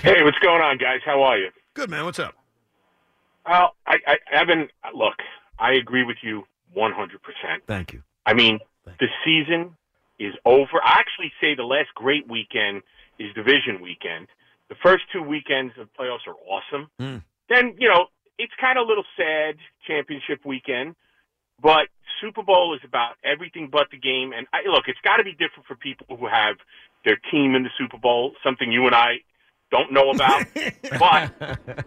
Hey, 0.00 0.22
what's 0.22 0.38
going 0.38 0.62
on, 0.62 0.78
guys? 0.78 1.00
How 1.04 1.22
are 1.22 1.36
you? 1.38 1.50
Good, 1.74 1.90
man. 1.90 2.04
What's 2.04 2.18
up? 2.18 2.34
Well, 3.46 3.74
I, 3.86 3.96
I, 4.06 4.16
Evan, 4.32 4.68
look, 4.94 5.14
I 5.58 5.72
agree 5.72 6.04
with 6.04 6.18
you 6.22 6.44
100%. 6.78 7.18
Thank 7.66 7.92
you. 7.92 8.02
I 8.24 8.34
mean, 8.34 8.60
the 8.84 9.08
season 9.24 9.76
is 10.18 10.34
over. 10.44 10.78
I 10.82 10.98
actually 10.98 11.32
say 11.40 11.54
the 11.54 11.64
last 11.64 11.88
great 11.94 12.28
weekend 12.28 12.82
is 13.18 13.32
division 13.34 13.80
weekend. 13.82 14.28
The 14.68 14.76
first 14.82 15.04
two 15.12 15.22
weekends 15.22 15.74
of 15.78 15.88
playoffs 15.98 16.26
are 16.26 16.36
awesome. 16.46 16.90
Mm. 17.00 17.22
Then, 17.48 17.74
you 17.78 17.88
know, 17.88 18.06
it's 18.38 18.52
kind 18.60 18.78
of 18.78 18.84
a 18.84 18.88
little 18.88 19.04
sad 19.16 19.56
championship 19.86 20.44
weekend, 20.44 20.94
but 21.60 21.88
Super 22.20 22.42
Bowl 22.42 22.74
is 22.74 22.80
about 22.84 23.14
everything 23.24 23.68
but 23.70 23.88
the 23.90 23.98
game. 23.98 24.32
And 24.36 24.46
I, 24.52 24.68
look, 24.68 24.84
it's 24.86 25.00
got 25.02 25.16
to 25.16 25.24
be 25.24 25.32
different 25.32 25.66
for 25.66 25.74
people 25.74 26.16
who 26.16 26.26
have 26.26 26.56
their 27.04 27.18
team 27.30 27.54
in 27.54 27.62
the 27.62 27.70
Super 27.78 27.98
Bowl, 27.98 28.32
something 28.44 28.70
you 28.70 28.86
and 28.86 28.94
I 28.94 29.18
don't 29.70 29.92
know 29.92 30.10
about. 30.10 30.46
but 30.54 31.32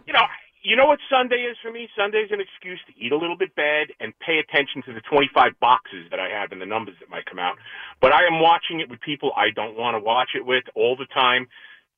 you 0.07 0.13
know, 0.13 0.25
you 0.63 0.75
know 0.75 0.85
what 0.85 0.99
Sunday 1.09 1.47
is 1.49 1.57
for 1.61 1.71
me? 1.71 1.89
Sunday 1.97 2.19
is 2.19 2.31
an 2.31 2.39
excuse 2.39 2.79
to 2.87 2.93
eat 3.03 3.11
a 3.11 3.17
little 3.17 3.37
bit 3.37 3.55
bad 3.55 3.87
and 3.99 4.13
pay 4.19 4.37
attention 4.37 4.83
to 4.83 4.93
the 4.93 5.01
25 5.01 5.59
boxes 5.59 6.05
that 6.11 6.19
I 6.19 6.29
have 6.29 6.51
and 6.51 6.61
the 6.61 6.65
numbers 6.65 6.95
that 6.99 7.09
might 7.09 7.25
come 7.25 7.39
out. 7.39 7.57
But 7.99 8.13
I 8.13 8.25
am 8.25 8.39
watching 8.39 8.79
it 8.79 8.89
with 8.89 9.01
people 9.01 9.31
I 9.35 9.49
don't 9.49 9.75
want 9.77 9.95
to 9.95 9.99
watch 9.99 10.29
it 10.35 10.45
with 10.45 10.63
all 10.75 10.95
the 10.95 11.07
time, 11.07 11.47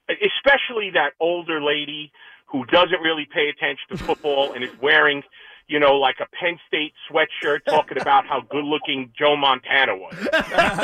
especially 0.10 0.92
that 0.94 1.12
older 1.20 1.62
lady 1.62 2.12
who 2.46 2.66
doesn't 2.66 3.02
really 3.02 3.28
pay 3.34 3.50
attention 3.50 3.84
to 3.92 3.98
football 3.98 4.54
and 4.54 4.64
is 4.64 4.70
wearing, 4.82 5.24
you 5.68 5.80
know, 5.80 5.94
like 5.96 6.16
a 6.20 6.26
Penn 6.36 6.60
State 6.68 6.94
sweatshirt 7.10 7.66
talking 7.66 8.00
about 8.00 8.26
how 8.28 8.42
good 8.42 8.64
looking 8.66 9.12
Joe 9.18 9.36
Montana 9.38 9.96
was. 9.96 10.16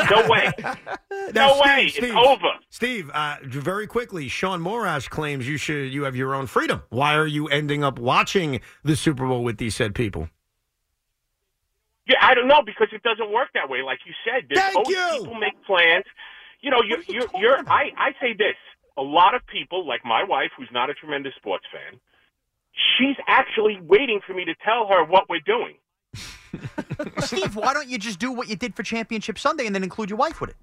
No 0.10 0.28
way. 0.30 0.52
Now, 1.34 1.48
No 1.54 1.62
way. 1.62 1.90
Steve, 1.90 2.04
It's 2.06 2.28
over. 2.28 2.48
Steve, 2.70 3.12
uh, 3.14 3.36
very 3.44 3.86
quickly, 3.86 4.28
Sean 4.30 4.62
Morash 4.62 5.10
claims 5.10 5.48
you 5.48 5.58
should 5.58 5.94
you 5.94 6.04
have 6.04 6.16
your 6.16 6.34
own 6.34 6.48
freedom. 6.48 6.82
Why 6.90 7.14
are 7.16 7.28
you 7.28 7.48
ending 7.50 7.84
up 7.84 8.00
watching 8.00 8.62
the 8.84 8.96
Super 8.96 9.28
Bowl 9.28 9.44
with 9.44 9.58
these 9.58 9.76
said 9.76 9.94
people? 9.94 10.30
Yeah, 12.08 12.18
I 12.22 12.34
don't 12.34 12.48
know 12.48 12.62
because 12.66 12.88
it 12.92 13.04
doesn't 13.04 13.32
work 13.32 13.50
that 13.54 13.70
way. 13.70 13.84
Like 13.84 14.00
you 14.08 14.14
said, 14.26 14.46
there's 14.50 14.60
Thank 14.60 14.78
always 14.78 14.98
you. 14.98 15.20
people 15.20 15.36
make 15.36 15.64
plans. 15.66 16.06
You 16.62 16.72
know, 16.72 16.82
you're, 16.86 17.04
you're, 17.08 17.28
you're, 17.36 17.70
I, 17.70 17.92
I 17.96 18.12
say 18.20 18.34
this. 18.34 18.56
A 18.98 19.02
lot 19.04 19.36
of 19.36 19.46
people, 19.46 19.88
like 19.88 20.04
my 20.04 20.24
wife, 20.24 20.50
who's 20.58 20.70
not 20.74 20.90
a 20.90 20.94
tremendous 20.96 21.34
sports 21.36 21.66
fan, 21.72 22.00
she's 22.98 23.16
actually 23.28 23.80
waiting 23.82 24.20
for 24.26 24.34
me 24.34 24.46
to 24.46 24.56
tell 24.66 24.88
her 24.88 25.04
what 25.04 25.30
we're 25.30 25.40
doing. 25.46 25.76
Steve, 27.20 27.56
why 27.56 27.74
don't 27.74 27.90
you 27.90 27.98
just 27.98 28.20
do 28.20 28.32
what 28.32 28.50
you 28.50 28.56
did 28.56 28.76
for 28.76 28.84
Championship 28.84 29.38
Sunday 29.38 29.66
and 29.66 29.76
then 29.76 29.84
include 29.84 30.10
your 30.10 30.18
wife 30.18 30.42
with 30.42 30.52
it? 30.52 30.56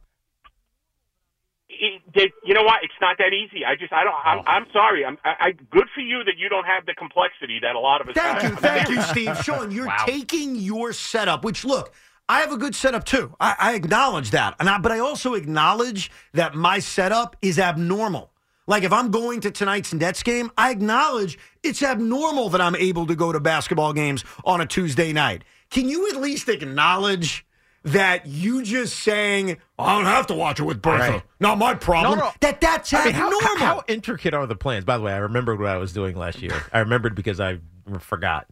It, 1.68 2.02
they, 2.14 2.32
you 2.44 2.54
know 2.54 2.62
what? 2.62 2.82
It's 2.82 2.94
not 3.00 3.18
that 3.18 3.32
easy. 3.32 3.64
I 3.64 3.76
just, 3.76 3.92
I 3.92 4.02
don't. 4.04 4.14
I'm, 4.24 4.38
oh. 4.38 4.42
I'm 4.46 4.66
sorry. 4.72 5.04
I'm, 5.04 5.18
I, 5.24 5.34
I, 5.40 5.52
good 5.52 5.88
for 5.94 6.00
you 6.00 6.24
that 6.24 6.38
you 6.38 6.48
don't 6.48 6.64
have 6.64 6.86
the 6.86 6.94
complexity 6.94 7.58
that 7.60 7.74
a 7.74 7.78
lot 7.78 8.00
of 8.00 8.08
us 8.08 8.14
Thank 8.14 8.40
have. 8.40 8.50
you, 8.50 8.56
thank 8.56 8.88
you, 8.88 9.02
Steve. 9.02 9.36
Sean, 9.44 9.70
you're 9.70 9.92
taking 10.06 10.56
your 10.56 10.92
setup, 10.92 11.44
which 11.44 11.64
look, 11.64 11.92
I 12.28 12.40
have 12.40 12.52
a 12.52 12.56
good 12.56 12.74
setup 12.74 13.04
too. 13.04 13.34
I, 13.38 13.56
I 13.58 13.74
acknowledge 13.74 14.30
that, 14.30 14.56
and 14.58 14.68
I, 14.70 14.78
but 14.78 14.90
I 14.90 15.00
also 15.00 15.34
acknowledge 15.34 16.10
that 16.32 16.54
my 16.54 16.78
setup 16.78 17.36
is 17.42 17.58
abnormal. 17.58 18.32
Like 18.66 18.82
if 18.82 18.92
I'm 18.92 19.10
going 19.10 19.40
to 19.42 19.50
tonight's 19.50 19.94
Nets 19.94 20.22
game, 20.22 20.50
I 20.56 20.70
acknowledge 20.70 21.38
it's 21.62 21.82
abnormal 21.82 22.48
that 22.50 22.60
I'm 22.60 22.76
able 22.76 23.06
to 23.06 23.14
go 23.14 23.32
to 23.32 23.40
basketball 23.40 23.92
games 23.92 24.24
on 24.44 24.60
a 24.60 24.66
Tuesday 24.66 25.12
night. 25.12 25.44
Can 25.70 25.88
you 25.88 26.08
at 26.10 26.16
least 26.16 26.48
acknowledge 26.48 27.46
that 27.84 28.26
you 28.26 28.64
just 28.64 28.98
saying 28.98 29.58
I 29.78 29.96
don't 29.96 30.06
have 30.06 30.26
to 30.28 30.34
watch 30.34 30.58
it 30.58 30.64
with 30.64 30.82
Bertha? 30.82 31.12
Right. 31.12 31.22
Not 31.38 31.58
my 31.58 31.74
problem. 31.74 32.18
No, 32.18 32.26
no. 32.26 32.32
That 32.40 32.60
that's 32.60 32.92
I 32.92 33.04
mean, 33.04 33.14
how, 33.14 33.26
abnormal. 33.26 33.48
how, 33.48 33.56
how 33.56 33.82
intricate 33.86 34.34
are 34.34 34.46
the 34.46 34.56
plans? 34.56 34.84
By 34.84 34.98
the 34.98 35.04
way, 35.04 35.12
I 35.12 35.18
remembered 35.18 35.60
what 35.60 35.68
I 35.68 35.76
was 35.76 35.92
doing 35.92 36.16
last 36.16 36.42
year. 36.42 36.64
I 36.72 36.80
remembered 36.80 37.14
because 37.14 37.38
I 37.38 37.58
forgot, 38.00 38.48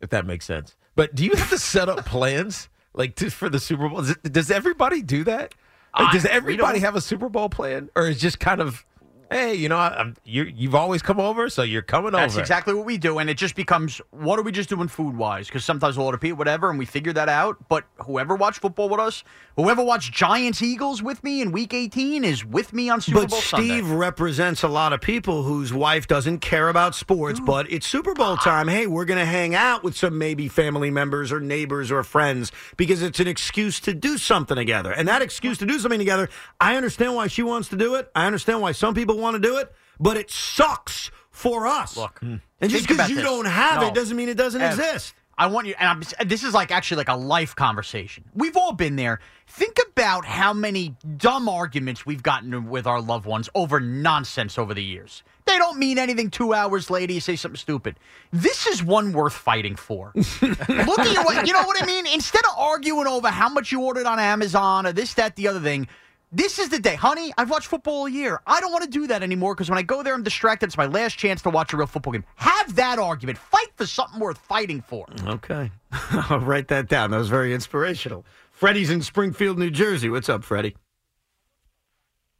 if 0.00 0.10
that 0.10 0.24
makes 0.24 0.46
sense. 0.46 0.74
But 0.94 1.14
do 1.14 1.24
you 1.24 1.34
have 1.34 1.50
to 1.50 1.58
set 1.58 1.88
up 1.88 2.06
plans 2.06 2.70
like 2.94 3.14
to, 3.16 3.30
for 3.30 3.48
the 3.48 3.60
Super 3.60 3.88
Bowl? 3.88 3.98
Does, 4.00 4.16
does 4.16 4.50
everybody 4.50 5.02
do 5.02 5.24
that? 5.24 5.54
Like, 5.98 6.12
does 6.12 6.24
everybody 6.26 6.78
have 6.80 6.96
a 6.96 7.00
Super 7.00 7.28
Bowl 7.28 7.48
plan, 7.48 7.90
or 7.96 8.08
is 8.08 8.20
just 8.20 8.40
kind 8.40 8.60
of, 8.60 8.84
hey, 9.30 9.54
you 9.54 9.68
know, 9.68 9.76
I'm, 9.76 10.16
you 10.24 10.44
you've 10.44 10.74
always 10.74 11.02
come 11.02 11.20
over, 11.20 11.48
so 11.48 11.62
you're 11.62 11.82
coming 11.82 12.12
That's 12.12 12.32
over. 12.32 12.40
That's 12.40 12.48
exactly 12.48 12.74
what 12.74 12.86
we 12.86 12.98
do, 12.98 13.18
and 13.18 13.28
it 13.28 13.36
just 13.36 13.54
becomes 13.54 14.00
what 14.10 14.38
are 14.38 14.42
we 14.42 14.52
just 14.52 14.68
doing 14.68 14.88
food 14.88 15.16
wise? 15.16 15.46
Because 15.48 15.64
sometimes 15.64 15.96
we'll 15.96 16.06
order 16.06 16.18
pizza, 16.18 16.36
whatever, 16.36 16.70
and 16.70 16.78
we 16.78 16.86
figure 16.86 17.12
that 17.12 17.28
out. 17.28 17.68
But 17.68 17.84
whoever 17.98 18.34
watched 18.34 18.60
football 18.60 18.88
with 18.88 19.00
us, 19.00 19.24
whoever 19.56 19.82
watched 19.82 20.12
Giants 20.12 20.62
Eagles 20.62 21.02
with 21.02 21.22
me 21.22 21.40
in 21.40 21.52
Week 21.52 21.74
18 21.74 22.24
is 22.24 22.44
with 22.44 22.72
me 22.72 22.88
on 22.88 23.00
Super 23.00 23.20
but 23.20 23.30
Bowl 23.30 23.40
Steve 23.40 23.84
Sunday. 23.84 23.96
represents 23.96 24.62
a 24.62 24.68
lot 24.68 24.92
of 24.92 25.00
people 25.00 25.42
whose 25.42 25.72
wife 25.72 26.06
doesn't 26.06 26.38
care 26.38 26.68
about 26.68 26.94
sports, 26.94 27.40
but 27.40 27.70
it's 27.70 27.86
Super 27.86 28.14
Bowl 28.14 28.36
ah. 28.38 28.42
time. 28.42 28.68
Hey, 28.68 28.86
we're 28.86 29.04
going 29.04 29.18
to 29.18 29.26
hang 29.26 29.54
out 29.54 29.82
with 29.82 29.96
some 29.96 30.18
maybe 30.18 30.48
family 30.48 30.90
members 30.90 31.32
or 31.32 31.40
neighbors 31.40 31.90
or 31.90 32.02
friends 32.02 32.52
because 32.76 33.02
it's 33.02 33.20
an 33.20 33.28
excuse 33.28 33.80
to 33.80 33.94
do 33.94 34.18
something 34.18 34.56
together. 34.56 34.92
And 34.92 35.06
that 35.08 35.22
excuse 35.22 35.58
to 35.58 35.66
do 35.66 35.78
something 35.78 35.98
together, 35.98 36.28
I 36.60 36.76
understand 36.76 37.14
why 37.14 37.26
she 37.26 37.42
wants 37.42 37.68
to 37.68 37.76
do 37.76 37.94
it. 37.96 38.10
I 38.14 38.26
understand 38.26 38.60
why 38.60 38.72
some 38.72 38.94
people 38.94 39.17
want 39.18 39.34
to 39.34 39.40
do 39.40 39.58
it, 39.58 39.72
but 40.00 40.16
it 40.16 40.30
sucks 40.30 41.10
for 41.30 41.66
us. 41.66 41.96
Look, 41.96 42.20
and 42.22 42.40
hmm. 42.60 42.66
just 42.68 42.88
because 42.88 43.08
you 43.08 43.16
this. 43.16 43.24
don't 43.24 43.44
have 43.46 43.80
No. 43.80 43.88
it 43.88 43.94
doesn't 43.94 44.16
mean 44.16 44.28
it 44.28 44.36
doesn't 44.36 44.60
Ev, 44.60 44.78
exist. 44.78 45.14
I 45.40 45.46
want 45.46 45.68
you, 45.68 45.74
and 45.78 45.88
I'm, 45.88 46.28
this 46.28 46.42
is 46.42 46.52
like 46.52 46.72
actually 46.72 46.96
like 46.96 47.08
a 47.08 47.14
life 47.16 47.54
conversation. 47.54 48.24
We've 48.34 48.56
all 48.56 48.72
been 48.72 48.96
there. 48.96 49.20
Think 49.46 49.78
about 49.92 50.24
how 50.24 50.52
many 50.52 50.96
dumb 51.16 51.48
arguments 51.48 52.04
we've 52.04 52.24
gotten 52.24 52.68
with 52.68 52.88
our 52.88 53.00
loved 53.00 53.24
ones 53.24 53.48
over 53.54 53.78
nonsense 53.78 54.58
over 54.58 54.74
the 54.74 54.82
years. 54.82 55.22
They 55.46 55.56
don't 55.56 55.78
mean 55.78 55.96
anything. 55.96 56.30
Two 56.30 56.52
hours 56.54 56.90
later, 56.90 57.12
you 57.12 57.20
say 57.20 57.36
something 57.36 57.56
stupid. 57.56 57.98
This 58.32 58.66
is 58.66 58.82
one 58.82 59.12
worth 59.12 59.32
fighting 59.32 59.76
for. 59.76 60.12
Look 60.42 60.98
at 60.98 61.12
you. 61.12 61.22
what- 61.22 61.46
You 61.46 61.52
know 61.52 61.62
what 61.62 61.80
I 61.82 61.86
mean? 61.86 62.06
Instead 62.06 62.42
of 62.44 62.58
arguing 62.58 63.06
over 63.06 63.28
how 63.28 63.48
much 63.48 63.70
you 63.70 63.80
ordered 63.82 64.06
on 64.06 64.18
Amazon 64.18 64.86
or 64.86 64.92
this, 64.92 65.14
that, 65.14 65.36
the 65.36 65.46
other 65.48 65.60
thing. 65.60 65.86
This 66.30 66.58
is 66.58 66.68
the 66.68 66.78
day, 66.78 66.94
honey. 66.94 67.32
I've 67.38 67.48
watched 67.48 67.68
football 67.68 68.00
all 68.00 68.08
year. 68.08 68.40
I 68.46 68.60
don't 68.60 68.70
want 68.70 68.84
to 68.84 68.90
do 68.90 69.06
that 69.06 69.22
anymore 69.22 69.54
because 69.54 69.70
when 69.70 69.78
I 69.78 69.82
go 69.82 70.02
there, 70.02 70.12
I'm 70.12 70.22
distracted. 70.22 70.66
It's 70.66 70.76
my 70.76 70.84
last 70.84 71.14
chance 71.18 71.40
to 71.42 71.50
watch 71.50 71.72
a 71.72 71.78
real 71.78 71.86
football 71.86 72.12
game. 72.12 72.24
Have 72.36 72.76
that 72.76 72.98
argument. 72.98 73.38
Fight 73.38 73.68
for 73.76 73.86
something 73.86 74.20
worth 74.20 74.36
fighting 74.36 74.82
for. 74.82 75.06
Okay. 75.26 75.70
I'll 75.92 76.40
write 76.40 76.68
that 76.68 76.88
down. 76.88 77.12
That 77.12 77.18
was 77.18 77.30
very 77.30 77.54
inspirational. 77.54 78.26
Freddie's 78.50 78.90
in 78.90 79.00
Springfield, 79.00 79.58
New 79.58 79.70
Jersey. 79.70 80.10
What's 80.10 80.28
up, 80.28 80.44
Freddie? 80.44 80.76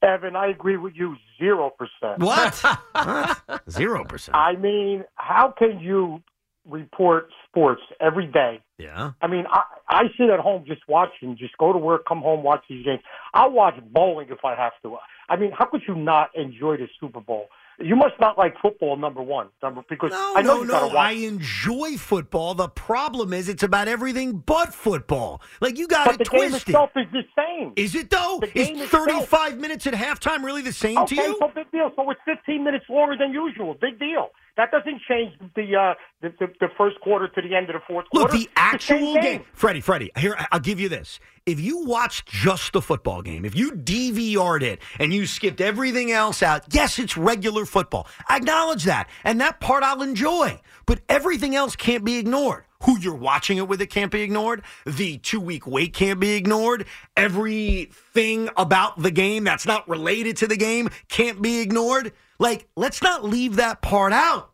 Evan, 0.02 0.36
I 0.36 0.48
agree 0.48 0.76
with 0.76 0.92
you 0.94 1.16
zero 1.38 1.70
percent. 1.70 2.20
What? 2.20 2.62
Zero 3.70 4.04
percent. 4.04 4.36
I 4.36 4.54
mean, 4.54 5.04
how 5.16 5.52
can 5.56 5.80
you 5.80 6.22
report 6.64 7.30
sports 7.48 7.82
every 8.00 8.26
day? 8.26 8.60
Yeah. 8.78 9.12
I 9.20 9.26
mean, 9.26 9.44
I, 9.50 9.62
I 9.88 10.02
sit 10.16 10.30
at 10.30 10.38
home 10.40 10.64
just 10.66 10.82
watching, 10.88 11.36
just 11.36 11.56
go 11.58 11.72
to 11.72 11.78
work, 11.78 12.04
come 12.06 12.20
home, 12.20 12.42
watch 12.44 12.62
these 12.68 12.84
games. 12.84 13.00
I'll 13.34 13.50
watch 13.50 13.74
bowling 13.92 14.28
if 14.30 14.44
I 14.44 14.54
have 14.54 14.72
to. 14.82 14.96
I 15.28 15.36
mean, 15.36 15.50
how 15.56 15.66
could 15.66 15.82
you 15.86 15.94
not 15.96 16.30
enjoy 16.36 16.76
the 16.76 16.86
Super 17.00 17.20
Bowl? 17.20 17.46
You 17.80 17.94
must 17.94 18.14
not 18.20 18.36
like 18.36 18.54
football, 18.60 18.96
number 18.96 19.22
one, 19.22 19.48
number 19.62 19.82
because 19.88 20.10
No, 20.10 20.32
I 20.36 20.42
know 20.42 20.62
no, 20.64 20.86
you 20.86 20.92
no. 20.92 20.96
I 20.98 21.10
enjoy 21.12 21.96
football. 21.96 22.54
The 22.54 22.68
problem 22.68 23.32
is 23.32 23.48
it's 23.48 23.62
about 23.62 23.86
everything 23.86 24.38
but 24.44 24.74
football. 24.74 25.40
Like 25.60 25.78
you 25.78 25.86
got 25.86 26.06
but 26.06 26.14
it 26.14 26.18
the 26.18 26.24
game 26.24 26.50
twisted. 26.50 26.70
itself 26.70 26.90
is 26.96 27.06
the 27.12 27.22
same. 27.36 27.74
Is 27.76 27.94
it 27.94 28.10
though? 28.10 28.40
Is 28.52 28.66
game 28.66 28.80
itself- 28.80 29.06
35 29.06 29.58
minutes 29.58 29.86
at 29.86 29.94
halftime 29.94 30.42
really 30.42 30.62
the 30.62 30.72
same 30.72 30.98
okay, 30.98 31.16
to 31.16 31.22
you? 31.22 31.36
so 31.38 31.52
big 31.54 31.70
deal. 31.70 31.92
So 31.94 32.10
it's 32.10 32.20
15 32.24 32.64
minutes 32.64 32.84
longer 32.88 33.16
than 33.16 33.32
usual. 33.32 33.74
Big 33.80 33.96
deal. 34.00 34.30
That 34.58 34.72
doesn't 34.72 35.00
change 35.08 35.32
the 35.54 35.76
uh, 35.76 35.94
the, 36.20 36.34
the, 36.40 36.52
the 36.58 36.68
first 36.76 37.00
quarter 37.00 37.28
to 37.28 37.40
the 37.40 37.54
end 37.54 37.70
of 37.70 37.74
the 37.74 37.80
fourth 37.86 38.06
Look, 38.12 38.30
quarter. 38.30 38.38
Look, 38.38 38.48
the 38.48 38.50
actual 38.56 39.14
same 39.14 39.22
game. 39.22 39.44
Freddie, 39.52 39.80
Freddie, 39.80 40.10
here, 40.18 40.36
I'll 40.50 40.58
give 40.58 40.80
you 40.80 40.88
this. 40.88 41.20
If 41.46 41.60
you 41.60 41.84
watched 41.84 42.26
just 42.26 42.72
the 42.72 42.82
football 42.82 43.22
game, 43.22 43.44
if 43.44 43.54
you 43.54 43.70
DVR'd 43.70 44.64
it 44.64 44.82
and 44.98 45.14
you 45.14 45.26
skipped 45.26 45.60
everything 45.60 46.10
else 46.10 46.42
out, 46.42 46.64
yes, 46.72 46.98
it's 46.98 47.16
regular 47.16 47.66
football. 47.66 48.08
I 48.28 48.38
acknowledge 48.38 48.82
that. 48.84 49.08
And 49.22 49.40
that 49.40 49.60
part 49.60 49.84
I'll 49.84 50.02
enjoy. 50.02 50.60
But 50.86 51.02
everything 51.08 51.54
else 51.54 51.76
can't 51.76 52.04
be 52.04 52.18
ignored. 52.18 52.64
Who 52.84 52.98
you're 52.98 53.14
watching 53.14 53.58
it 53.58 53.66
with, 53.66 53.80
it 53.80 53.88
can't 53.90 54.12
be 54.12 54.22
ignored. 54.22 54.62
The 54.86 55.18
two 55.18 55.40
week 55.40 55.66
wait 55.66 55.92
can't 55.94 56.20
be 56.20 56.34
ignored. 56.34 56.86
Everything 57.16 58.48
about 58.56 59.02
the 59.02 59.10
game 59.10 59.44
that's 59.44 59.66
not 59.66 59.88
related 59.88 60.36
to 60.38 60.46
the 60.46 60.56
game 60.56 60.88
can't 61.08 61.42
be 61.42 61.60
ignored. 61.60 62.12
Like, 62.38 62.68
let's 62.76 63.02
not 63.02 63.24
leave 63.24 63.56
that 63.56 63.82
part 63.82 64.12
out. 64.12 64.52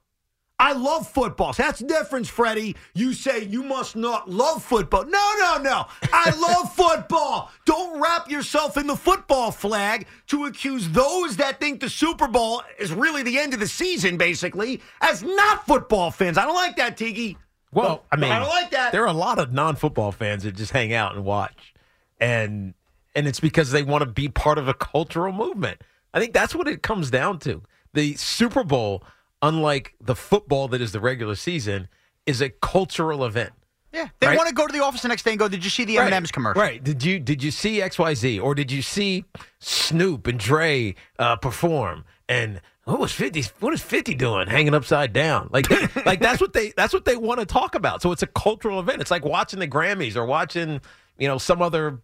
I 0.59 0.73
love 0.73 1.09
football. 1.09 1.53
So 1.53 1.65
that's 1.65 1.81
the 1.81 1.87
difference, 1.87 2.29
Freddie. 2.29 2.77
You 2.95 3.13
say 3.13 3.43
you 3.45 3.65
must 3.65 3.97
not 3.97 4.31
love 4.31 4.63
football. 4.63 5.05
No, 5.05 5.33
no, 5.41 5.59
no. 5.61 5.87
I 6.13 6.31
love 6.41 6.73
football. 6.73 7.51
Don't 7.67 8.01
wrap 8.01 8.31
yourself 8.31 8.77
in 8.77 8.87
the 8.87 8.97
football 8.97 9.51
flag 9.51 10.07
to 10.29 10.47
accuse 10.47 10.89
those 10.91 11.37
that 11.37 11.59
think 11.59 11.81
the 11.81 11.89
Super 11.89 12.29
Bowl 12.29 12.63
is 12.79 12.93
really 12.93 13.23
the 13.23 13.39
end 13.39 13.53
of 13.53 13.61
the 13.61 13.67
season, 13.67 14.17
basically, 14.17 14.81
as 15.01 15.23
not 15.23 15.67
football 15.67 16.13
fans. 16.13 16.39
I 16.39 16.47
don't 16.47 16.55
like 16.55 16.77
that, 16.77 16.97
Tiki. 16.97 17.37
Well, 17.75 18.05
I 18.13 18.17
mean, 18.17 18.31
I 18.33 18.39
don't 18.39 18.49
like 18.49 18.71
that. 18.71 18.93
There 18.93 19.03
are 19.03 19.09
a 19.09 19.13
lot 19.13 19.39
of 19.39 19.53
non-football 19.53 20.13
fans 20.13 20.45
that 20.45 20.55
just 20.57 20.73
hang 20.73 20.93
out 20.93 21.15
and 21.15 21.25
watch, 21.25 21.75
and 22.21 22.75
and 23.15 23.27
it's 23.27 23.41
because 23.41 23.71
they 23.71 23.83
want 23.83 24.03
to 24.03 24.11
be 24.11 24.29
part 24.29 24.59
of 24.59 24.69
a 24.69 24.75
cultural 24.75 25.33
movement. 25.33 25.83
I 26.13 26.21
think 26.21 26.33
that's 26.33 26.55
what 26.55 26.69
it 26.69 26.83
comes 26.83 27.11
down 27.11 27.39
to. 27.41 27.63
The 27.93 28.15
Super 28.15 28.65
Bowl, 28.65 29.03
unlike 29.43 29.95
the 30.01 30.15
football 30.17 30.69
that 30.69 30.81
is 30.81 30.93
the 30.93 31.01
regular 31.01 31.35
season, 31.35 31.89
is 32.27 32.41
a 32.41 32.51
cultural 32.51 33.25
event. 33.25 33.53
Yeah, 33.93 34.09
they 34.19 34.27
Right. 34.29 34.37
want 34.37 34.49
to 34.49 34.55
go 34.55 34.67
to 34.67 34.73
the 34.73 34.83
office 34.83 35.03
the 35.03 35.09
next 35.09 35.23
day 35.23 35.31
and 35.31 35.39
go. 35.39 35.47
Did 35.47 35.63
you 35.63 35.71
see 35.71 35.85
the 35.85 35.99
M&M's 35.99 36.33
commercial? 36.33 36.61
Right? 36.61 36.83
Did 36.83 37.05
you 37.05 37.21
did 37.21 37.43
you 37.45 37.53
see 37.53 37.81
X 37.81 37.97
Y 37.99 38.15
Z 38.15 38.41
or 38.41 38.55
did 38.57 38.73
you 38.73 38.83
see 38.83 39.25
Snoop 39.61 40.27
and 40.27 40.39
Dre 40.39 40.95
uh, 41.19 41.37
perform? 41.37 42.05
And 42.29 42.61
what 42.85 43.01
was 43.01 43.13
Fifty? 43.13 43.43
What 43.61 43.73
is 43.75 43.83
Fifty 43.83 44.15
doing, 44.15 44.47
hanging 44.49 44.75
upside 44.75 45.13
down? 45.13 45.49
Like 45.53 45.69
like 46.07 46.21
that's 46.21 46.41
what 46.41 46.53
they 46.53 46.73
that's 46.77 46.93
what 46.93 47.05
they 47.05 47.17
want 47.17 47.41
to 47.41 47.47
talk 47.47 47.75
about. 47.75 48.03
So 48.03 48.13
it's 48.13 48.23
a 48.23 48.27
cultural 48.29 48.81
event. 48.81 49.01
It's 49.01 49.11
like 49.11 49.25
watching 49.25 49.59
the 49.61 49.69
Grammys 49.69 50.17
or 50.17 50.25
watching 50.27 50.81
you 51.19 51.29
know 51.29 51.39
some 51.39 51.63
other 51.63 52.01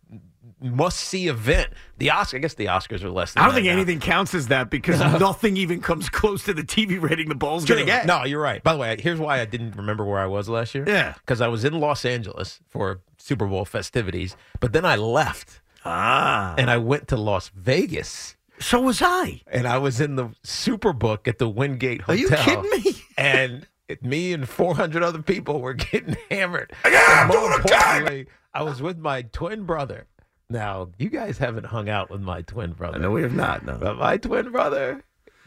must 0.63 0.99
see 1.01 1.27
event. 1.29 1.71
The 1.99 2.11
Oscar, 2.11 2.37
I 2.37 2.41
guess 2.41 2.55
the 2.55 2.67
Oscars 2.67 3.03
are 3.03 3.11
less. 3.11 3.33
Than 3.33 3.43
I 3.43 3.47
don't 3.47 3.55
think 3.55 3.67
now. 3.67 3.73
anything 3.73 3.99
counts 3.99 4.35
as 4.35 4.49
that 4.49 4.69
because 4.69 5.01
nothing 5.21 5.57
even 5.57 5.81
comes 5.81 6.09
close 6.11 6.45
to 6.45 6.53
the 6.55 6.63
TV 6.63 7.01
rating 7.01 7.29
the 7.31 7.35
Bowl's 7.35 7.65
going 7.65 7.81
to 7.81 7.87
get. 7.87 8.05
No, 8.07 8.25
you're 8.25 8.43
right. 8.43 8.63
By 8.63 8.75
the 8.75 8.79
way, 8.79 8.95
here's 9.01 9.19
why 9.19 9.41
I 9.41 9.47
didn't 9.47 9.75
remember 9.77 10.05
where 10.05 10.19
I 10.19 10.27
was 10.27 10.51
last 10.51 10.75
year. 10.75 10.85
Yeah. 10.87 11.15
Because 11.15 11.41
I 11.41 11.49
was 11.49 11.65
in 11.65 11.81
Los 11.81 12.05
Angeles 12.05 12.61
for 12.69 13.01
Super 13.17 13.47
Bowl 13.47 13.65
festivities, 13.65 14.37
but 14.61 14.75
then 14.75 14.85
I 14.85 14.97
left 14.97 15.61
Ah. 15.83 16.55
and 16.59 16.71
I 16.71 16.77
went 16.77 17.09
to 17.09 17.17
Las 17.17 17.49
Vegas. 17.55 18.37
So 18.61 18.81
was 18.81 19.01
I. 19.03 19.41
And 19.47 19.67
I 19.67 19.79
was 19.79 20.01
in 20.01 20.17
the 20.17 20.29
Superbook 20.45 21.27
at 21.27 21.39
the 21.39 21.49
Westgate 21.49 22.03
Hotel. 22.03 22.15
Are 22.15 22.19
you 22.19 22.29
kidding 22.45 22.85
me? 22.85 22.97
And 23.17 23.67
me 24.01 24.33
and 24.33 24.49
400 24.49 25.03
other 25.03 25.21
people 25.21 25.61
were 25.61 25.75
getting 25.93 26.17
hammered. 26.31 26.73
Yeah, 26.87 27.23
And 27.23 27.29
more 27.29 27.41
doing 27.41 27.53
a 27.53 27.57
importantly, 27.57 28.27
I 28.55 28.63
was 28.63 28.81
with 28.81 28.99
my 28.99 29.23
twin 29.23 29.65
brother. 29.65 30.07
Now, 30.49 30.89
you 30.99 31.11
guys 31.11 31.37
haven't 31.39 31.67
hung 31.67 31.89
out 31.89 32.09
with 32.11 32.23
my 32.23 32.43
twin 32.43 32.73
brother. 32.73 32.99
No, 32.99 33.11
we 33.11 33.23
have 33.23 33.35
not. 33.35 33.65
No. 33.65 33.77
But 33.79 33.99
my 33.99 34.17
twin 34.17 34.51
brother 34.53 35.05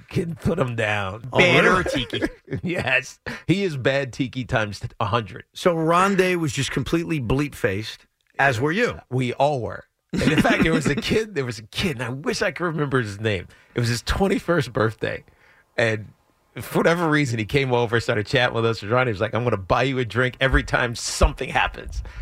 can 0.09 0.35
put 0.35 0.59
him 0.59 0.75
down. 0.75 1.27
Oh, 1.33 1.39
bad 1.39 1.65
or 1.65 1.83
tiki? 1.89 2.21
yes, 2.61 3.19
he 3.47 3.63
is 3.63 3.75
bad 3.75 4.13
tiki 4.13 4.45
times 4.45 4.81
a 4.99 5.05
hundred. 5.05 5.45
So 5.53 5.75
Rondé 5.75 6.35
was 6.35 6.53
just 6.53 6.69
completely 6.71 7.19
bleep 7.19 7.55
faced, 7.55 8.05
as 8.37 8.59
were 8.61 8.71
you. 8.71 8.99
We 9.09 9.33
all 9.33 9.61
were. 9.61 9.85
And 10.13 10.31
in 10.31 10.41
fact, 10.41 10.63
there 10.63 10.73
was 10.73 10.85
a 10.85 10.95
kid. 10.95 11.35
There 11.35 11.45
was 11.45 11.59
a 11.59 11.63
kid, 11.63 11.97
and 11.97 12.03
I 12.03 12.09
wish 12.09 12.41
I 12.41 12.51
could 12.51 12.65
remember 12.65 13.01
his 13.01 13.19
name. 13.19 13.47
It 13.75 13.79
was 13.79 13.89
his 13.89 14.01
twenty-first 14.03 14.71
birthday, 14.71 15.23
and 15.75 16.07
for 16.61 16.79
whatever 16.79 17.09
reason, 17.09 17.39
he 17.39 17.45
came 17.45 17.73
over, 17.73 17.99
started 17.99 18.27
chatting 18.27 18.55
with 18.55 18.65
us. 18.65 18.81
And 18.83 18.91
Ronde 18.91 19.09
was 19.09 19.19
like, 19.19 19.33
"I'm 19.33 19.41
going 19.43 19.51
to 19.51 19.57
buy 19.57 19.83
you 19.83 19.97
a 19.99 20.05
drink 20.05 20.37
every 20.39 20.63
time 20.63 20.95
something 20.95 21.49
happens." 21.49 22.03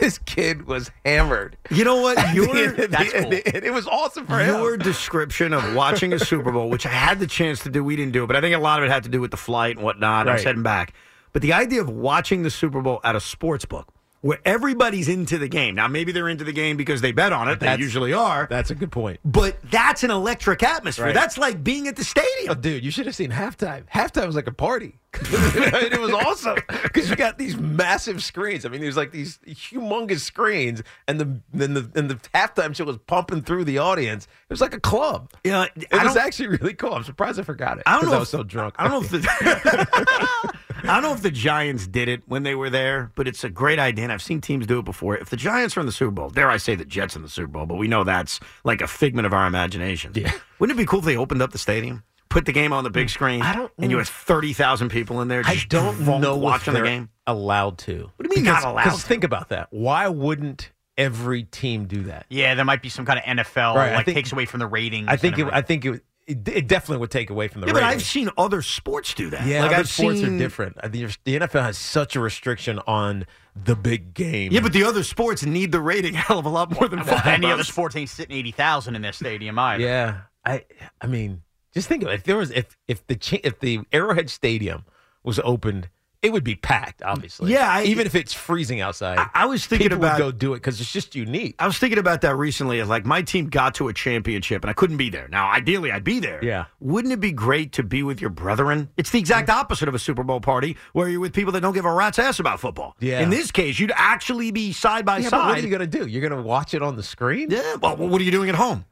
This 0.00 0.18
kid 0.18 0.68
was 0.68 0.92
hammered. 1.04 1.56
You 1.68 1.84
know 1.84 2.00
what? 2.00 2.16
Your 2.36 2.46
That's 2.70 3.12
cool. 3.12 3.32
It 3.32 3.72
was 3.72 3.88
awesome 3.88 4.28
for 4.28 4.38
him. 4.38 4.60
your 4.60 4.76
description 4.76 5.52
of 5.52 5.74
watching 5.74 6.12
a 6.12 6.20
Super 6.20 6.52
Bowl, 6.52 6.70
which 6.70 6.86
I 6.86 6.90
had 6.90 7.18
the 7.18 7.26
chance 7.26 7.64
to 7.64 7.68
do, 7.68 7.82
we 7.82 7.96
didn't 7.96 8.12
do 8.12 8.22
it, 8.22 8.28
but 8.28 8.36
I 8.36 8.40
think 8.40 8.54
a 8.54 8.60
lot 8.60 8.78
of 8.78 8.84
it 8.84 8.92
had 8.92 9.02
to 9.02 9.08
do 9.08 9.20
with 9.20 9.32
the 9.32 9.36
flight 9.36 9.74
and 9.74 9.84
whatnot. 9.84 10.28
I 10.28 10.34
was 10.34 10.44
heading 10.44 10.62
back. 10.62 10.94
But 11.32 11.42
the 11.42 11.52
idea 11.52 11.80
of 11.80 11.90
watching 11.90 12.44
the 12.44 12.50
Super 12.50 12.80
Bowl 12.80 13.00
at 13.02 13.16
a 13.16 13.20
sports 13.20 13.64
book 13.64 13.88
where 14.22 14.38
everybody's 14.44 15.08
into 15.08 15.36
the 15.36 15.48
game. 15.48 15.74
Now, 15.74 15.88
maybe 15.88 16.12
they're 16.12 16.28
into 16.28 16.44
the 16.44 16.52
game 16.52 16.76
because 16.76 17.00
they 17.00 17.12
bet 17.12 17.32
on 17.32 17.48
it. 17.48 17.60
They 17.60 17.76
usually 17.76 18.12
are. 18.12 18.46
That's 18.48 18.70
a 18.70 18.74
good 18.74 18.90
point. 18.92 19.20
But 19.24 19.58
that's 19.70 20.04
an 20.04 20.10
electric 20.10 20.62
atmosphere. 20.62 21.06
Right. 21.06 21.14
That's 21.14 21.36
like 21.36 21.62
being 21.62 21.88
at 21.88 21.96
the 21.96 22.04
stadium. 22.04 22.50
Oh, 22.50 22.54
dude, 22.54 22.84
you 22.84 22.90
should 22.90 23.06
have 23.06 23.16
seen 23.16 23.30
halftime. 23.30 23.84
Halftime 23.92 24.26
was 24.26 24.36
like 24.36 24.46
a 24.46 24.52
party. 24.52 25.00
it 25.20 26.00
was 26.00 26.10
awesome 26.12 26.56
because 26.82 27.10
you 27.10 27.16
got 27.16 27.36
these 27.36 27.56
massive 27.56 28.22
screens. 28.22 28.64
I 28.64 28.70
mean, 28.70 28.80
there's 28.80 28.96
like 28.96 29.12
these 29.12 29.38
humongous 29.46 30.20
screens, 30.20 30.82
and 31.06 31.20
the 31.20 31.38
then 31.52 31.74
the 31.74 31.90
and 31.94 32.08
the 32.10 32.14
halftime 32.34 32.74
show 32.74 32.84
was 32.84 32.96
pumping 33.06 33.42
through 33.42 33.64
the 33.64 33.76
audience. 33.76 34.24
It 34.24 34.50
was 34.50 34.62
like 34.62 34.72
a 34.72 34.80
club. 34.80 35.30
Yeah, 35.44 35.66
It 35.76 35.88
I 35.92 36.04
was 36.04 36.16
actually 36.16 36.48
really 36.48 36.72
cool. 36.72 36.94
I'm 36.94 37.04
surprised 37.04 37.38
I 37.38 37.42
forgot 37.42 37.76
it. 37.76 37.82
I 37.84 38.00
don't 38.00 38.08
know 38.08 38.16
I 38.16 38.20
was 38.20 38.30
so 38.30 38.42
drunk. 38.42 38.74
I 38.78 38.88
don't 38.88 38.92
know 38.92 39.02
if 39.02 39.10
the 39.22 40.52
I 40.84 40.94
don't 40.94 41.02
know 41.02 41.12
if 41.12 41.22
the 41.22 41.30
Giants 41.30 41.86
did 41.86 42.08
it 42.08 42.22
when 42.26 42.42
they 42.42 42.54
were 42.54 42.70
there, 42.70 43.10
but 43.14 43.28
it's 43.28 43.44
a 43.44 43.50
great 43.50 43.78
idea. 43.78 44.04
And 44.04 44.12
I've 44.12 44.22
seen 44.22 44.40
teams 44.40 44.66
do 44.66 44.78
it 44.78 44.84
before. 44.84 45.16
If 45.16 45.30
the 45.30 45.36
Giants 45.36 45.76
are 45.76 45.80
in 45.80 45.86
the 45.86 45.92
Super 45.92 46.10
Bowl, 46.10 46.30
dare 46.30 46.50
I 46.50 46.56
say 46.56 46.74
the 46.74 46.84
Jets 46.84 47.16
in 47.16 47.22
the 47.22 47.28
Super 47.28 47.48
Bowl, 47.48 47.66
but 47.66 47.76
we 47.76 47.88
know 47.88 48.04
that's 48.04 48.40
like 48.64 48.80
a 48.80 48.88
figment 48.88 49.26
of 49.26 49.32
our 49.32 49.46
imagination. 49.46 50.12
Yeah. 50.14 50.32
Wouldn't 50.58 50.78
it 50.78 50.82
be 50.82 50.86
cool 50.86 51.00
if 51.00 51.04
they 51.04 51.16
opened 51.16 51.42
up 51.42 51.52
the 51.52 51.58
stadium, 51.58 52.02
put 52.28 52.46
the 52.46 52.52
game 52.52 52.72
on 52.72 52.84
the 52.84 52.90
big 52.90 53.08
mm. 53.08 53.10
screen, 53.10 53.42
I 53.42 53.54
don't- 53.54 53.72
and 53.78 53.90
you 53.90 53.98
had 53.98 54.06
thirty 54.06 54.52
thousand 54.52 54.90
people 54.90 55.20
in 55.20 55.28
there? 55.28 55.42
I 55.44 55.54
just 55.54 55.68
don't 55.68 56.00
know 56.20 56.36
watching 56.36 56.74
the 56.74 56.82
game. 56.82 57.10
allowed 57.26 57.78
to. 57.78 58.10
What 58.16 58.28
do 58.28 58.34
you 58.34 58.42
mean 58.42 58.52
not 58.52 58.64
allowed 58.64 58.84
Because 58.84 59.02
think 59.04 59.24
about 59.24 59.50
that. 59.50 59.68
Why 59.70 60.08
wouldn't 60.08 60.70
every 60.96 61.44
team 61.44 61.86
do 61.86 62.04
that? 62.04 62.26
Yeah, 62.28 62.54
there 62.54 62.64
might 62.64 62.82
be 62.82 62.88
some 62.88 63.06
kind 63.06 63.18
of 63.18 63.24
NFL 63.24 63.74
Right, 63.74 63.92
like 63.94 64.06
think- 64.06 64.16
takes 64.16 64.32
away 64.32 64.46
from 64.46 64.60
the 64.60 64.66
ratings. 64.66 65.08
I 65.08 65.16
think 65.16 65.38
it, 65.38 65.48
I 65.52 65.62
think 65.62 65.84
it, 65.84 66.02
it, 66.32 66.48
it 66.48 66.68
definitely 66.68 66.98
would 66.98 67.10
take 67.10 67.30
away 67.30 67.48
from 67.48 67.60
the 67.60 67.68
Yeah, 67.68 67.72
but 67.74 67.82
I've 67.82 68.02
seen 68.02 68.30
other 68.36 68.62
sports 68.62 69.14
do 69.14 69.30
that. 69.30 69.46
Yeah, 69.46 69.60
like 69.62 69.70
other 69.72 69.80
I've 69.80 69.88
sports 69.88 70.20
seen 70.20 70.34
are 70.34 70.38
different. 70.38 70.76
I 70.82 70.88
the 70.88 71.04
NFL 71.38 71.62
has 71.62 71.78
such 71.78 72.16
a 72.16 72.20
restriction 72.20 72.78
on 72.86 73.26
the 73.54 73.76
big 73.76 74.14
game. 74.14 74.52
Yeah, 74.52 74.60
but 74.60 74.72
the 74.72 74.84
other 74.84 75.02
sports 75.04 75.44
need 75.44 75.72
the 75.72 75.80
rating 75.80 76.14
a 76.14 76.18
hell 76.26 76.38
of 76.38 76.46
a 76.46 76.48
lot 76.48 76.70
more 76.72 76.88
than 76.88 77.00
Well, 77.00 77.08
football. 77.16 77.32
any 77.32 77.46
other 77.46 77.58
does. 77.58 77.68
sports 77.68 77.94
ain't 77.96 78.08
sitting 78.10 78.36
eighty 78.36 78.50
thousand 78.52 78.96
in 78.96 79.02
their 79.02 79.12
stadium 79.12 79.58
either. 79.58 79.82
Yeah, 79.84 80.20
I 80.44 80.64
I 81.00 81.06
mean, 81.06 81.42
Just 81.74 81.88
think 81.88 82.02
of 82.02 82.08
it. 82.08 82.14
If 82.14 82.24
there 82.24 82.36
was 82.36 82.50
if 82.50 82.76
if 82.88 83.06
the 83.06 83.18
if 83.44 83.60
the 83.60 83.80
Arrowhead 83.92 84.30
Stadium 84.30 84.84
was 85.22 85.38
opened, 85.44 85.88
it 86.22 86.32
would 86.32 86.44
be 86.44 86.54
packed. 86.54 87.02
Obviously, 87.02 87.52
Yeah, 87.52 87.68
I- 87.68 87.82
even 87.82 88.06
if 88.06 88.14
it's 88.14 88.32
freezing 88.32 88.80
outside. 88.80 89.18
I, 89.18 89.28
I 89.34 89.46
was 89.46 89.66
thinking 89.66 89.90
about 89.92 90.18
would 90.20 90.24
go 90.24 90.30
do 90.32 90.52
it 90.54 90.58
because 90.58 90.80
it's 90.80 90.92
just 90.92 91.14
unique. 91.16 91.56
I 91.58 91.66
was 91.66 91.78
thinking 91.78 91.98
about 91.98 92.20
that 92.20 92.36
recently. 92.36 92.78
As 92.80 92.88
like 92.88 93.04
my 93.04 93.22
team 93.22 93.48
got 93.48 93.74
to 93.76 93.88
a 93.88 93.92
championship 93.92 94.62
and 94.62 94.70
I 94.70 94.72
couldn't 94.72 94.98
be 94.98 95.10
there. 95.10 95.26
Now, 95.28 95.50
ideally, 95.50 95.90
I'd 95.90 96.04
be 96.04 96.20
there. 96.20 96.42
Yeah. 96.44 96.66
Wouldn't 96.78 97.12
it 97.12 97.18
be 97.20 97.32
great 97.32 97.72
to 97.72 97.82
be 97.82 98.02
with 98.04 98.20
your 98.20 98.30
brethren? 98.30 98.88
It's 98.96 99.10
the 99.10 99.18
exact 99.18 99.50
opposite 99.50 99.88
of 99.88 99.94
a 99.94 99.98
Super 99.98 100.22
Bowl 100.22 100.40
party 100.40 100.76
where 100.92 101.08
you're 101.08 101.20
with 101.20 101.32
people 101.32 101.52
that 101.52 101.60
don't 101.60 101.74
give 101.74 101.84
a 101.84 101.92
rat's 101.92 102.18
ass 102.20 102.38
about 102.38 102.60
football. 102.60 102.94
Yeah. 103.00 103.20
In 103.20 103.30
this 103.30 103.50
case, 103.50 103.78
you'd 103.80 103.92
actually 103.96 104.52
be 104.52 104.72
side 104.72 105.04
by 105.04 105.18
Yeah, 105.18 105.24
but 105.24 105.30
side. 105.30 105.46
what 105.48 105.58
are 105.58 105.60
you 105.62 105.68
going 105.76 105.90
to 105.90 105.98
do? 105.98 106.06
You're 106.06 106.26
going 106.28 106.40
to 106.40 106.46
watch 106.48 106.72
it 106.72 106.82
on 106.82 106.94
the 106.96 107.02
screen? 107.02 107.50
yeah. 107.50 107.74
Well, 107.82 107.96
what 107.96 108.20
are 108.20 108.24
you 108.24 108.30
doing 108.30 108.48
at 108.48 108.54
home? 108.54 108.84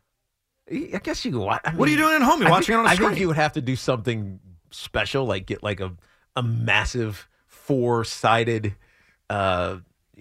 I 0.72 1.00
guess 1.02 1.24
you. 1.24 1.44
I 1.46 1.58
What 1.74 1.88
are 1.88 1.92
you 1.92 1.96
doing 1.98 2.14
at 2.14 2.22
home? 2.22 2.40
You're 2.40 2.48
I 2.48 2.52
watching 2.52 2.74
think, 2.74 2.76
it 2.76 2.78
on 2.80 2.86
a 2.86 2.94
screen. 2.94 3.06
I 3.06 3.10
think 3.10 3.20
you 3.20 3.26
would 3.28 3.36
have 3.36 3.52
to 3.54 3.60
do 3.60 3.74
something 3.76 4.38
special, 4.70 5.24
like 5.26 5.46
get 5.46 5.62
like 5.62 5.80
a 5.80 5.92
a 6.36 6.42
massive 6.42 7.28
four 7.46 8.04
sided, 8.04 8.74
uh, 9.28 9.78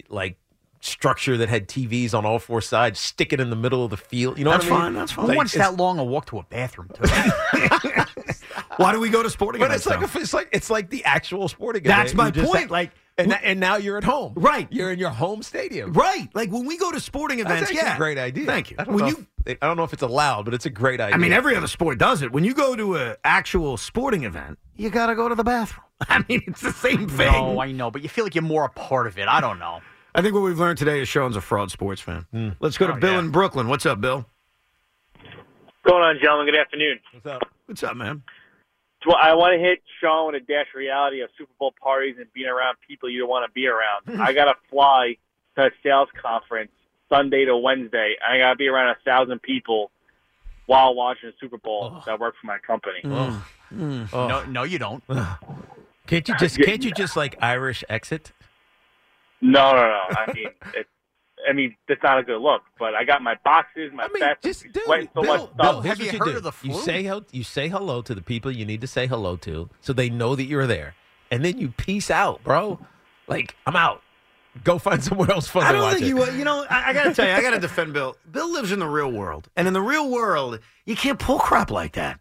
like 0.09 0.37
structure 0.81 1.35
that 1.37 1.49
had 1.49 1.67
TVs 1.67 2.13
on 2.13 2.25
all 2.25 2.39
four 2.39 2.61
sides. 2.61 2.99
Stick 2.99 3.33
it 3.33 3.39
in 3.39 3.49
the 3.49 3.55
middle 3.55 3.83
of 3.83 3.89
the 3.91 3.97
field. 3.97 4.37
You 4.37 4.45
know 4.45 4.51
That's 4.51 4.63
what 4.65 4.71
I 4.71 4.75
mean? 4.75 4.81
fine, 4.85 4.93
that's 4.93 5.11
fine. 5.11 5.23
Who 5.25 5.29
Like, 5.29 5.37
wants 5.37 5.53
that 5.55 5.75
long 5.77 5.99
a 5.99 6.03
walk 6.03 6.27
to 6.27 6.39
a 6.39 6.43
bathroom? 6.43 6.89
Too? 6.93 7.03
Why 8.77 8.93
do 8.93 8.99
we 8.99 9.09
go 9.09 9.21
to 9.21 9.29
sporting 9.29 9.59
But 9.59 9.65
events? 9.65 9.85
it's 9.87 9.93
like 9.93 10.15
a, 10.15 10.19
it's 10.19 10.33
like 10.33 10.49
it's 10.53 10.69
like 10.69 10.89
the 10.89 11.03
actual 11.03 11.47
sporting. 11.49 11.83
That's 11.83 12.13
event. 12.13 12.33
That's 12.33 12.37
my 12.37 12.41
You 12.41 12.47
just 12.47 12.53
point, 12.53 12.71
like, 12.71 12.91
and, 13.17 13.33
who- 13.33 13.39
and 13.45 13.59
now 13.59 13.75
you're 13.75 13.97
at 13.97 14.05
home. 14.05 14.33
Right. 14.37 14.67
You're 14.71 14.91
in 14.93 14.99
your 14.99 15.09
home 15.09 15.43
stadium. 15.43 15.91
right. 15.91 16.29
Like 16.33 16.49
when 16.51 16.65
we 16.65 16.77
go 16.77 16.89
to 16.91 16.99
sporting 17.01 17.39
events, 17.39 17.63
actually 17.63 17.77
yeah. 17.77 17.95
a 17.95 17.97
great 17.97 18.17
idea. 18.17 18.45
Thank 18.45 18.71
you. 18.71 18.77
I 18.79 18.85
don't, 18.85 18.95
When 18.95 19.03
know 19.03 19.09
you 19.09 19.27
if, 19.45 19.57
I 19.61 19.67
don't 19.67 19.75
know 19.75 19.83
if 19.83 19.91
it's 19.91 20.01
allowed, 20.03 20.45
but 20.45 20.53
it's 20.53 20.65
a 20.65 20.69
great 20.69 21.01
idea. 21.01 21.13
I 21.15 21.17
mean, 21.17 21.33
every 21.33 21.55
other 21.57 21.67
sport 21.67 21.97
does 21.97 22.21
it. 22.21 22.31
When 22.31 22.45
you 22.45 22.53
go 22.53 22.77
to 22.77 22.95
an 22.95 23.15
actual 23.25 23.75
sporting 23.75 24.23
event, 24.23 24.57
you 24.77 24.89
got 24.89 25.07
to 25.07 25.15
go 25.15 25.27
to 25.27 25.35
the 25.35 25.43
bathroom. 25.43 25.83
I 26.09 26.23
mean, 26.29 26.43
it's 26.47 26.61
the 26.61 26.71
same 26.71 27.07
thing. 27.09 27.31
no, 27.31 27.59
I 27.59 27.71
know, 27.71 27.91
but 27.91 28.01
you 28.03 28.09
feel 28.09 28.23
like 28.23 28.35
you're 28.35 28.41
more 28.41 28.63
a 28.65 28.69
part 28.69 29.07
of 29.07 29.17
it. 29.17 29.27
I 29.27 29.41
don't 29.41 29.59
know. 29.59 29.81
I 30.15 30.21
think 30.21 30.33
what 30.33 30.41
we've 30.43 30.57
learned 30.57 30.77
today 30.77 31.01
is 31.01 31.07
Sean's 31.07 31.35
a 31.35 31.41
fraud 31.41 31.71
sports 31.71 32.01
fan. 32.01 32.25
Hmm. 32.31 32.49
Let's 32.59 32.77
go 32.77 32.87
to 32.87 32.93
Oh, 32.93 32.99
Bill 32.99 33.13
yeah. 33.13 33.19
in 33.19 33.29
Brooklyn. 33.31 33.67
What's 33.67 33.85
up, 33.85 34.01
Bill? 34.01 34.25
going 35.83 36.03
on, 36.03 36.19
gentlemen? 36.21 36.45
Good 36.45 36.59
afternoon. 36.59 36.99
What's 37.13 37.25
up? 37.25 37.41
What's 37.65 37.83
up, 37.83 37.95
man? 37.95 38.21
Well, 39.07 39.17
I 39.19 39.33
want 39.33 39.53
to 39.53 39.59
hit 39.59 39.81
Sean 40.01 40.31
with 40.31 40.41
a 40.41 40.45
dash 40.45 40.67
reality 40.75 41.21
of 41.21 41.29
Super 41.37 41.51
Bowl 41.57 41.73
parties 41.81 42.15
and 42.19 42.31
being 42.33 42.47
around 42.49 42.77
people 42.87 43.09
you 43.09 43.19
don't 43.21 43.29
want 43.29 43.49
to 43.49 43.53
be 43.53 43.65
around. 43.67 44.21
I 44.21 44.33
got 44.33 44.45
to 44.45 44.55
fly 44.69 45.15
to 45.55 45.65
a 45.65 45.69
sales 45.81 46.09
conference 46.21 46.71
Sunday 47.09 47.45
to 47.45 47.55
Wednesday. 47.57 48.15
I 48.27 48.37
got 48.37 48.49
to 48.51 48.55
be 48.55 48.67
around 48.67 48.89
a 48.89 48.97
thousand 49.05 49.41
people 49.41 49.89
while 50.65 50.93
watching 50.93 51.29
the 51.29 51.35
Super 51.39 51.57
Bowl 51.57 52.01
that 52.05 52.19
work 52.19 52.35
for 52.39 52.45
my 52.47 52.57
company. 52.59 52.99
Oh. 53.05 53.43
No, 53.71 54.43
no, 54.45 54.63
you 54.63 54.79
don't. 54.79 55.03
Can't 56.09 56.27
you 56.27 56.35
just 56.39 56.57
can't 56.59 56.83
you 56.83 56.91
just 56.91 57.15
like 57.15 57.35
Irish 57.41 57.83
exit? 57.87 58.31
No, 59.41 59.71
no, 59.71 59.77
no. 59.87 60.01
I 60.17 60.33
mean, 60.33 60.47
it, 60.73 60.87
I 61.49 61.53
mean, 61.53 61.75
that's 61.87 62.03
not 62.03 62.19
a 62.19 62.23
good 62.23 62.41
look. 62.41 62.61
But 62.77 62.95
I 62.95 63.05
got 63.05 63.21
my 63.21 63.35
boxes, 63.45 63.91
my 63.93 64.03
I 64.03 64.07
mean, 64.09 64.19
vest, 64.19 64.41
just 64.43 64.63
dude, 64.73 64.83
sweating 64.83 65.09
so 65.13 65.21
Bill, 65.21 65.37
much 65.37 65.41
stuff. 65.53 65.57
Bill, 65.57 65.81
here's 65.81 65.97
Have 65.99 66.05
you 66.05 66.19
what 66.19 66.27
heard 66.27 66.31
do. 66.33 66.37
of 66.37 66.43
the 66.43 66.67
You 66.67 66.73
say 66.73 67.21
you 67.31 67.43
say 67.43 67.69
hello 67.69 68.01
to 68.01 68.13
the 68.15 68.21
people 68.21 68.51
you 68.51 68.65
need 68.65 68.81
to 68.81 68.87
say 68.87 69.07
hello 69.07 69.37
to, 69.37 69.69
so 69.81 69.93
they 69.93 70.09
know 70.09 70.35
that 70.35 70.43
you're 70.45 70.67
there, 70.67 70.95
and 71.31 71.45
then 71.45 71.57
you 71.59 71.69
peace 71.69 72.11
out, 72.11 72.43
bro. 72.43 72.79
Like 73.27 73.55
I'm 73.65 73.75
out. 73.75 74.01
Go 74.63 74.77
find 74.79 75.01
somewhere 75.09 75.31
else 75.31 75.47
fun 75.47 75.63
I 75.63 75.71
don't 75.71 75.83
watch 75.83 75.93
think 75.93 76.05
it. 76.05 76.09
you. 76.09 76.23
uh, 76.23 76.31
You 76.31 76.43
know, 76.43 76.65
I, 76.69 76.89
I 76.89 76.93
got 76.93 77.03
to 77.05 77.13
tell 77.13 77.27
you, 77.27 77.33
I 77.33 77.41
got 77.41 77.51
to 77.51 77.59
defend 77.59 77.93
Bill. 77.93 78.17
Bill 78.29 78.51
lives 78.51 78.71
in 78.73 78.79
the 78.79 78.87
real 78.87 79.11
world, 79.11 79.47
and 79.55 79.67
in 79.67 79.73
the 79.73 79.81
real 79.81 80.09
world, 80.09 80.59
you 80.85 80.95
can't 80.97 81.19
pull 81.19 81.39
crap 81.39 81.71
like 81.71 81.93
that. 81.93 82.19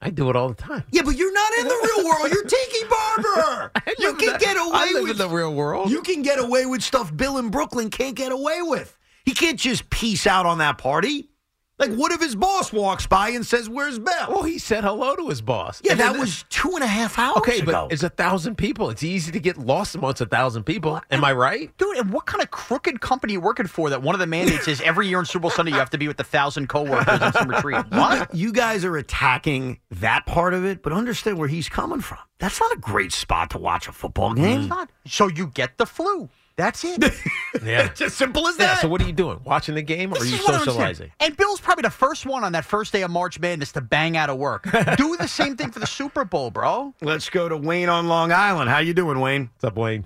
I 0.00 0.10
do 0.10 0.28
it 0.30 0.36
all 0.36 0.48
the 0.48 0.54
time. 0.54 0.84
Yeah, 0.90 1.02
but 1.04 1.16
you're 1.16 1.32
not 1.32 1.52
in 1.58 1.68
the 1.68 1.90
real 1.96 2.06
world. 2.06 2.30
You're 2.30 2.44
Tiki 2.44 2.84
Barber. 2.88 3.72
You 3.98 4.14
can 4.14 4.34
in 4.34 4.38
get 4.38 4.54
the- 4.54 4.60
I 4.60 4.66
away 4.84 4.92
live 4.92 5.02
with 5.04 5.10
in 5.12 5.18
the 5.18 5.28
real 5.28 5.54
world. 5.54 5.90
You 5.90 6.02
can 6.02 6.22
get 6.22 6.38
away 6.38 6.66
with 6.66 6.82
stuff 6.82 7.14
Bill 7.16 7.38
in 7.38 7.48
Brooklyn 7.50 7.88
can't 7.90 8.14
get 8.14 8.30
away 8.30 8.60
with. 8.62 8.96
He 9.24 9.32
can't 9.32 9.58
just 9.58 9.88
peace 9.90 10.26
out 10.26 10.44
on 10.46 10.58
that 10.58 10.78
party. 10.78 11.30
Like, 11.78 11.92
what 11.94 12.10
if 12.10 12.20
his 12.22 12.34
boss 12.34 12.72
walks 12.72 13.06
by 13.06 13.28
and 13.30 13.44
says, 13.44 13.68
"Where's 13.68 13.98
Bill?" 13.98 14.26
Well, 14.28 14.42
he 14.44 14.58
said 14.58 14.82
hello 14.82 15.14
to 15.14 15.28
his 15.28 15.42
boss. 15.42 15.82
yeah, 15.84 15.92
And 15.92 16.00
that 16.00 16.16
was 16.18 16.44
two 16.48 16.70
and 16.74 16.82
a 16.82 16.86
half 16.86 17.18
hours 17.18 17.36
okay, 17.38 17.58
ago. 17.58 17.72
but 17.86 17.92
it's 17.92 18.02
a 18.02 18.08
thousand 18.08 18.56
people. 18.56 18.88
It's 18.88 19.02
easy 19.02 19.30
to 19.32 19.38
get 19.38 19.58
lost 19.58 19.94
amongst 19.94 20.22
a 20.22 20.26
thousand 20.26 20.64
people. 20.64 21.00
Am 21.10 21.22
I 21.22 21.32
right? 21.32 21.76
Dude, 21.76 21.98
and 21.98 22.12
what 22.12 22.24
kind 22.24 22.42
of 22.42 22.50
crooked 22.50 23.00
company 23.02 23.34
you 23.34 23.40
working 23.40 23.66
for 23.66 23.90
that 23.90 24.00
one 24.00 24.14
of 24.14 24.20
the 24.20 24.26
mandates 24.26 24.66
is 24.68 24.80
every 24.80 25.06
year 25.08 25.18
on 25.18 25.26
Super 25.26 25.40
Bowl 25.42 25.50
Sunday 25.50 25.72
you 25.72 25.78
have 25.78 25.90
to 25.90 25.98
be 25.98 26.08
with 26.08 26.18
a 26.18 26.24
thousand 26.24 26.68
coworkers 26.70 27.20
on 27.20 27.32
some 27.34 27.48
retreat? 27.48 27.84
What? 27.90 28.34
You 28.34 28.52
guys 28.52 28.84
are 28.84 28.96
attacking 28.96 29.78
that 29.90 30.24
part 30.24 30.54
of 30.54 30.64
it, 30.64 30.82
but 30.82 30.92
understand 30.94 31.36
where 31.38 31.48
he's 31.48 31.68
coming 31.68 32.00
from. 32.00 32.18
That's 32.38 32.58
not 32.60 32.72
a 32.72 32.78
great 32.78 33.12
spot 33.12 33.50
to 33.50 33.58
watch 33.58 33.86
a 33.88 33.92
football 33.92 34.32
game. 34.34 34.60
It's 34.60 34.68
not. 34.68 34.90
So 35.06 35.28
you 35.28 35.48
get 35.48 35.76
the 35.78 35.86
flu. 35.86 36.28
That's 36.56 36.84
it. 36.84 37.02
Yeah. 37.64 37.86
It's 37.86 38.02
as 38.02 38.12
simple 38.14 38.46
as 38.48 38.58
Yeah, 38.58 38.66
that. 38.66 38.80
so 38.82 38.88
what 38.88 39.00
are 39.00 39.06
you 39.06 39.14
doing? 39.14 39.40
Watching 39.42 39.74
the 39.76 39.82
game, 39.82 40.12
or 40.12 40.18
are 40.18 40.24
you 40.24 40.34
is 40.34 40.40
what 40.42 40.50
I 40.50 40.58
don't 40.58 40.68
understand. 40.68 40.76
socializing? 40.96 41.12
And 41.20 41.36
Bill's 41.38 41.58
probably 41.60 41.82
the 41.82 41.90
first 41.90 42.26
one 42.26 42.44
on 42.44 42.52
that 42.52 42.66
first 42.66 42.92
day 42.92 43.00
of 43.02 43.10
March 43.10 43.40
Madness 43.40 43.72
to 43.72 43.80
bang 43.80 44.14
out 44.16 44.28
of 44.28 44.36
work. 44.36 44.64
Do 44.98 45.16
the 45.16 45.26
same 45.26 45.56
thing 45.56 45.70
for 45.70 45.78
the 45.78 45.86
Super 45.86 46.24
Bowl, 46.26 46.50
bro. 46.50 46.92
Let's 47.00 47.30
go 47.30 47.48
to 47.48 47.56
Wayne 47.56 47.88
on 47.88 48.08
Long 48.08 48.30
Island. 48.30 48.68
How 48.68 48.78
you 48.80 48.92
doing, 48.92 49.20
Wayne? 49.20 49.48
What's 49.54 49.64
up, 49.64 49.76
Wayne? 49.76 50.04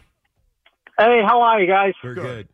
Hey, 0.96 1.20
how 1.26 1.40
are 1.42 1.60
you 1.60 1.66
guys? 1.66 1.92
We're 2.04 2.14
good. 2.14 2.48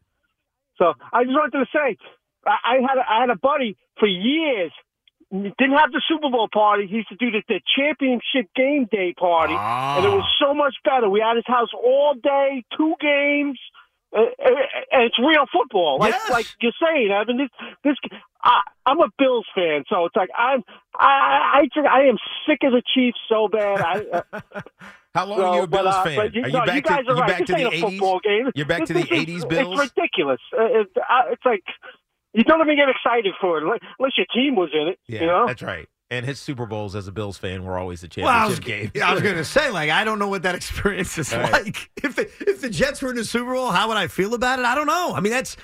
So 0.79 0.95
I 1.13 1.25
just 1.25 1.35
wanted 1.35 1.59
to 1.59 1.67
say, 1.73 1.99
I, 2.47 2.51
I 2.65 2.75
had 2.81 2.99
a, 2.99 3.05
I 3.13 3.21
had 3.21 3.31
a 3.31 3.37
buddy 3.37 3.77
for 4.01 4.09
years. 4.09 4.73
Didn't 5.31 5.77
have 5.77 5.93
the 5.93 6.01
Super 6.09 6.31
Bowl 6.31 6.49
party. 6.53 6.87
He 6.87 6.97
used 6.97 7.09
to 7.11 7.17
do 7.17 7.31
the, 7.31 7.43
the 7.49 7.61
championship 7.77 8.51
game 8.57 8.89
day 8.91 9.13
party, 9.13 9.55
Ah. 9.57 9.99
and 9.99 10.07
it 10.07 10.09
was 10.17 10.25
so 10.41 10.55
much 10.55 10.75
better. 10.85 11.11
We 11.11 11.21
had 11.21 11.37
his 11.37 11.47
house 11.47 11.69
all 11.75 12.15
day, 12.15 12.65
two 12.79 12.95
games, 12.99 13.59
and 13.59 13.86
it's 14.17 15.19
real 15.19 15.45
football, 15.53 15.99
like 15.99 16.13
Yes. 16.13 16.31
like 16.31 16.47
you're 16.61 16.73
saying. 16.83 17.13
I 17.13 17.25
mean, 17.25 17.39
this 17.39 17.51
this 17.85 17.97
I, 18.43 18.61
I'm 18.87 19.01
a 19.01 19.09
Bills 19.19 19.47
fan, 19.55 19.85
so 19.89 20.05
it's 20.07 20.17
like 20.17 20.31
I'm 20.37 20.63
I 20.99 21.65
I 21.77 21.81
I 21.89 22.01
am 22.09 22.17
sick 22.47 22.61
of 22.65 22.73
the 22.73 22.83
Chiefs 22.95 23.19
so 23.29 23.49
bad. 23.49 23.81
I, 23.81 24.23
uh, 24.33 24.41
How 25.15 25.25
long 25.27 25.39
so, 25.39 25.45
are 25.47 25.57
you 25.57 25.63
a 25.63 25.67
but, 25.67 25.83
Bills 25.83 25.95
uh, 25.95 26.05
fan? 26.05 26.17
but 26.17 26.35
you, 26.35 26.43
are 26.43 26.47
you 26.49 26.53
no, 26.53 26.67
back 26.67 26.75
you 26.77 26.83
guys 26.83 27.05
to 27.07 27.11
are 27.13 27.15
right. 27.17 27.29
back 27.29 27.39
this 27.41 27.47
to 27.49 27.57
ain't 27.57 27.71
the 27.73 27.77
a 27.77 27.81
football 27.91 28.21
game. 28.23 28.51
You're 28.55 28.67
back 28.67 28.81
This- 28.81 28.89
to 28.89 28.95
the 28.95 29.01
this 29.03 29.11
is- 29.11 29.45
'80s 29.45 29.49
Bills. 29.49 29.81
It's 29.81 29.93
ridiculous. 29.97 30.41
Uh, 30.57 30.65
it, 30.65 30.89
uh, 30.97 31.23
it's 31.33 31.45
like 31.45 31.63
you 32.35 32.45
don't 32.45 32.61
even 32.61 32.77
get 32.77 32.89
excited 32.89 33.35
for 33.41 33.59
it 33.59 33.65
unless 33.99 34.13
your 34.17 34.27
team 34.35 34.57
was 34.57 34.71
in 34.75 34.89
it. 34.89 34.99
Yeah, 35.07 35.21
you 35.21 35.27
know. 35.27 35.47
that's 35.47 35.63
right. 35.63 35.89
And 36.11 36.25
his 36.25 36.39
Super 36.39 36.67
Bowls 36.67 36.95
as 36.95 37.09
a 37.09 37.13
Bills 37.13 37.37
fan 37.37 37.65
were 37.65 37.79
always 37.79 38.01
the 38.01 38.09
Well, 38.17 38.29
I 38.29 38.47
was, 38.47 38.61
championship 38.61 38.95
game. 38.95 39.03
I 39.03 39.13
was 39.13 39.23
going 39.23 39.35
to 39.37 39.45
say, 39.45 39.71
like, 39.71 39.91
I 39.91 40.05
don't 40.05 40.21
know 40.21 40.29
what 40.29 40.43
that 40.45 40.55
experience 40.55 41.19
is 41.19 41.33
All 41.35 41.41
right. 41.41 41.53
like. 41.53 41.91
If 42.03 42.15
the, 42.15 42.31
if 42.41 42.61
the 42.61 42.71
Jets 42.71 43.03
were 43.03 43.11
in 43.11 43.17
the 43.17 43.25
Super 43.25 43.55
Bowl, 43.55 43.71
how 43.73 43.89
would 43.89 43.97
I 43.97 44.07
feel 44.07 44.35
about 44.35 44.61
it? 44.61 44.65
I 44.65 44.77
don't 44.77 44.87
know. 44.87 45.15
I 45.15 45.21
mean, 45.21 45.33
that's 45.33 45.57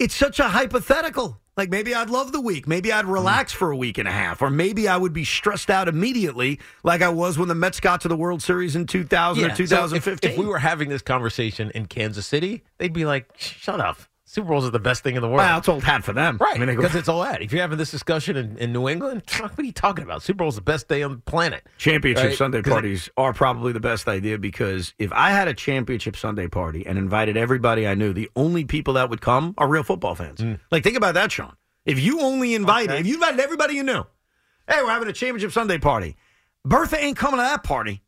it's 0.00 0.14
such 0.14 0.40
a 0.40 0.48
hypothetical. 0.48 1.40
Like, 1.56 1.70
maybe 1.70 1.94
I'd 1.94 2.10
love 2.10 2.32
the 2.32 2.40
week. 2.40 2.66
Maybe 2.66 2.92
I'd 2.92 3.04
mm-hmm. 3.04 3.12
relax 3.12 3.52
for 3.52 3.70
a 3.70 3.76
week 3.76 3.98
and 3.98 4.08
a 4.08 4.12
half, 4.12 4.42
or 4.42 4.50
maybe 4.50 4.88
I 4.88 4.96
would 4.96 5.12
be 5.12 5.24
stressed 5.24 5.70
out 5.70 5.86
immediately, 5.86 6.58
like 6.82 7.00
I 7.00 7.10
was 7.10 7.38
when 7.38 7.46
the 7.46 7.54
Mets 7.54 7.78
got 7.78 8.00
to 8.00 8.08
the 8.08 8.16
World 8.16 8.42
Series 8.42 8.74
in 8.74 8.86
2000 8.86 9.40
Yeah, 9.40 9.52
or 9.52 9.54
so 9.54 9.62
if- 9.62 9.68
2015. 9.70 10.30
if, 10.32 10.36
we 10.36 10.46
were 10.46 10.58
having 10.58 10.88
this 10.88 11.02
conversation 11.02 11.70
in 11.72 11.86
Kansas 11.86 12.26
City, 12.26 12.64
they'd 12.78 12.92
be 12.92 13.04
like, 13.04 13.30
"Shut 13.36 13.80
up! 13.80 14.00
Super 14.34 14.48
Bowls 14.48 14.66
are 14.66 14.70
the 14.70 14.80
best 14.80 15.02
thing 15.04 15.14
in 15.14 15.22
the 15.22 15.28
world." 15.28 15.38
well, 15.38 15.58
it's 15.58 15.68
old 15.68 15.84
hat 15.84 16.02
for 16.02 16.12
them, 16.12 16.38
Right, 16.40 16.56
I 16.56 16.58
mean, 16.58 16.74
go- 16.74 16.82
because 16.82 16.94
it's 16.96 17.08
all 17.08 17.22
that. 17.22 17.40
If 17.40 17.52
you're 17.52 17.62
having 17.62 17.78
this 17.78 17.90
discussion 17.92 18.36
in, 18.36 18.58
in 18.58 18.72
New 18.72 18.88
England, 18.88 19.22
what 19.38 19.56
are 19.58 19.62
you 19.62 19.72
talking 19.72 20.02
about? 20.04 20.22
Super 20.22 20.38
Bowl's 20.38 20.54
is 20.54 20.56
the 20.56 20.62
best 20.62 20.88
day 20.88 21.02
on 21.02 21.12
the 21.12 21.18
planet. 21.18 21.64
Championship 21.78 22.24
Right? 22.30 22.36
Sunday 22.36 22.60
'Cause 22.60 22.70
it- 22.70 22.74
parties 22.74 23.10
are 23.16 23.32
probably 23.32 23.72
the 23.72 23.80
best 23.80 24.08
idea 24.08 24.36
because 24.38 24.92
if 24.98 25.12
I 25.12 25.30
had 25.30 25.46
a 25.48 25.54
championship 25.54 26.16
Sunday 26.16 26.48
party 26.48 26.84
and 26.86 26.98
invited 26.98 27.36
everybody 27.36 27.86
I 27.86 27.94
knew, 27.94 28.12
the 28.12 28.28
only 28.34 28.64
people 28.64 28.94
that 28.94 29.08
would 29.08 29.20
come 29.20 29.54
are 29.56 29.68
real 29.68 29.82
football 29.84 30.14
fans. 30.16 30.40
Mm. 30.40 30.58
Like, 30.70 30.82
think 30.82 30.96
about 30.96 31.14
that, 31.14 31.30
Sean. 31.30 31.54
If 31.86 32.00
you 32.00 32.20
only 32.20 32.54
invited, 32.54 32.96
if 32.98 33.06
you 33.06 33.14
invited 33.14 33.38
everybody 33.40 33.74
you 33.74 33.82
knew, 33.84 34.04
hey, 34.68 34.82
we're 34.82 34.90
having 34.90 35.08
a 35.08 35.12
championship 35.12 35.52
Sunday 35.52 35.78
party. 35.78 36.16
Bertha 36.64 36.96
ain't 36.98 37.16
coming 37.16 37.38
to 37.38 37.42
that 37.42 37.62
party. 37.62 38.02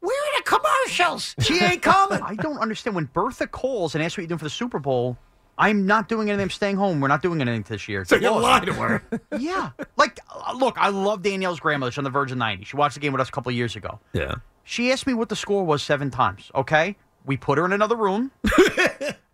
Where 0.00 0.16
are 0.16 0.38
the 0.38 0.44
commercials? 0.44 1.34
She 1.40 1.58
ain't 1.60 1.82
coming. 1.92 2.20
I 2.22 2.34
don't 2.36 2.58
understand 2.58 2.96
when 2.96 3.04
Bertha 3.12 3.46
calls 3.46 3.94
and 3.94 4.02
asks 4.02 4.16
what 4.16 4.22
you're 4.22 4.28
doing 4.28 4.38
for 4.38 4.44
the 4.44 4.50
Super 4.50 4.78
Bowl. 4.78 5.16
I'm 5.58 5.86
not 5.86 6.08
doing 6.08 6.28
anything. 6.30 6.44
I'm 6.44 6.50
staying 6.50 6.76
home. 6.76 7.00
We're 7.00 7.08
not 7.08 7.22
doing 7.22 7.40
anything 7.40 7.64
this 7.68 7.88
year. 7.88 8.04
so 8.04 8.16
you 8.16 8.30
lie 8.30 8.60
to 8.64 8.72
her. 8.74 9.02
yeah. 9.38 9.70
Like, 9.96 10.18
uh, 10.34 10.54
look, 10.54 10.76
I 10.78 10.88
love 10.88 11.22
Danielle's 11.22 11.60
grandmother. 11.60 11.92
She's 11.92 11.98
on 11.98 12.04
the 12.04 12.10
verge 12.10 12.32
of 12.32 12.38
90. 12.38 12.64
She 12.64 12.76
watched 12.76 12.94
the 12.94 13.00
game 13.00 13.12
with 13.12 13.20
us 13.20 13.28
a 13.28 13.32
couple 13.32 13.50
of 13.50 13.56
years 13.56 13.76
ago. 13.76 14.00
Yeah. 14.12 14.36
She 14.64 14.90
asked 14.92 15.06
me 15.06 15.14
what 15.14 15.28
the 15.28 15.36
score 15.36 15.64
was 15.64 15.82
seven 15.82 16.10
times. 16.10 16.50
Okay. 16.54 16.96
We 17.24 17.36
put 17.36 17.58
her 17.58 17.64
in 17.64 17.72
another 17.72 17.94
room. 17.96 18.32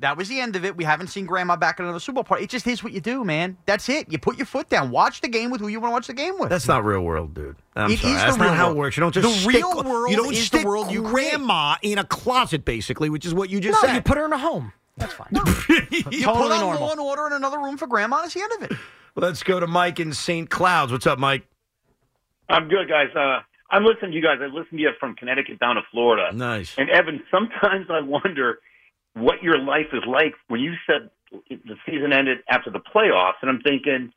that 0.01 0.17
was 0.17 0.29
the 0.29 0.41
end 0.41 0.57
of 0.57 0.65
it. 0.65 0.77
We 0.77 0.85
haven't 0.85 1.07
seen 1.09 1.25
grandma 1.27 1.57
back 1.57 1.81
at 1.81 1.85
another 1.85 2.01
Super 2.01 2.17
Bowl 2.17 2.25
party. 2.25 2.45
It 2.45 2.51
just 2.51 2.67
is 2.67 2.85
what 2.85 2.93
you 2.93 3.01
do, 3.01 3.25
man. 3.25 3.57
That's 3.67 3.89
it. 3.89 4.11
You 4.13 4.19
put 4.19 4.37
your 4.37 4.45
foot 4.47 4.69
down. 4.69 4.91
Watch 4.91 5.21
the 5.23 5.29
game 5.29 5.51
with 5.51 5.61
who 5.61 5.69
you 5.69 5.81
want 5.81 5.91
to 5.91 5.95
watch 5.95 6.07
the 6.09 6.13
game 6.13 6.39
with. 6.39 6.51
That's 6.51 6.69
not 6.69 6.85
real 6.85 7.01
world, 7.01 7.33
dude. 7.35 7.57
I'm 7.77 7.91
It 7.91 8.01
sorry. 8.01 8.13
is 8.15 8.21
the 8.21 8.27
That's 8.27 8.39
real 8.39 8.49
not 8.49 8.57
how 8.57 8.65
world. 8.67 8.77
it 8.77 8.81
works. 8.81 8.97
You 8.97 9.01
don't 9.03 9.15
just 9.15 9.27
The 9.27 9.33
stick, 9.35 9.55
real 9.55 9.83
world 9.85 10.11
You 10.11 10.17
don't 10.17 10.33
is 10.33 10.39
the 10.41 10.45
stick 10.47 10.65
world 10.67 10.91
you 10.91 11.03
create. 11.03 11.31
grandma 11.33 11.77
in 11.83 11.99
a 11.99 12.05
closet, 12.05 12.65
basically, 12.65 13.09
which 13.09 13.25
is 13.25 13.33
what 13.33 13.49
you 13.51 13.61
just 13.61 13.81
No, 13.83 13.89
said. 13.89 13.95
you 13.95 14.03
Put 14.03 14.19
her 14.19 14.27
in 14.27 14.33
a 14.33 14.39
home. 14.39 14.73
That's 14.99 15.15
fine. 15.15 15.29
you 15.35 16.23
Totally 16.23 16.49
put 16.49 16.53
on 16.53 16.61
normal. 16.61 16.81
law 16.81 16.91
and 16.93 17.01
order 17.01 17.27
in 17.27 17.33
another 17.33 17.59
room 17.59 17.77
for 17.77 17.87
grandma. 17.87 18.23
That's 18.23 18.35
the 18.35 18.43
end 18.43 18.53
of 18.63 18.71
it. 18.71 18.79
Let's 19.15 19.43
go 19.43 19.59
to 19.61 19.67
Mike 19.67 20.01
in 20.01 20.13
St. 20.13 20.49
Clouds. 20.49 20.93
What's 20.93 21.07
up, 21.07 21.19
Mike? 21.19 21.45
I'm 22.49 22.69
good, 22.69 22.89
guys. 22.89 23.09
Uh, 23.15 23.41
I'm 23.71 23.85
listening 23.85 24.13
to 24.13 24.17
you 24.17 24.23
guys. 24.23 24.39
I 24.41 24.47
listened 24.47 24.73
to 24.73 24.79
you 24.79 24.91
from 24.99 25.15
Connecticut 25.15 25.59
down 25.59 25.77
to 25.77 25.83
Florida. 25.91 26.35
Nice. 26.35 26.75
And 26.79 26.89
Evan, 26.91 27.23
sometimes 27.31 27.87
I 27.91 28.01
wonder 28.01 28.59
what 29.15 29.43
your 29.43 29.59
life 29.59 29.89
is 29.93 30.03
like 30.07 30.35
when 30.49 30.61
you 30.61 30.75
said 30.87 31.11
the 31.51 31.77
season 31.85 32.13
ended 32.13 32.39
after 32.49 32.71
the 32.71 32.79
playoffs, 32.81 33.35
and 33.43 33.51
I'm 33.51 33.61
thinking, 33.61 34.13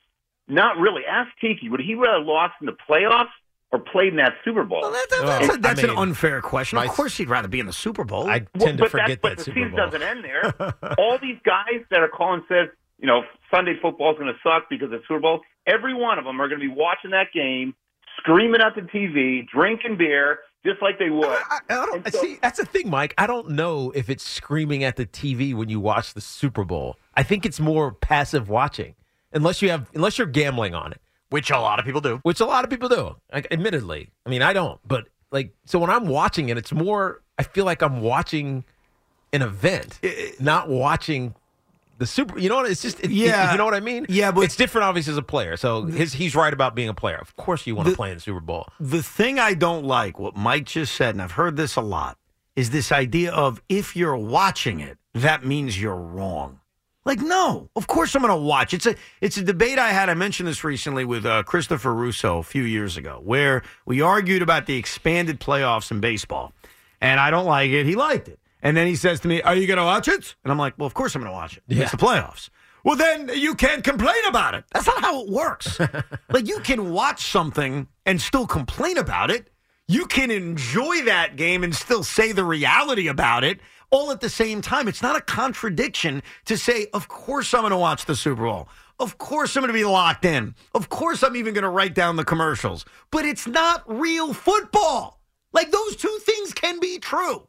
not 0.48 0.78
really. 0.78 1.02
Ask 1.10 1.30
Tiki, 1.42 1.68
would 1.70 1.82
he 1.82 1.96
rather 1.96 2.24
lost 2.24 2.54
in 2.62 2.68
the 2.68 2.78
playoffs 2.90 3.32
or 3.72 3.80
played 3.80 4.10
in 4.10 4.18
that 4.18 4.34
Super 4.44 4.64
Bowl? 4.64 4.82
That's, 4.92 5.56
a- 5.56 5.58
that's 5.58 5.84
an 5.84 5.92
unfair 5.92 6.42
question. 6.42 6.78
Of 6.78 6.90
course, 6.90 7.18
he'd 7.18 7.30
rather 7.30 7.48
be 7.48 7.60
in 7.60 7.66
the 7.66 7.74
Super 7.74 8.04
Bowl. 8.04 8.28
I 8.30 8.40
tend 8.40 8.80
Well, 8.80 8.90
but 8.92 8.92
that's, 9.08 9.16
but 9.22 9.38
the 9.38 9.44
season 9.46 9.76
doesn't 9.76 10.02
end 10.02 10.24
there. 10.24 10.54
All 10.98 11.18
these 11.22 11.38
guys 11.46 11.82
that 11.90 12.02
are 12.02 12.10
calling 12.10 12.44
says, 12.50 12.68
you 13.00 13.08
know, 13.08 13.24
Sunday 13.54 13.74
football's 13.82 14.18
going 14.18 14.32
to 14.34 14.40
suck 14.44 14.70
because 14.70 14.86
of 14.86 14.92
the 14.92 15.02
Super 15.08 15.20
Bowl. 15.20 15.42
Every 15.66 15.94
one 15.94 16.20
of 16.20 16.26
them 16.26 16.42
are 16.42 16.48
going 16.48 16.62
to 16.62 16.68
be 16.68 16.74
watching 16.74 17.12
that 17.12 17.28
game, 17.34 17.74
screaming 18.18 18.62
at 18.62 18.76
the 18.76 18.82
TV, 18.82 19.48
drinking 19.48 19.98
beer, 19.98 20.40
just 20.66 20.82
like 20.82 21.00
they 21.00 21.10
would. 21.10 21.38
I 21.70 22.10
see. 22.12 22.38
That's 22.42 22.60
the 22.60 22.66
thing, 22.66 22.90
Mike. 22.90 23.14
I 23.18 23.26
don't 23.26 23.52
know 23.52 23.92
if 23.96 24.10
it's 24.10 24.24
screaming 24.24 24.84
at 24.84 24.96
the 24.96 25.06
TV 25.08 25.56
when 25.56 25.70
you 25.70 25.80
watch 25.80 26.14
the 26.14 26.22
Super 26.22 26.64
Bowl. 26.64 26.98
I 27.16 27.24
think 27.24 27.46
it's 27.46 27.60
more 27.60 27.92
passive 27.92 28.48
watching, 28.50 28.94
unless 29.34 29.62
you 29.62 29.70
have, 29.72 29.90
unless 29.96 30.18
you're 30.20 30.28
gambling 30.28 30.76
on 30.76 30.92
it, 30.92 31.01
which 31.32 31.50
a 31.50 31.60
lot 31.60 31.80
of 31.80 31.86
people 31.86 32.02
do. 32.02 32.20
Which 32.24 32.40
a 32.40 32.46
lot 32.46 32.64
of 32.64 32.70
people 32.70 32.88
do. 32.90 33.16
Like, 33.34 33.48
admittedly, 33.52 34.10
I 34.26 34.30
mean, 34.30 34.42
I 34.44 34.54
don't, 34.54 34.80
but 34.88 35.08
like, 35.32 35.52
so 35.66 35.80
when 35.80 35.90
I'm 35.90 36.06
watching 36.06 36.50
it, 36.50 36.58
it's 36.58 36.72
more. 36.72 37.22
I 37.40 37.44
feel 37.44 37.66
like 37.66 37.82
I'm 37.82 38.02
watching 38.02 38.64
an 39.34 39.42
event, 39.42 40.00
not 40.40 40.70
watching 40.70 41.34
the 41.98 42.06
Super. 42.06 42.38
You 42.40 42.50
know 42.50 42.58
what? 42.58 42.70
It's 42.70 42.82
just, 42.82 43.00
it, 43.00 43.10
Yeah. 43.12 43.50
it- 43.50 43.52
you 43.54 43.58
know 43.58 43.66
what 43.66 43.74
I 43.74 43.80
mean? 43.80 44.06
Yeah, 44.10 44.32
but- 44.32 44.42
it's 44.42 44.56
different, 44.56 44.86
obviously, 44.86 45.12
as 45.12 45.18
a 45.18 45.22
player. 45.24 45.56
So 45.58 45.86
his, 45.86 46.14
he's 46.14 46.36
right 46.36 46.54
about 46.54 46.76
being 46.76 46.90
a 46.90 46.94
player. 46.94 47.18
Of 47.18 47.36
course, 47.36 47.66
you 47.66 47.76
want 47.76 47.90
to 47.90 47.96
play 47.96 48.10
in 48.12 48.16
the 48.18 48.22
Super 48.22 48.40
Bowl. 48.40 48.68
The 48.80 49.02
thing 49.04 49.40
I 49.40 49.54
don't 49.54 49.86
like, 49.86 50.20
what 50.20 50.36
Mike 50.36 50.66
just 50.66 50.96
said, 50.96 51.16
and 51.16 51.22
I've 51.22 51.32
heard 51.34 51.58
this 51.58 51.76
a 51.76 51.82
lot, 51.82 52.18
is 52.56 52.70
this 52.72 52.92
idea 52.92 53.32
of 53.32 53.62
if 53.70 53.96
you're 53.96 54.18
watching 54.18 54.80
it, 54.80 54.98
that 55.14 55.46
means 55.46 55.80
you're 55.82 55.96
wrong. 55.96 56.60
Like, 57.04 57.20
no, 57.20 57.70
of 57.76 57.88
course 57.88 58.14
I'm 58.16 58.22
going 58.22 58.34
to 58.34 58.40
watch. 58.40 58.74
It's 58.74 58.86
a 58.86 58.96
it's 59.22 59.38
a 59.38 59.44
debate 59.44 59.80
I 59.80 59.92
had. 59.92 60.10
I 60.10 60.14
mentioned 60.14 60.48
this 60.48 60.64
recently 60.64 61.04
with 61.04 61.26
uh, 61.26 61.44
Christopher 61.44 61.94
Russo 61.94 62.38
a 62.38 62.44
few 62.44 62.64
years 62.64 62.96
ago, 62.96 63.20
where 63.24 63.64
we 63.86 64.02
argued 64.02 64.44
about 64.44 64.68
the 64.68 64.76
expanded 64.76 65.40
playoffs 65.40 65.90
in 65.90 66.00
baseball, 66.00 66.54
and 67.00 67.20
I 67.20 67.32
don't 67.32 67.46
like 67.46 67.72
it. 67.72 67.88
He 67.88 67.96
liked 67.96 68.28
it, 68.28 68.40
and 68.62 68.78
then 68.78 68.86
he 68.86 68.96
says 68.96 69.20
to 69.22 69.28
me, 69.28 69.42
"Are 69.42 69.56
you 69.56 69.66
going 69.66 69.80
to 69.80 69.84
watch 69.84 70.08
it?" 70.08 70.36
And 70.44 70.52
I'm 70.52 70.60
like, 70.60 70.76
"Well, 70.78 70.86
of 70.86 70.94
course 70.94 71.16
I'm 71.16 71.22
going 71.22 71.32
to 71.32 71.36
watch 71.36 71.58
it. 71.58 71.64
It's 71.70 71.92
the 71.92 71.98
playoffs." 71.98 72.50
Well, 72.84 72.96
then 72.96 73.30
you 73.34 73.56
can't 73.56 73.84
complain 73.84 74.24
about 74.28 74.56
it. 74.56 74.66
That's 74.72 74.88
not 74.88 75.02
how 75.02 75.24
it 75.24 75.30
works. 75.30 75.80
like 76.30 76.48
you 76.48 76.60
can 76.60 76.92
watch 76.92 77.24
something 77.32 77.88
and 78.06 78.22
still 78.22 78.48
complain 78.48 78.98
about 78.98 79.30
it. 79.30 79.50
You 79.88 80.06
can 80.06 80.32
enjoy 80.32 81.04
that 81.04 81.36
game 81.36 81.64
and 81.64 81.76
still 81.76 82.04
say 82.04 82.32
the 82.32 82.44
reality 82.44 83.08
about 83.08 83.44
it 83.44 83.60
all 83.92 84.12
at 84.12 84.22
the 84.22 84.30
same 84.30 84.62
time. 84.62 84.88
It's 84.88 85.02
not 85.02 85.16
a 85.16 85.22
contradiction 85.22 86.24
to 86.46 86.58
say, 86.58 86.88
of 86.94 87.08
course 87.08 87.54
I'm 87.54 87.62
going 87.62 87.72
to 87.72 87.78
watch 87.78 88.06
the 88.06 88.16
Super 88.16 88.44
Bowl. 88.44 88.68
Of 89.00 89.18
course 89.18 89.56
I'm 89.56 89.62
going 89.62 89.74
to 89.74 89.78
be 89.78 89.86
locked 89.86 90.26
in. 90.26 90.56
Of 90.74 90.90
course 90.90 91.24
I'm 91.24 91.36
even 91.36 91.54
going 91.54 91.64
to 91.64 91.70
write 91.70 91.96
down 91.96 92.16
the 92.16 92.26
commercials. 92.26 92.86
But 93.12 93.26
it's 93.26 93.48
not 93.48 93.84
real 93.88 94.34
football. 94.34 95.20
Like 95.54 95.72
those 95.72 95.96
two 95.96 96.20
things 96.24 96.54
can 96.54 96.80
be 96.80 97.00
true. 97.00 97.48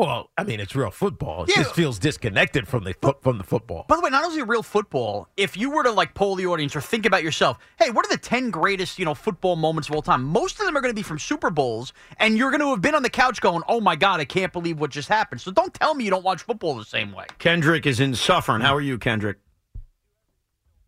Well, 0.00 0.30
I 0.38 0.44
mean, 0.44 0.60
it's 0.60 0.74
real 0.74 0.90
football. 0.90 1.44
It 1.44 1.50
Yeah. 1.50 1.56
just 1.62 1.74
feels 1.74 1.98
disconnected 1.98 2.66
from 2.66 2.84
the 2.84 2.94
fo- 2.94 3.18
from 3.20 3.36
the 3.36 3.44
football. 3.44 3.84
By 3.86 3.96
the 3.96 4.00
way, 4.02 4.08
not 4.08 4.24
only 4.24 4.40
real 4.42 4.62
football, 4.62 5.28
if 5.36 5.58
you 5.58 5.68
were 5.70 5.82
to 5.82 5.90
like 5.90 6.14
poll 6.14 6.36
the 6.36 6.46
audience 6.46 6.74
or 6.74 6.80
think 6.80 7.04
about 7.04 7.22
yourself, 7.22 7.58
hey, 7.78 7.90
what 7.90 8.06
are 8.06 8.08
the 8.08 8.16
10 8.16 8.48
greatest, 8.50 8.98
you 8.98 9.04
know, 9.04 9.12
football 9.14 9.56
moments 9.56 9.90
of 9.90 9.94
all 9.94 10.00
time? 10.00 10.24
Most 10.24 10.58
of 10.58 10.64
them 10.64 10.74
are 10.74 10.80
going 10.80 10.90
to 10.90 10.96
be 10.96 11.02
from 11.02 11.18
Super 11.18 11.50
Bowls, 11.50 11.92
and 12.18 12.38
you're 12.38 12.50
going 12.50 12.60
to 12.62 12.70
have 12.70 12.80
been 12.80 12.94
on 12.94 13.02
the 13.02 13.10
couch 13.10 13.42
going, 13.42 13.62
oh 13.68 13.82
my 13.82 13.94
God, 13.94 14.20
I 14.20 14.24
can't 14.24 14.54
believe 14.54 14.80
what 14.80 14.90
just 14.90 15.08
happened. 15.10 15.42
So 15.42 15.50
don't 15.50 15.74
tell 15.74 15.94
me 15.94 16.04
you 16.04 16.10
don't 16.10 16.24
watch 16.24 16.42
football 16.44 16.74
the 16.76 16.84
same 16.86 17.12
way. 17.12 17.26
Kendrick 17.38 17.84
is 17.84 18.00
in 18.00 18.14
Suffern. 18.14 18.62
How 18.62 18.74
are 18.74 18.80
you, 18.80 18.96
Kendrick? 18.96 19.36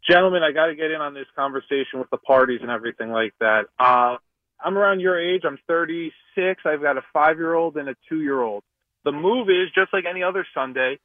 gentlemen, 0.08 0.42
I 0.42 0.52
got 0.52 0.66
to 0.66 0.74
get 0.74 0.90
in 0.90 1.00
on 1.00 1.14
this 1.14 1.26
conversation 1.36 1.98
with 2.00 2.10
the 2.10 2.16
parties 2.16 2.60
and 2.62 2.70
everything 2.70 3.10
like 3.12 3.34
that. 3.40 3.66
Uh, 3.78 4.16
I'm 4.64 4.76
around 4.76 5.00
your 5.00 5.18
age. 5.20 5.42
I'm 5.44 5.58
36. 5.68 6.62
I've 6.64 6.82
got 6.82 6.96
a 6.96 7.02
five 7.12 7.36
year 7.36 7.54
old 7.54 7.76
and 7.76 7.88
a 7.88 7.94
two 8.08 8.20
year 8.22 8.40
old. 8.40 8.64
The 9.04 9.12
move 9.12 9.48
is 9.48 9.68
just 9.74 9.92
like 9.92 10.04
any 10.08 10.22
other 10.22 10.46
Sunday. 10.54 10.98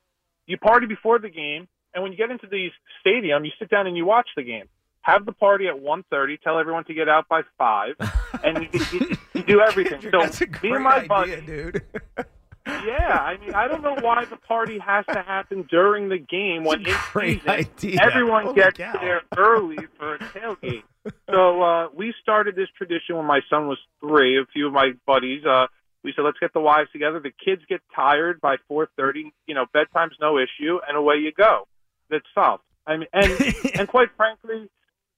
You 0.45 0.58
party 0.58 0.86
before 0.88 1.20
the 1.20 1.30
game, 1.30 1.68
and 1.93 2.04
when 2.04 2.12
you 2.12 2.18
get 2.18 2.32
into 2.32 2.48
the 2.48 2.70
stadium, 3.02 3.43
you 3.43 3.52
sit 3.60 3.70
down 3.70 3.88
and 3.88 3.98
you 3.98 4.06
watch 4.06 4.30
the 4.36 4.43
game. 4.43 4.66
Have 5.02 5.26
the 5.26 5.32
party 5.32 5.68
at 5.68 5.76
1.30, 5.76 6.41
Tell 6.41 6.60
everyone 6.60 6.84
to 6.86 6.93
get 6.93 7.08
out 7.08 7.28
by 7.30 7.41
five, 7.58 7.95
and 8.43 8.68
you, 8.72 8.80
you, 8.91 9.18
you 9.34 9.43
do 9.43 9.62
everything. 9.62 10.02
So 10.02 10.20
That's 10.22 10.41
a 10.41 10.45
great 10.48 10.82
my 10.82 10.95
idea, 10.98 11.08
buddy, 11.08 11.41
dude. 11.41 11.82
yeah, 12.68 13.18
I 13.20 13.38
mean, 13.38 13.54
I 13.54 13.68
don't 13.68 13.82
know 13.82 13.95
why 14.02 14.26
the 14.26 14.36
party 14.36 14.78
has 14.80 15.06
to 15.08 15.22
happen 15.22 15.66
during 15.70 16.10
the 16.10 16.18
game 16.18 16.66
when 16.66 16.86
in 16.86 16.93
great 17.14 17.39
season 17.39 17.50
idea. 17.50 18.00
everyone 18.02 18.43
Holy 18.43 18.56
gets 18.56 18.78
cow. 18.78 18.93
there 19.00 19.22
early 19.38 19.78
for 19.98 20.16
a 20.16 20.20
tailgate. 20.20 20.84
So 21.30 21.62
uh, 21.62 21.88
we 21.95 22.14
started 22.22 22.56
this 22.56 22.68
tradition 22.78 23.16
when 23.16 23.26
my 23.26 23.39
son 23.50 23.68
was 23.68 23.78
three. 24.02 24.38
A 24.39 24.45
few 24.52 24.68
of 24.68 24.74
my 24.74 24.91
buddies, 25.06 25.45
uh, 25.45 25.68
we 26.04 26.14
said, 26.16 26.24
let's 26.24 26.39
get 26.39 26.54
the 26.54 26.60
wives 26.62 26.89
together. 26.91 27.20
The 27.20 27.32
kids 27.43 27.62
get 27.68 27.82
tired 27.95 28.39
by 28.41 28.58
four 28.68 28.88
thirty. 28.98 29.32
You 29.48 29.56
know, 29.56 29.66
bedtime's 29.74 30.16
no 30.22 30.38
issue, 30.38 30.80
and 30.88 30.98
away 30.98 31.16
you 31.16 31.32
go. 31.32 31.68
That's 32.10 32.26
solved. 32.34 32.64
I 32.86 32.98
mean, 32.98 33.08
and 33.14 33.56
and 33.80 33.88
quite 33.88 34.10
frankly, 34.16 34.70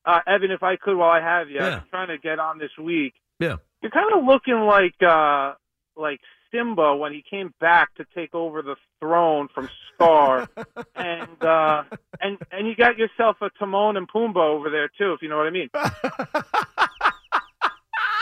uh, 0.05 0.19
Evan, 0.25 0.51
if 0.51 0.63
I 0.63 0.75
could, 0.77 0.97
while 0.97 1.11
I 1.11 1.21
have 1.21 1.49
you, 1.49 1.57
Yeah. 1.57 1.77
I'm 1.77 1.83
trying 1.89 2.07
to 2.07 2.17
get 2.17 2.39
on 2.39 2.57
this 2.57 2.71
week 2.81 3.13
Yeah. 3.39 3.57
you're 3.81 3.91
kind 3.91 4.11
of 4.13 4.23
looking 4.25 4.55
like 4.65 4.95
uh 5.03 5.53
like 5.95 6.19
Simba 6.51 6.95
when 6.95 7.13
he 7.13 7.23
came 7.29 7.53
back 7.59 7.93
to 7.95 8.05
take 8.15 8.33
over 8.33 8.63
the 8.63 8.75
throne 8.99 9.49
from 9.53 9.69
Scar, 9.93 10.47
and 10.95 11.43
uh 11.43 11.83
and 12.21 12.37
and 12.51 12.67
you 12.67 12.75
got 12.75 12.97
yourself 12.97 13.37
a 13.41 13.49
Timon 13.59 13.97
and 13.97 14.07
Pumbaa 14.09 14.37
over 14.49 14.71
there 14.71 14.87
too, 14.97 15.13
if 15.13 15.21
you 15.21 15.29
know 15.29 15.37
what 15.37 15.45
I 15.45 15.51
mean. 15.51 15.69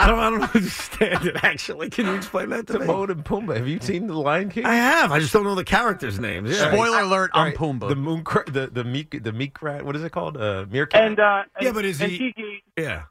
I 0.00 0.06
don't, 0.06 0.18
I 0.18 0.30
don't 0.30 0.42
understand 0.54 1.26
it, 1.26 1.36
actually. 1.42 1.90
Can 1.90 2.06
you 2.06 2.14
explain 2.14 2.50
that 2.50 2.66
to 2.68 2.78
me? 2.78 2.86
Timon 2.86 3.10
and 3.10 3.24
Pumbaa. 3.24 3.56
Have 3.56 3.66
you 3.68 3.80
seen 3.80 4.06
The 4.06 4.14
Lion 4.14 4.48
King? 4.50 4.64
I 4.64 4.74
have. 4.74 5.10
I 5.12 5.18
just 5.18 5.32
don't 5.32 5.44
know 5.44 5.54
the 5.54 5.64
characters' 5.64 6.20
names. 6.20 6.50
Yeah. 6.50 6.70
Spoiler 6.70 7.00
alert, 7.00 7.30
All 7.34 7.40
I'm 7.42 7.48
right, 7.48 7.56
Pumbaa. 7.56 7.88
The 7.88 7.96
moon, 7.96 8.22
cra- 8.24 8.50
the 8.50 8.68
the 8.68 8.84
meek, 8.84 9.22
the 9.22 9.32
meek 9.32 9.60
rat. 9.60 9.84
What 9.84 9.96
is 9.96 10.04
it 10.04 10.10
called? 10.12 10.36
Uh, 10.36 10.66
meerkat. 10.70 11.02
And 11.02 11.18
uh 11.20 11.42
and, 11.56 11.64
Yeah, 11.66 11.72
but 11.72 11.84
is 11.84 12.00
and 12.00 12.10
he- 12.12 12.18
Tiki, 12.18 12.62
Yeah. 12.76 13.04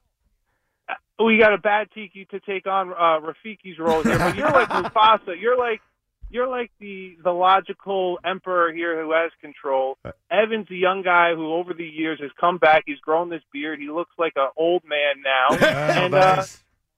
we 1.24 1.38
got 1.38 1.54
a 1.54 1.58
bad 1.58 1.90
Tiki 1.94 2.26
to 2.32 2.40
take 2.40 2.68
on 2.68 2.92
uh 2.92 3.20
Rafiki's 3.20 3.80
role 3.80 4.04
here, 4.04 4.18
but 4.18 4.36
you're 4.36 4.50
like 4.52 4.70
Mufasa. 4.70 5.40
You're 5.40 5.58
like 5.58 5.82
you're 6.30 6.48
like 6.48 6.72
the 6.80 7.18
the 7.24 7.32
logical 7.32 8.20
emperor 8.26 8.72
here 8.74 9.02
who 9.02 9.12
has 9.14 9.32
control. 9.42 9.98
Evan's 10.30 10.70
a 10.70 10.76
young 10.76 11.02
guy 11.02 11.34
who, 11.36 11.54
over 11.54 11.74
the 11.74 11.86
years, 11.86 12.20
has 12.22 12.32
come 12.40 12.58
back. 12.58 12.84
He's 12.86 13.00
grown 13.00 13.30
this 13.30 13.42
beard. 13.54 13.80
He 13.80 13.90
looks 13.90 14.12
like 14.18 14.34
an 14.36 14.50
old 14.58 14.84
man 14.86 15.24
now. 15.24 15.56
and 16.06 16.14
uh, 16.14 16.44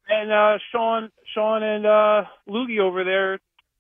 and 0.10 0.32
uh, 0.32 0.58
Sean, 0.72 1.10
Sean, 1.34 1.64
and 1.64 1.86
uh, 1.86 2.24
Loogie 2.50 2.80
over 2.80 3.04
there, 3.04 3.40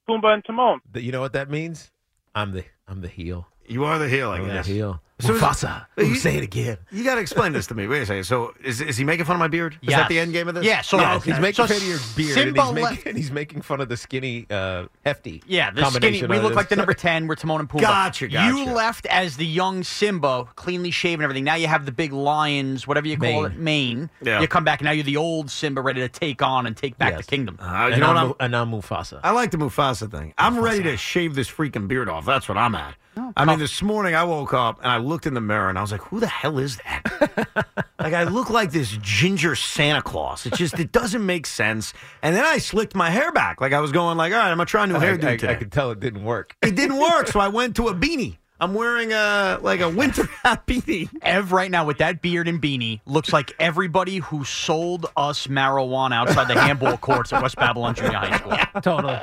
Pumbaa 0.09 0.33
and 0.35 0.45
Timon. 0.45 0.79
You 0.95 1.11
know 1.11 1.21
what 1.21 1.33
that 1.33 1.49
means? 1.49 1.91
I'm 2.35 2.51
the 2.51 2.63
I'm 2.87 3.01
the 3.01 3.07
heel. 3.07 3.47
You 3.67 3.83
are 3.85 3.99
the 3.99 4.09
heel, 4.09 4.29
I 4.29 4.37
I'm 4.37 4.47
guess. 4.47 4.67
the 4.67 4.73
heel. 4.73 5.01
So 5.21 5.35
is- 5.35 5.41
Mufasa. 5.41 5.85
He- 5.97 6.03
Ooh, 6.03 6.15
say 6.15 6.37
it 6.37 6.43
again. 6.43 6.77
You 6.91 7.03
got 7.03 7.15
to 7.15 7.21
explain 7.21 7.51
this 7.51 7.67
to 7.67 7.75
me. 7.75 7.87
Wait 7.87 8.01
a 8.03 8.05
second. 8.05 8.23
So 8.23 8.53
is, 8.63 8.79
is 8.79 8.95
he 8.97 9.03
making 9.03 9.25
fun 9.25 9.35
of 9.35 9.39
my 9.39 9.47
beard? 9.49 9.73
Is 9.81 9.89
Yes. 9.89 9.99
that 9.99 10.09
the 10.09 10.17
end 10.19 10.31
game 10.33 10.47
of 10.47 10.55
this? 10.55 10.63
Yeah, 10.65 10.81
so- 10.81 10.97
Yeah, 10.99 11.15
okay. 11.15 11.31
He's 11.31 11.39
making 11.41 11.67
So 11.67 11.67
fun 11.67 11.77
of 11.77 11.87
your 11.87 11.99
beard, 12.15 12.33
Simba 12.33 12.61
and 12.61 12.77
he's, 12.77 12.83
left- 12.83 12.95
making, 12.95 13.07
and 13.09 13.17
he's 13.17 13.31
making 13.31 13.61
fun 13.61 13.81
of 13.81 13.89
the 13.89 13.97
skinny, 13.97 14.45
uh, 14.49 14.85
hefty. 15.03 15.43
Yeah, 15.45 15.71
the 15.71 15.89
skinny. 15.89 16.21
We 16.25 16.39
look 16.39 16.49
this. 16.49 16.55
like 16.55 16.69
the 16.69 16.75
number 16.77 16.93
ten. 16.93 17.27
We're 17.27 17.35
Timon 17.35 17.59
and 17.59 17.69
Pumbaa. 17.69 17.81
Gotcha, 17.81 18.27
gotcha. 18.29 18.47
You 18.57 18.65
left 18.65 19.05
as 19.07 19.35
the 19.37 19.45
young 19.45 19.83
Simba, 19.83 20.45
cleanly 20.55 20.91
shaven, 20.91 21.15
and 21.15 21.23
everything. 21.25 21.43
Now 21.43 21.55
you 21.55 21.67
have 21.67 21.85
the 21.85 21.91
big 21.91 22.13
lions, 22.13 22.87
whatever 22.87 23.07
you 23.07 23.17
call 23.17 23.41
Mane. 23.43 23.51
it, 23.51 23.57
mane. 23.57 24.09
Yeah. 24.23 24.39
You 24.41 24.47
come 24.47 24.63
back, 24.63 24.79
and 24.79 24.85
now 24.85 24.91
you're 24.91 25.03
the 25.03 25.17
old 25.17 25.51
Simba, 25.51 25.81
ready 25.81 25.99
to 26.01 26.07
take 26.09 26.41
on 26.41 26.65
and 26.65 26.77
take 26.77 26.97
back 26.97 27.13
Yes. 27.13 27.25
the 27.25 27.29
kingdom. 27.31 27.57
Uh, 27.59 27.87
you 27.87 27.93
and, 27.93 27.99
know 28.01 28.07
I'm, 28.07 28.17
I'm, 28.17 28.33
and 28.39 28.55
I'm 28.55 28.71
Mufasa. 28.71 29.19
I 29.23 29.31
like 29.31 29.51
the 29.51 29.57
Mufasa 29.57 30.09
thing. 30.09 30.33
I'm 30.37 30.59
ready 30.59 30.83
to 30.83 30.95
shave 30.97 31.35
this 31.35 31.49
freaking 31.49 31.87
beard 31.89 32.07
off. 32.09 32.25
That's 32.25 32.47
what 32.47 32.57
I'm 32.57 32.73
at. 32.75 32.95
I 33.35 33.45
mean, 33.45 33.59
this 33.59 33.81
morning 33.81 34.15
I 34.15 34.23
woke 34.23 34.53
up 34.53 34.79
and 34.79 34.87
I 34.87 34.97
looked 34.97 35.25
in 35.25 35.33
the 35.33 35.41
mirror 35.41 35.69
and 35.69 35.77
I 35.77 35.81
was 35.81 35.91
like, 35.91 36.01
"Who 36.01 36.19
the 36.19 36.27
hell 36.27 36.57
is 36.59 36.77
that?" 36.77 37.47
like 37.99 38.13
I 38.13 38.23
look 38.23 38.49
like 38.49 38.71
this 38.71 38.97
ginger 39.01 39.55
Santa 39.55 40.01
Claus. 40.01 40.45
It 40.45 40.53
just 40.53 40.79
it 40.79 40.91
doesn't 40.91 41.25
make 41.25 41.45
sense. 41.45 41.93
And 42.21 42.35
then 42.35 42.45
I 42.45 42.57
slicked 42.57 42.95
my 42.95 43.09
hair 43.09 43.31
back, 43.31 43.61
like 43.61 43.73
I 43.73 43.79
was 43.79 43.91
going 43.91 44.17
like, 44.17 44.33
"All 44.33 44.39
right, 44.39 44.49
I'm 44.49 44.57
gonna 44.57 44.65
try 44.65 44.83
a 44.83 44.87
new 44.87 44.95
I, 44.95 45.05
hairdo 45.05 45.25
I, 45.25 45.37
today." 45.37 45.53
I 45.53 45.55
could 45.55 45.71
tell 45.71 45.91
it 45.91 45.99
didn't 45.99 46.23
work. 46.23 46.55
it 46.61 46.75
didn't 46.75 46.97
work, 46.97 47.27
so 47.27 47.39
I 47.39 47.47
went 47.47 47.75
to 47.77 47.87
a 47.87 47.93
beanie. 47.93 48.37
I'm 48.61 48.73
wearing 48.73 49.13
a 49.13 49.57
like 49.61 49.79
a 49.79 49.89
winter 49.89 50.23
hat 50.43 50.67
beanie. 50.67 51.09
Ev 51.21 51.51
right 51.51 51.71
now 51.71 51.85
with 51.85 51.99
that 51.99 52.21
beard 52.21 52.47
and 52.47 52.61
beanie 52.61 52.99
looks 53.05 53.31
like 53.31 53.53
everybody 53.59 54.17
who 54.17 54.43
sold 54.43 55.05
us 55.15 55.47
marijuana 55.47 56.15
outside 56.15 56.47
the 56.47 56.59
handball 56.59 56.97
courts 57.09 57.31
at 57.31 57.41
West 57.41 57.55
Babylon 57.55 57.95
Junior 57.95 58.17
High 58.17 58.37
School. 58.37 58.81
Totally. 58.81 59.19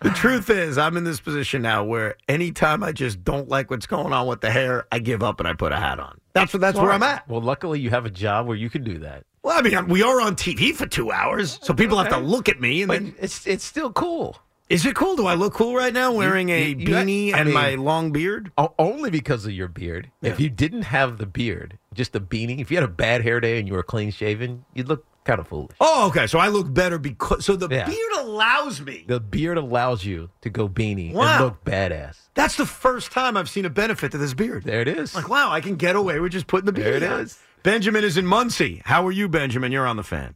The 0.00 0.10
truth 0.10 0.48
is, 0.48 0.78
I'm 0.78 0.96
in 0.96 1.04
this 1.04 1.20
position 1.20 1.62
now 1.62 1.84
where 1.84 2.14
anytime 2.28 2.82
I 2.82 2.92
just 2.92 3.22
don't 3.24 3.48
like 3.48 3.70
what's 3.70 3.86
going 3.86 4.12
on 4.12 4.26
with 4.26 4.40
the 4.40 4.50
hair, 4.50 4.86
I 4.90 4.98
give 5.00 5.22
up 5.22 5.40
and 5.40 5.48
I 5.48 5.52
put 5.54 5.72
a 5.72 5.76
hat 5.76 5.98
on. 6.00 6.18
That's 6.32 6.52
what 6.52 6.60
that's 6.60 6.78
where 6.78 6.92
I'm 6.92 7.02
at. 7.02 7.28
Well, 7.28 7.42
luckily 7.42 7.80
you 7.80 7.90
have 7.90 8.06
a 8.06 8.10
job 8.10 8.46
where 8.46 8.56
you 8.56 8.70
can 8.70 8.84
do 8.84 8.98
that. 9.00 9.24
Well, 9.42 9.58
I 9.58 9.62
mean, 9.62 9.88
we 9.88 10.02
are 10.02 10.20
on 10.20 10.36
TV 10.36 10.74
for 10.74 10.86
two 10.86 11.10
hours, 11.10 11.58
so 11.62 11.74
people 11.74 11.98
have 11.98 12.10
to 12.10 12.18
look 12.18 12.48
at 12.48 12.60
me, 12.60 12.82
and 12.82 12.88
But 12.88 13.00
then 13.00 13.14
it's 13.18 13.46
it's 13.46 13.64
still 13.64 13.92
cool. 13.92 14.38
Is 14.68 14.84
it 14.86 14.94
cool? 14.94 15.16
Do 15.16 15.26
I 15.26 15.34
look 15.34 15.54
cool 15.54 15.74
right 15.74 15.92
now 15.92 16.12
wearing 16.12 16.50
a 16.50 16.68
You- 16.68 16.76
you- 16.76 16.86
beanie 16.88 17.32
I 17.34 17.38
and 17.38 17.46
mean- 17.46 17.54
my 17.54 17.74
long 17.76 18.12
beard? 18.12 18.50
Only 18.78 19.10
because 19.10 19.44
of 19.46 19.52
your 19.52 19.68
beard. 19.68 20.10
If 20.22 20.38
you 20.40 20.50
didn't 20.50 20.82
have 20.82 21.18
the 21.18 21.26
beard, 21.26 21.78
just 21.94 22.14
a 22.14 22.20
beanie, 22.20 22.60
if 22.60 22.70
you 22.70 22.76
had 22.76 22.84
a 22.84 22.88
bad 22.88 23.22
hair 23.22 23.40
day 23.40 23.58
and 23.58 23.66
you 23.68 23.74
were 23.74 23.82
clean 23.82 24.10
shaven, 24.10 24.64
you'd 24.74 24.88
look 24.88 25.04
kind 25.24 25.40
of 25.40 25.48
foolish. 25.48 25.76
Oh, 25.80 26.06
okay. 26.08 26.26
So 26.26 26.38
I 26.38 26.48
look 26.48 26.72
better 26.72 26.98
because 26.98 27.44
so 27.44 27.54
the 27.54 27.68
Yeah. 27.70 27.84
beard 27.86 28.12
allows 28.18 28.80
me. 28.80 29.04
The 29.06 29.20
beard 29.20 29.58
allows 29.58 30.04
you 30.04 30.30
to 30.40 30.48
go 30.48 30.68
beanie 30.68 31.12
Wow. 31.12 31.34
and 31.36 31.44
look 31.44 31.64
badass. 31.64 32.16
That's 32.34 32.56
the 32.56 32.64
first 32.64 33.12
time 33.12 33.36
I've 33.36 33.50
seen 33.50 33.66
a 33.66 33.70
benefit 33.70 34.10
to 34.12 34.18
this 34.18 34.32
beard. 34.32 34.64
There 34.64 34.80
it 34.80 34.88
is. 34.88 35.14
Like, 35.14 35.28
wow, 35.28 35.50
I 35.50 35.60
can 35.60 35.76
get 35.76 35.96
away 35.96 36.18
with 36.20 36.32
just 36.32 36.46
putting 36.46 36.64
the 36.66 36.72
beard. 36.72 37.02
There 37.02 37.10
it 37.10 37.14
on. 37.14 37.20
is. 37.20 37.38
Benjamin 37.62 38.04
is 38.04 38.16
in 38.16 38.24
Muncie. 38.24 38.80
How 38.86 39.06
are 39.06 39.12
you, 39.12 39.28
Benjamin? 39.28 39.70
You're 39.72 39.86
on 39.86 39.96
the 39.96 40.02
fan. 40.04 40.34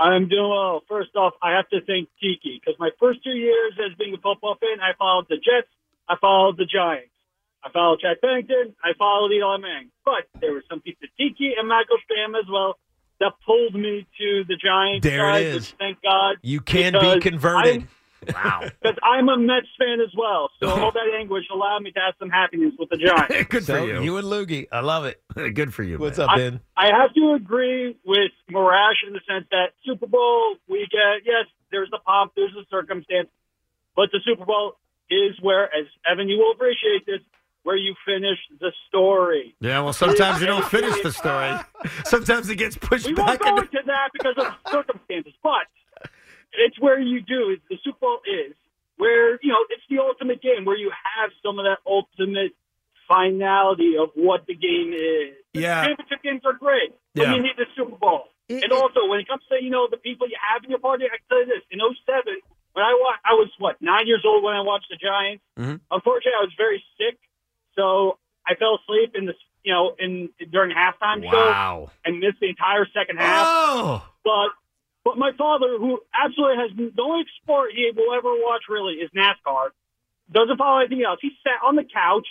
I'm 0.00 0.28
doing 0.28 0.48
well. 0.48 0.82
First 0.88 1.14
off, 1.14 1.34
I 1.42 1.52
have 1.56 1.68
to 1.68 1.80
thank 1.86 2.08
Tiki 2.20 2.58
because 2.58 2.78
my 2.80 2.90
first 2.98 3.22
two 3.22 3.36
years 3.36 3.74
as 3.78 3.96
being 3.98 4.14
a 4.14 4.16
football 4.16 4.56
fan, 4.58 4.80
I 4.80 4.96
followed 4.98 5.26
the 5.28 5.36
Jets, 5.36 5.68
I 6.08 6.16
followed 6.20 6.56
the 6.56 6.64
Giants, 6.64 7.12
I 7.62 7.70
followed 7.70 8.00
Chad 8.00 8.16
Pennington, 8.22 8.74
I 8.82 8.94
followed 8.98 9.30
Eli 9.30 9.58
Manning. 9.58 9.90
But 10.04 10.24
there 10.40 10.52
were 10.52 10.64
some 10.70 10.80
people, 10.80 11.06
Tiki 11.18 11.52
and 11.58 11.68
Michael 11.68 11.98
Strahan 12.04 12.34
as 12.34 12.48
well, 12.50 12.78
that 13.20 13.32
pulled 13.44 13.74
me 13.74 14.06
to 14.18 14.44
the 14.48 14.56
Giants. 14.56 15.04
There 15.04 15.28
it 15.36 15.42
is. 15.54 15.70
Thank 15.78 16.00
God. 16.02 16.36
You 16.42 16.60
can 16.60 16.94
be 16.94 17.20
converted. 17.20 17.82
I'm- 17.82 17.88
Wow. 18.34 18.60
Because 18.82 18.96
I'm 19.02 19.28
a 19.28 19.36
Mets 19.36 19.66
fan 19.78 20.00
as 20.00 20.12
well, 20.16 20.50
so 20.60 20.68
all 20.70 20.92
that 20.92 21.08
anguish 21.18 21.44
allowed 21.52 21.82
me 21.82 21.90
to 21.92 22.00
have 22.00 22.14
some 22.18 22.30
happiness 22.30 22.72
with 22.78 22.88
the 22.90 22.96
Giants. 22.96 23.48
Good 23.50 23.64
So, 23.64 23.76
for 23.78 23.86
you. 23.86 24.02
You 24.02 24.16
and 24.18 24.26
Loogie. 24.26 24.66
I 24.72 24.80
love 24.80 25.04
it. 25.04 25.22
Good 25.34 25.72
for 25.74 25.82
you. 25.82 25.98
What's 25.98 26.18
man. 26.18 26.28
up, 26.28 26.36
Ben? 26.36 26.60
I 26.76 26.86
have 26.86 27.12
to 27.14 27.32
agree 27.34 27.96
with 28.04 28.32
Morash 28.50 29.00
in 29.06 29.12
the 29.12 29.20
sense 29.28 29.46
that 29.50 29.72
Super 29.84 30.06
Bowl 30.06 30.56
weekend, 30.68 31.22
yes, 31.24 31.46
there's 31.70 31.90
the 31.90 31.98
pomp, 32.04 32.32
there's 32.36 32.52
the 32.52 32.64
circumstance, 32.70 33.28
but 33.96 34.10
the 34.12 34.20
Super 34.24 34.44
Bowl 34.44 34.76
is 35.10 35.38
where, 35.40 35.64
as 35.64 35.86
Evan, 36.10 36.28
you 36.28 36.38
will 36.38 36.52
appreciate 36.52 37.04
this, 37.06 37.20
where 37.62 37.76
you 37.76 37.94
finish 38.06 38.38
the 38.58 38.72
story. 38.88 39.54
Yeah, 39.60 39.80
well, 39.80 39.92
sometimes 39.92 40.40
you 40.40 40.46
don't 40.46 40.64
finish 40.64 41.02
the 41.02 41.12
story. 41.12 41.52
Sometimes 42.04 42.48
it 42.48 42.56
gets 42.56 42.76
pushed 42.78 43.06
We 43.06 43.12
won't 43.14 43.28
back. 43.28 43.40
go 43.40 43.48
into- 43.56 43.62
into 43.62 43.82
that 43.86 44.08
because 44.14 44.34
of 44.38 44.54
circumstances, 44.72 45.34
but 45.42 45.66
it's 46.54 46.78
where 46.80 46.98
you 47.00 47.20
do. 47.20 47.56
The 47.68 47.76
Super 47.84 47.98
Bowl 48.00 48.20
is 48.26 48.54
where 48.96 49.38
you 49.42 49.48
know 49.52 49.64
it's 49.70 49.82
the 49.88 49.98
ultimate 49.98 50.42
game 50.42 50.64
where 50.64 50.76
you 50.76 50.90
have 51.16 51.30
some 51.42 51.58
of 51.58 51.64
that 51.64 51.78
ultimate 51.86 52.52
finality 53.08 53.94
of 53.98 54.10
what 54.14 54.46
the 54.46 54.54
game 54.54 54.92
is. 54.94 55.34
The 55.54 55.60
Yeah. 55.60 55.86
championship 55.86 56.22
games 56.22 56.42
are 56.44 56.52
great, 56.52 56.92
but 57.14 57.22
Yeah. 57.26 57.34
you 57.34 57.42
need 57.42 57.56
the 57.56 57.66
Super 57.76 57.96
Bowl. 57.96 58.28
and 58.48 58.72
also, 58.72 59.06
when 59.06 59.20
it 59.20 59.28
comes 59.28 59.44
to 59.48 59.62
you 59.62 59.70
know 59.70 59.86
the 59.88 59.96
people 59.96 60.26
you 60.28 60.34
have 60.40 60.64
in 60.64 60.70
your 60.70 60.80
party, 60.80 61.04
I 61.06 61.10
can 61.10 61.18
tell 61.28 61.38
you 61.38 61.46
this: 61.46 61.62
in 61.70 61.80
07, 61.80 62.40
when 62.72 62.84
I 62.84 62.94
wa- 62.94 63.16
I 63.24 63.34
was 63.34 63.48
what 63.58 63.80
nine 63.80 64.06
years 64.08 64.24
old 64.24 64.42
when 64.42 64.54
I 64.56 64.60
watched 64.60 64.88
the 64.90 64.96
Giants. 64.96 65.44
Mhm. 65.56 65.80
Unfortunately, 65.90 66.32
I 66.36 66.44
was 66.44 66.52
very 66.54 66.84
sick, 66.98 67.16
so 67.76 68.18
I 68.46 68.54
fell 68.56 68.74
asleep 68.82 69.14
in 69.14 69.26
the 69.26 69.36
you 69.62 69.72
know 69.72 69.94
in 70.00 70.30
during 70.50 70.74
halftime 70.74 71.22
show 71.22 71.36
Wow. 71.50 71.90
and 72.04 72.18
missed 72.18 72.40
the 72.40 72.48
entire 72.48 72.86
second 72.86 73.18
half. 73.18 73.46
Oh. 73.48 74.08
But 74.24 74.50
but 75.04 75.16
my 75.16 75.32
father, 75.36 75.78
who 75.78 76.00
absolutely 76.12 76.56
has 76.56 76.70
the 76.76 77.02
only 77.02 77.24
sport 77.42 77.70
he 77.74 77.90
will 77.94 78.12
ever 78.14 78.32
watch 78.34 78.62
really 78.68 78.94
is 78.94 79.10
NASCAR, 79.16 79.70
doesn't 80.30 80.58
follow 80.58 80.80
anything 80.80 81.02
else. 81.04 81.18
He 81.22 81.30
sat 81.42 81.66
on 81.66 81.76
the 81.76 81.84
couch, 81.84 82.26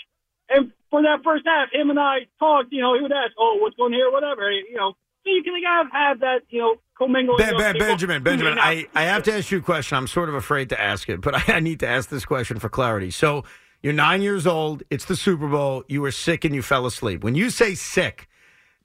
and 0.49 0.71
for 0.89 1.01
that 1.03 1.23
first 1.23 1.45
half, 1.45 1.69
him 1.71 1.89
and 1.89 1.99
I 1.99 2.29
talked. 2.37 2.71
You 2.71 2.81
know, 2.81 2.95
he 2.95 3.01
would 3.01 3.11
ask, 3.11 3.33
"Oh, 3.37 3.57
what's 3.59 3.75
going 3.75 3.93
here? 3.93 4.11
Whatever." 4.11 4.51
You 4.51 4.75
know, 4.75 4.93
so 5.23 5.29
you 5.31 5.43
can 5.43 5.53
have 5.63 5.87
have 5.91 6.19
that 6.21 6.41
you 6.49 6.59
know 6.59 6.75
commingling. 6.97 7.37
Ben, 7.37 7.57
ben. 7.57 7.77
Benjamin, 7.77 8.23
Benjamin, 8.23 8.59
I, 8.59 8.87
I 8.95 9.03
have 9.03 9.23
to 9.23 9.33
ask 9.33 9.51
you 9.51 9.57
a 9.57 9.61
question. 9.61 9.97
I'm 9.97 10.07
sort 10.07 10.29
of 10.29 10.35
afraid 10.35 10.69
to 10.69 10.79
ask 10.79 11.09
it, 11.09 11.21
but 11.21 11.35
I, 11.35 11.43
I 11.55 11.59
need 11.59 11.79
to 11.81 11.87
ask 11.87 12.09
this 12.09 12.25
question 12.25 12.59
for 12.59 12.69
clarity. 12.69 13.11
So 13.11 13.43
you're 13.81 13.93
nine 13.93 14.21
years 14.21 14.45
old. 14.45 14.83
It's 14.89 15.05
the 15.05 15.15
Super 15.15 15.47
Bowl. 15.47 15.83
You 15.87 16.01
were 16.01 16.11
sick 16.11 16.45
and 16.45 16.53
you 16.53 16.61
fell 16.61 16.85
asleep. 16.85 17.23
When 17.23 17.35
you 17.35 17.49
say 17.49 17.75
sick, 17.75 18.27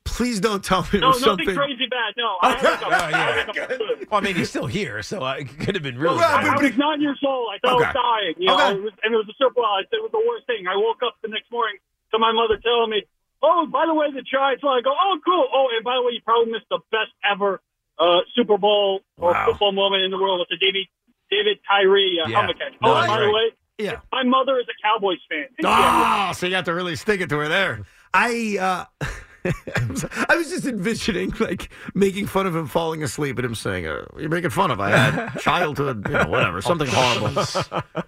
please 0.04 0.40
don't 0.40 0.62
tell 0.62 0.82
me 0.82 0.88
it 0.94 1.00
No, 1.00 1.08
was 1.08 1.20
nothing 1.20 1.46
something. 1.46 1.56
crazy 1.56 1.86
bad. 1.90 2.14
No, 2.16 2.36
I 2.42 2.52
had 2.52 2.64
a- 2.82 2.86
I 2.86 3.10
had 3.10 3.48
a- 3.70 4.06
Well, 4.10 4.20
I 4.20 4.24
mean, 4.24 4.34
he's 4.36 4.50
still 4.50 4.66
here, 4.66 5.02
so 5.02 5.22
I 5.22 5.38
it 5.38 5.58
could 5.58 5.74
have 5.74 5.82
been 5.82 5.98
really. 5.98 6.18
I, 6.22 6.42
bad. 6.42 6.58
I 6.58 6.62
was 6.62 6.76
nine 6.76 7.00
years 7.00 7.18
old. 7.26 7.48
I 7.54 7.58
thought 7.58 7.82
I 7.82 7.86
was 7.86 7.94
dying. 7.94 8.34
You 8.38 8.46
know, 8.48 8.54
Okay. 8.54 8.78
it 8.78 8.82
was, 8.82 8.92
and 9.02 9.14
it 9.14 9.16
was 9.16 9.28
a 9.28 9.34
Super 9.38 9.54
Bowl. 9.54 9.64
I 9.64 9.82
said 9.90 9.98
it 9.98 10.02
was 10.02 10.12
the 10.12 10.24
worst 10.26 10.46
thing. 10.46 10.66
I 10.66 10.76
woke 10.76 11.02
up 11.04 11.16
the 11.22 11.28
next 11.28 11.50
morning 11.50 11.76
to 12.12 12.18
my 12.18 12.32
mother 12.32 12.56
telling 12.62 12.90
me, 12.90 13.02
"Oh, 13.42 13.66
by 13.66 13.86
the 13.86 13.94
way, 13.94 14.10
the 14.12 14.22
Giants." 14.22 14.62
won." 14.62 14.78
I 14.78 14.82
go, 14.82 14.92
"Oh, 14.94 15.18
cool. 15.24 15.48
Oh, 15.52 15.68
and 15.74 15.82
by 15.84 15.96
the 15.96 16.02
way, 16.02 16.12
you 16.12 16.20
probably 16.24 16.52
missed 16.52 16.68
the 16.70 16.78
best 16.92 17.10
ever 17.24 17.60
uh, 17.98 18.20
Super 18.34 18.58
Bowl 18.58 19.00
or 19.18 19.32
Wow. 19.32 19.46
football 19.46 19.72
moment 19.72 20.02
in 20.02 20.10
the 20.10 20.18
world 20.18 20.38
with 20.40 20.48
the 20.48 20.58
David 20.64 20.86
David 21.30 21.58
Tyree 21.66 22.20
uh, 22.24 22.28
Yeah. 22.28 22.46
catch." 22.52 22.72
No, 22.82 22.90
Oh, 22.90 22.94
that's 22.94 23.08
and 23.08 23.16
by 23.18 23.20
the 23.24 23.30
way, 23.32 23.46
Yeah. 23.78 24.00
my 24.12 24.22
mother 24.22 24.58
is 24.60 24.66
a 24.68 24.76
Cowboys 24.82 25.18
fan. 25.30 25.46
Oh, 25.64 26.32
so 26.34 26.46
you 26.46 26.54
have 26.54 26.64
to 26.66 26.74
really 26.74 26.94
stick 26.96 27.20
it 27.20 27.28
to 27.30 27.38
her 27.38 27.48
there. 27.48 27.82
I 28.12 28.58
uh 29.00 29.06
I 30.28 30.36
was 30.36 30.48
just 30.50 30.64
envisioning 30.66 31.32
like 31.38 31.68
making 31.94 32.26
fun 32.26 32.46
of 32.46 32.56
him 32.56 32.66
falling 32.66 33.02
asleep 33.02 33.38
and 33.38 33.44
him 33.44 33.54
saying, 33.54 33.86
uh, 33.86 34.04
"You're 34.18 34.30
making 34.30 34.50
fun 34.50 34.70
of 34.70 34.80
I 34.80 34.90
had 34.90 35.38
childhood, 35.40 36.06
you 36.08 36.14
know, 36.14 36.26
whatever, 36.28 36.62
something 36.62 36.88
horrible." 36.90 37.44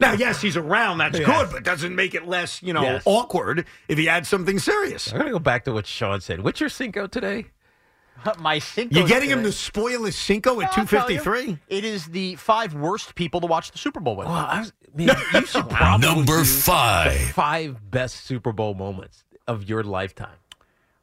now, 0.01 0.12
yes, 0.12 0.41
he's 0.41 0.57
around. 0.57 0.99
That's 0.99 1.18
Yeah. 1.18 1.26
good, 1.26 1.53
but 1.53 1.62
doesn't 1.64 1.95
make 1.95 2.14
it 2.14 2.26
less, 2.26 2.62
you 2.62 2.72
know, 2.72 2.82
Yes. 2.82 3.03
awkward 3.05 3.66
if 3.89 3.99
he 3.99 4.07
had 4.07 4.26
something 4.26 4.59
serious. 4.59 5.12
I'm 5.12 5.18
gonna 5.18 5.30
go 5.30 5.39
back 5.39 5.64
to 5.64 5.72
what 5.72 5.87
Sean 5.87 6.20
said. 6.20 6.43
What's 6.43 6.61
your 6.61 6.68
Cinco 6.70 7.07
today? 7.07 7.47
My 8.39 8.59
Cinco. 8.59 8.97
You're 8.99 9.07
getting 9.09 9.28
him 9.28 9.43
to 9.43 9.53
spoil 9.53 10.05
his 10.05 10.16
Cinco 10.16 10.61
at 10.62 10.72
two 10.72 10.87
fifty 10.87 11.18
three. 11.18 11.59
It 11.68 11.84
is 11.84 12.07
the 12.07 12.37
five 12.37 12.72
worst 12.72 13.14
people 13.14 13.43
to 13.43 13.47
watch 13.47 13.72
the 13.72 13.78
Super 13.78 14.01
Bowl 14.01 14.16
with. 14.16 14.26
Well, 14.26 14.34
I 14.37 14.61
was, 14.61 14.72
I 14.91 14.97
mean, 14.97 15.11
you 15.34 15.47
should 15.47 15.68
probably 15.68 16.09
Number 16.09 16.43
five. 16.45 17.12
the 17.12 17.18
five 17.34 17.91
best 17.91 18.24
Super 18.24 18.53
Bowl 18.53 18.72
moments 18.74 19.22
of 19.47 19.68
your 19.68 19.82
lifetime. 19.84 20.30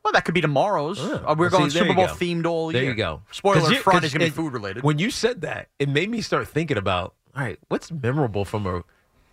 Well, 0.03 0.13
that 0.13 0.25
could 0.25 0.33
be 0.33 0.41
tomorrow's. 0.41 0.99
Uh, 0.99 1.33
we're 1.37 1.49
going 1.49 1.69
see, 1.69 1.79
Super 1.79 1.93
Bowl 1.93 2.07
go. 2.07 2.13
themed 2.13 2.45
all 2.45 2.71
year. 2.71 2.73
There 2.73 2.81
year. 2.83 2.91
you 2.91 2.97
go. 2.97 3.21
Spoiler: 3.31 3.61
'Cause 3.61 3.71
you- 3.71 3.77
Friday's 3.79 4.11
'cause 4.11 4.17
going 4.19 4.31
to 4.31 4.35
be 4.35 4.43
food 4.43 4.53
related. 4.53 4.83
When 4.83 4.99
you 4.99 5.09
said 5.09 5.41
that, 5.41 5.69
it 5.79 5.87
made 5.89 6.09
me 6.09 6.21
start 6.21 6.47
thinking 6.47 6.77
about 6.77 7.13
all 7.35 7.43
right, 7.43 7.57
what's 7.69 7.91
memorable 7.91 8.45
from 8.45 8.65
a, 8.67 8.77
I 8.79 8.81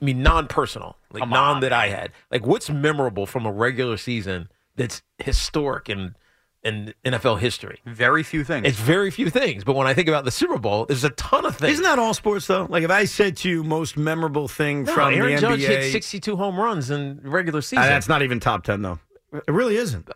mean, 0.01 0.23
non-personal, 0.23 0.97
like 1.13 1.21
Come 1.23 1.31
non 1.31 1.57
on, 1.57 1.61
that 1.61 1.73
I 1.73 1.89
had, 1.89 2.13
like 2.31 2.47
what's 2.47 2.71
memorable 2.71 3.27
from 3.27 3.45
a 3.47 3.53
regular 3.53 3.97
season 3.99 4.49
that's 4.77 5.03
historic 5.19 5.89
in 5.91 6.15
in 6.63 6.93
NFL 7.07 7.39
history. 7.41 7.81
Very 7.87 8.23
few 8.23 8.45
things. 8.45 8.67
It's 8.67 8.79
very 8.79 9.11
few 9.11 9.31
things, 9.31 9.65
but 9.65 9.75
when 9.75 9.87
I 9.87 9.95
think 9.95 10.09
about 10.09 10.25
the 10.27 10.31
Super 10.31 10.59
Bowl, 10.59 10.85
there's 10.85 11.05
a 11.05 11.11
ton 11.11 11.47
of 11.47 11.57
things. 11.57 11.73
Isn't 11.73 11.85
that 11.85 11.99
all 11.99 12.13
sports 12.15 12.47
though? 12.47 12.67
Like 12.69 12.83
if 12.85 12.91
I 12.91 13.07
said 13.07 13.37
to 13.39 13.49
you 13.51 13.65
most 13.65 13.97
memorable 13.97 14.47
thing 14.47 14.85
No, 14.85 14.93
from 14.93 15.15
Aaron 15.15 15.35
the 15.37 15.41
Judge 15.41 15.61
NBA, 15.61 15.67
hit 15.67 15.93
62 15.93 16.37
home 16.37 16.61
runs 16.61 16.91
in 16.91 17.21
regular 17.25 17.63
season. 17.63 17.85
Uh, 17.85 17.87
that's 17.89 18.09
not 18.09 18.23
even 18.23 18.41
top 18.41 18.65
ten 18.65 18.83
though. 18.83 18.99
It 19.33 19.51
really 19.51 19.77
isn't. 19.77 20.09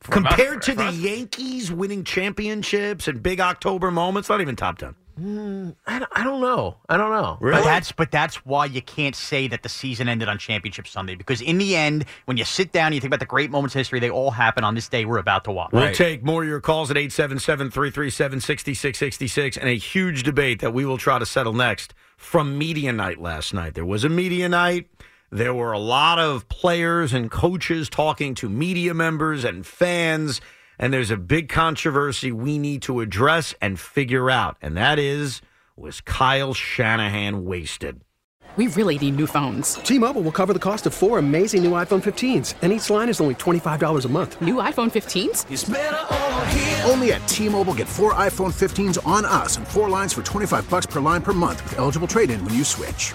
From 0.00 0.24
Compared 0.24 0.58
us- 0.58 0.66
to 0.66 0.74
the 0.74 0.84
us- 0.84 0.96
Yankees 0.96 1.70
winning 1.72 2.04
championships 2.04 3.08
and 3.08 3.22
big 3.22 3.40
October 3.40 3.90
moments, 3.90 4.28
not 4.28 4.40
even 4.40 4.56
top 4.56 4.78
ten. 4.78 4.94
Mm, 5.20 5.76
I, 5.86 5.98
don't, 5.98 6.10
I 6.14 6.24
don't 6.24 6.40
know. 6.40 6.78
I 6.88 6.96
don't 6.96 7.10
know. 7.10 7.36
Really? 7.38 7.58
But 7.58 7.64
that's 7.64 7.92
but 7.92 8.10
that's 8.10 8.46
why 8.46 8.64
you 8.64 8.80
can't 8.80 9.14
say 9.14 9.46
that 9.48 9.62
the 9.62 9.68
season 9.68 10.08
ended 10.08 10.26
on 10.26 10.38
Championship 10.38 10.88
Sunday 10.88 11.14
because 11.14 11.42
in 11.42 11.58
the 11.58 11.76
end, 11.76 12.06
when 12.24 12.38
you 12.38 12.46
sit 12.46 12.72
down 12.72 12.86
and 12.86 12.94
you 12.94 13.00
think 13.02 13.10
about 13.10 13.20
the 13.20 13.26
great 13.26 13.50
moments 13.50 13.74
in 13.74 13.80
history, 13.80 14.00
they 14.00 14.08
all 14.08 14.30
happen 14.30 14.64
on 14.64 14.74
this 14.74 14.88
day 14.88 15.04
we're 15.04 15.18
about 15.18 15.44
to 15.44 15.52
watch. 15.52 15.70
We'll 15.72 15.92
take 15.92 16.24
more 16.24 16.42
of 16.42 16.48
your 16.48 16.60
calls 16.60 16.90
at 16.90 16.96
877 16.96 17.70
337 17.70 18.40
6666 18.40 19.58
and 19.58 19.68
a 19.68 19.76
huge 19.76 20.22
debate 20.22 20.60
that 20.60 20.72
we 20.72 20.86
will 20.86 20.98
try 20.98 21.18
to 21.18 21.26
settle 21.26 21.52
next 21.52 21.92
from 22.16 22.56
media 22.56 22.90
night 22.90 23.20
last 23.20 23.52
night. 23.52 23.74
There 23.74 23.84
was 23.84 24.04
a 24.04 24.08
media 24.08 24.48
night. 24.48 24.88
There 25.34 25.54
were 25.54 25.72
a 25.72 25.78
lot 25.78 26.18
of 26.18 26.46
players 26.50 27.14
and 27.14 27.30
coaches 27.30 27.88
talking 27.88 28.34
to 28.34 28.50
media 28.50 28.92
members 28.92 29.44
and 29.44 29.64
fans, 29.64 30.42
and 30.78 30.92
there's 30.92 31.10
a 31.10 31.16
big 31.16 31.48
controversy 31.48 32.30
we 32.30 32.58
need 32.58 32.82
to 32.82 33.00
address 33.00 33.54
and 33.62 33.80
figure 33.80 34.30
out, 34.30 34.58
and 34.60 34.76
that 34.76 34.98
is 34.98 35.40
was 35.74 36.02
Kyle 36.02 36.52
Shanahan 36.52 37.46
wasted? 37.46 38.02
We 38.56 38.66
really 38.66 38.98
need 38.98 39.16
new 39.16 39.26
phones. 39.26 39.76
T-Mobile 39.76 40.20
will 40.20 40.32
cover 40.32 40.52
the 40.52 40.58
cost 40.58 40.84
of 40.84 40.92
four 40.92 41.18
amazing 41.18 41.62
new 41.64 41.70
iPhone 41.70 42.02
15s, 42.02 42.56
and 42.60 42.70
each 42.70 42.90
line 42.90 43.08
is 43.08 43.18
only 43.18 43.36
$25 43.36 44.04
a 44.04 44.08
month. 44.08 44.38
New 44.42 44.56
iPhone 44.56 44.90
15s? 44.92 46.90
Only 46.90 47.14
at 47.14 47.26
T-Mobile 47.26 47.72
get 47.72 47.88
four 47.88 48.12
iPhone 48.12 48.52
15s 48.52 48.98
on 49.06 49.24
us 49.24 49.56
and 49.56 49.66
four 49.66 49.88
lines 49.88 50.12
for 50.12 50.22
25 50.22 50.68
bucks 50.68 50.84
per 50.84 51.00
line 51.00 51.22
per 51.22 51.32
month 51.32 51.64
with 51.64 51.78
eligible 51.78 52.06
trade-in 52.06 52.44
when 52.44 52.52
you 52.52 52.64
switch. 52.64 53.14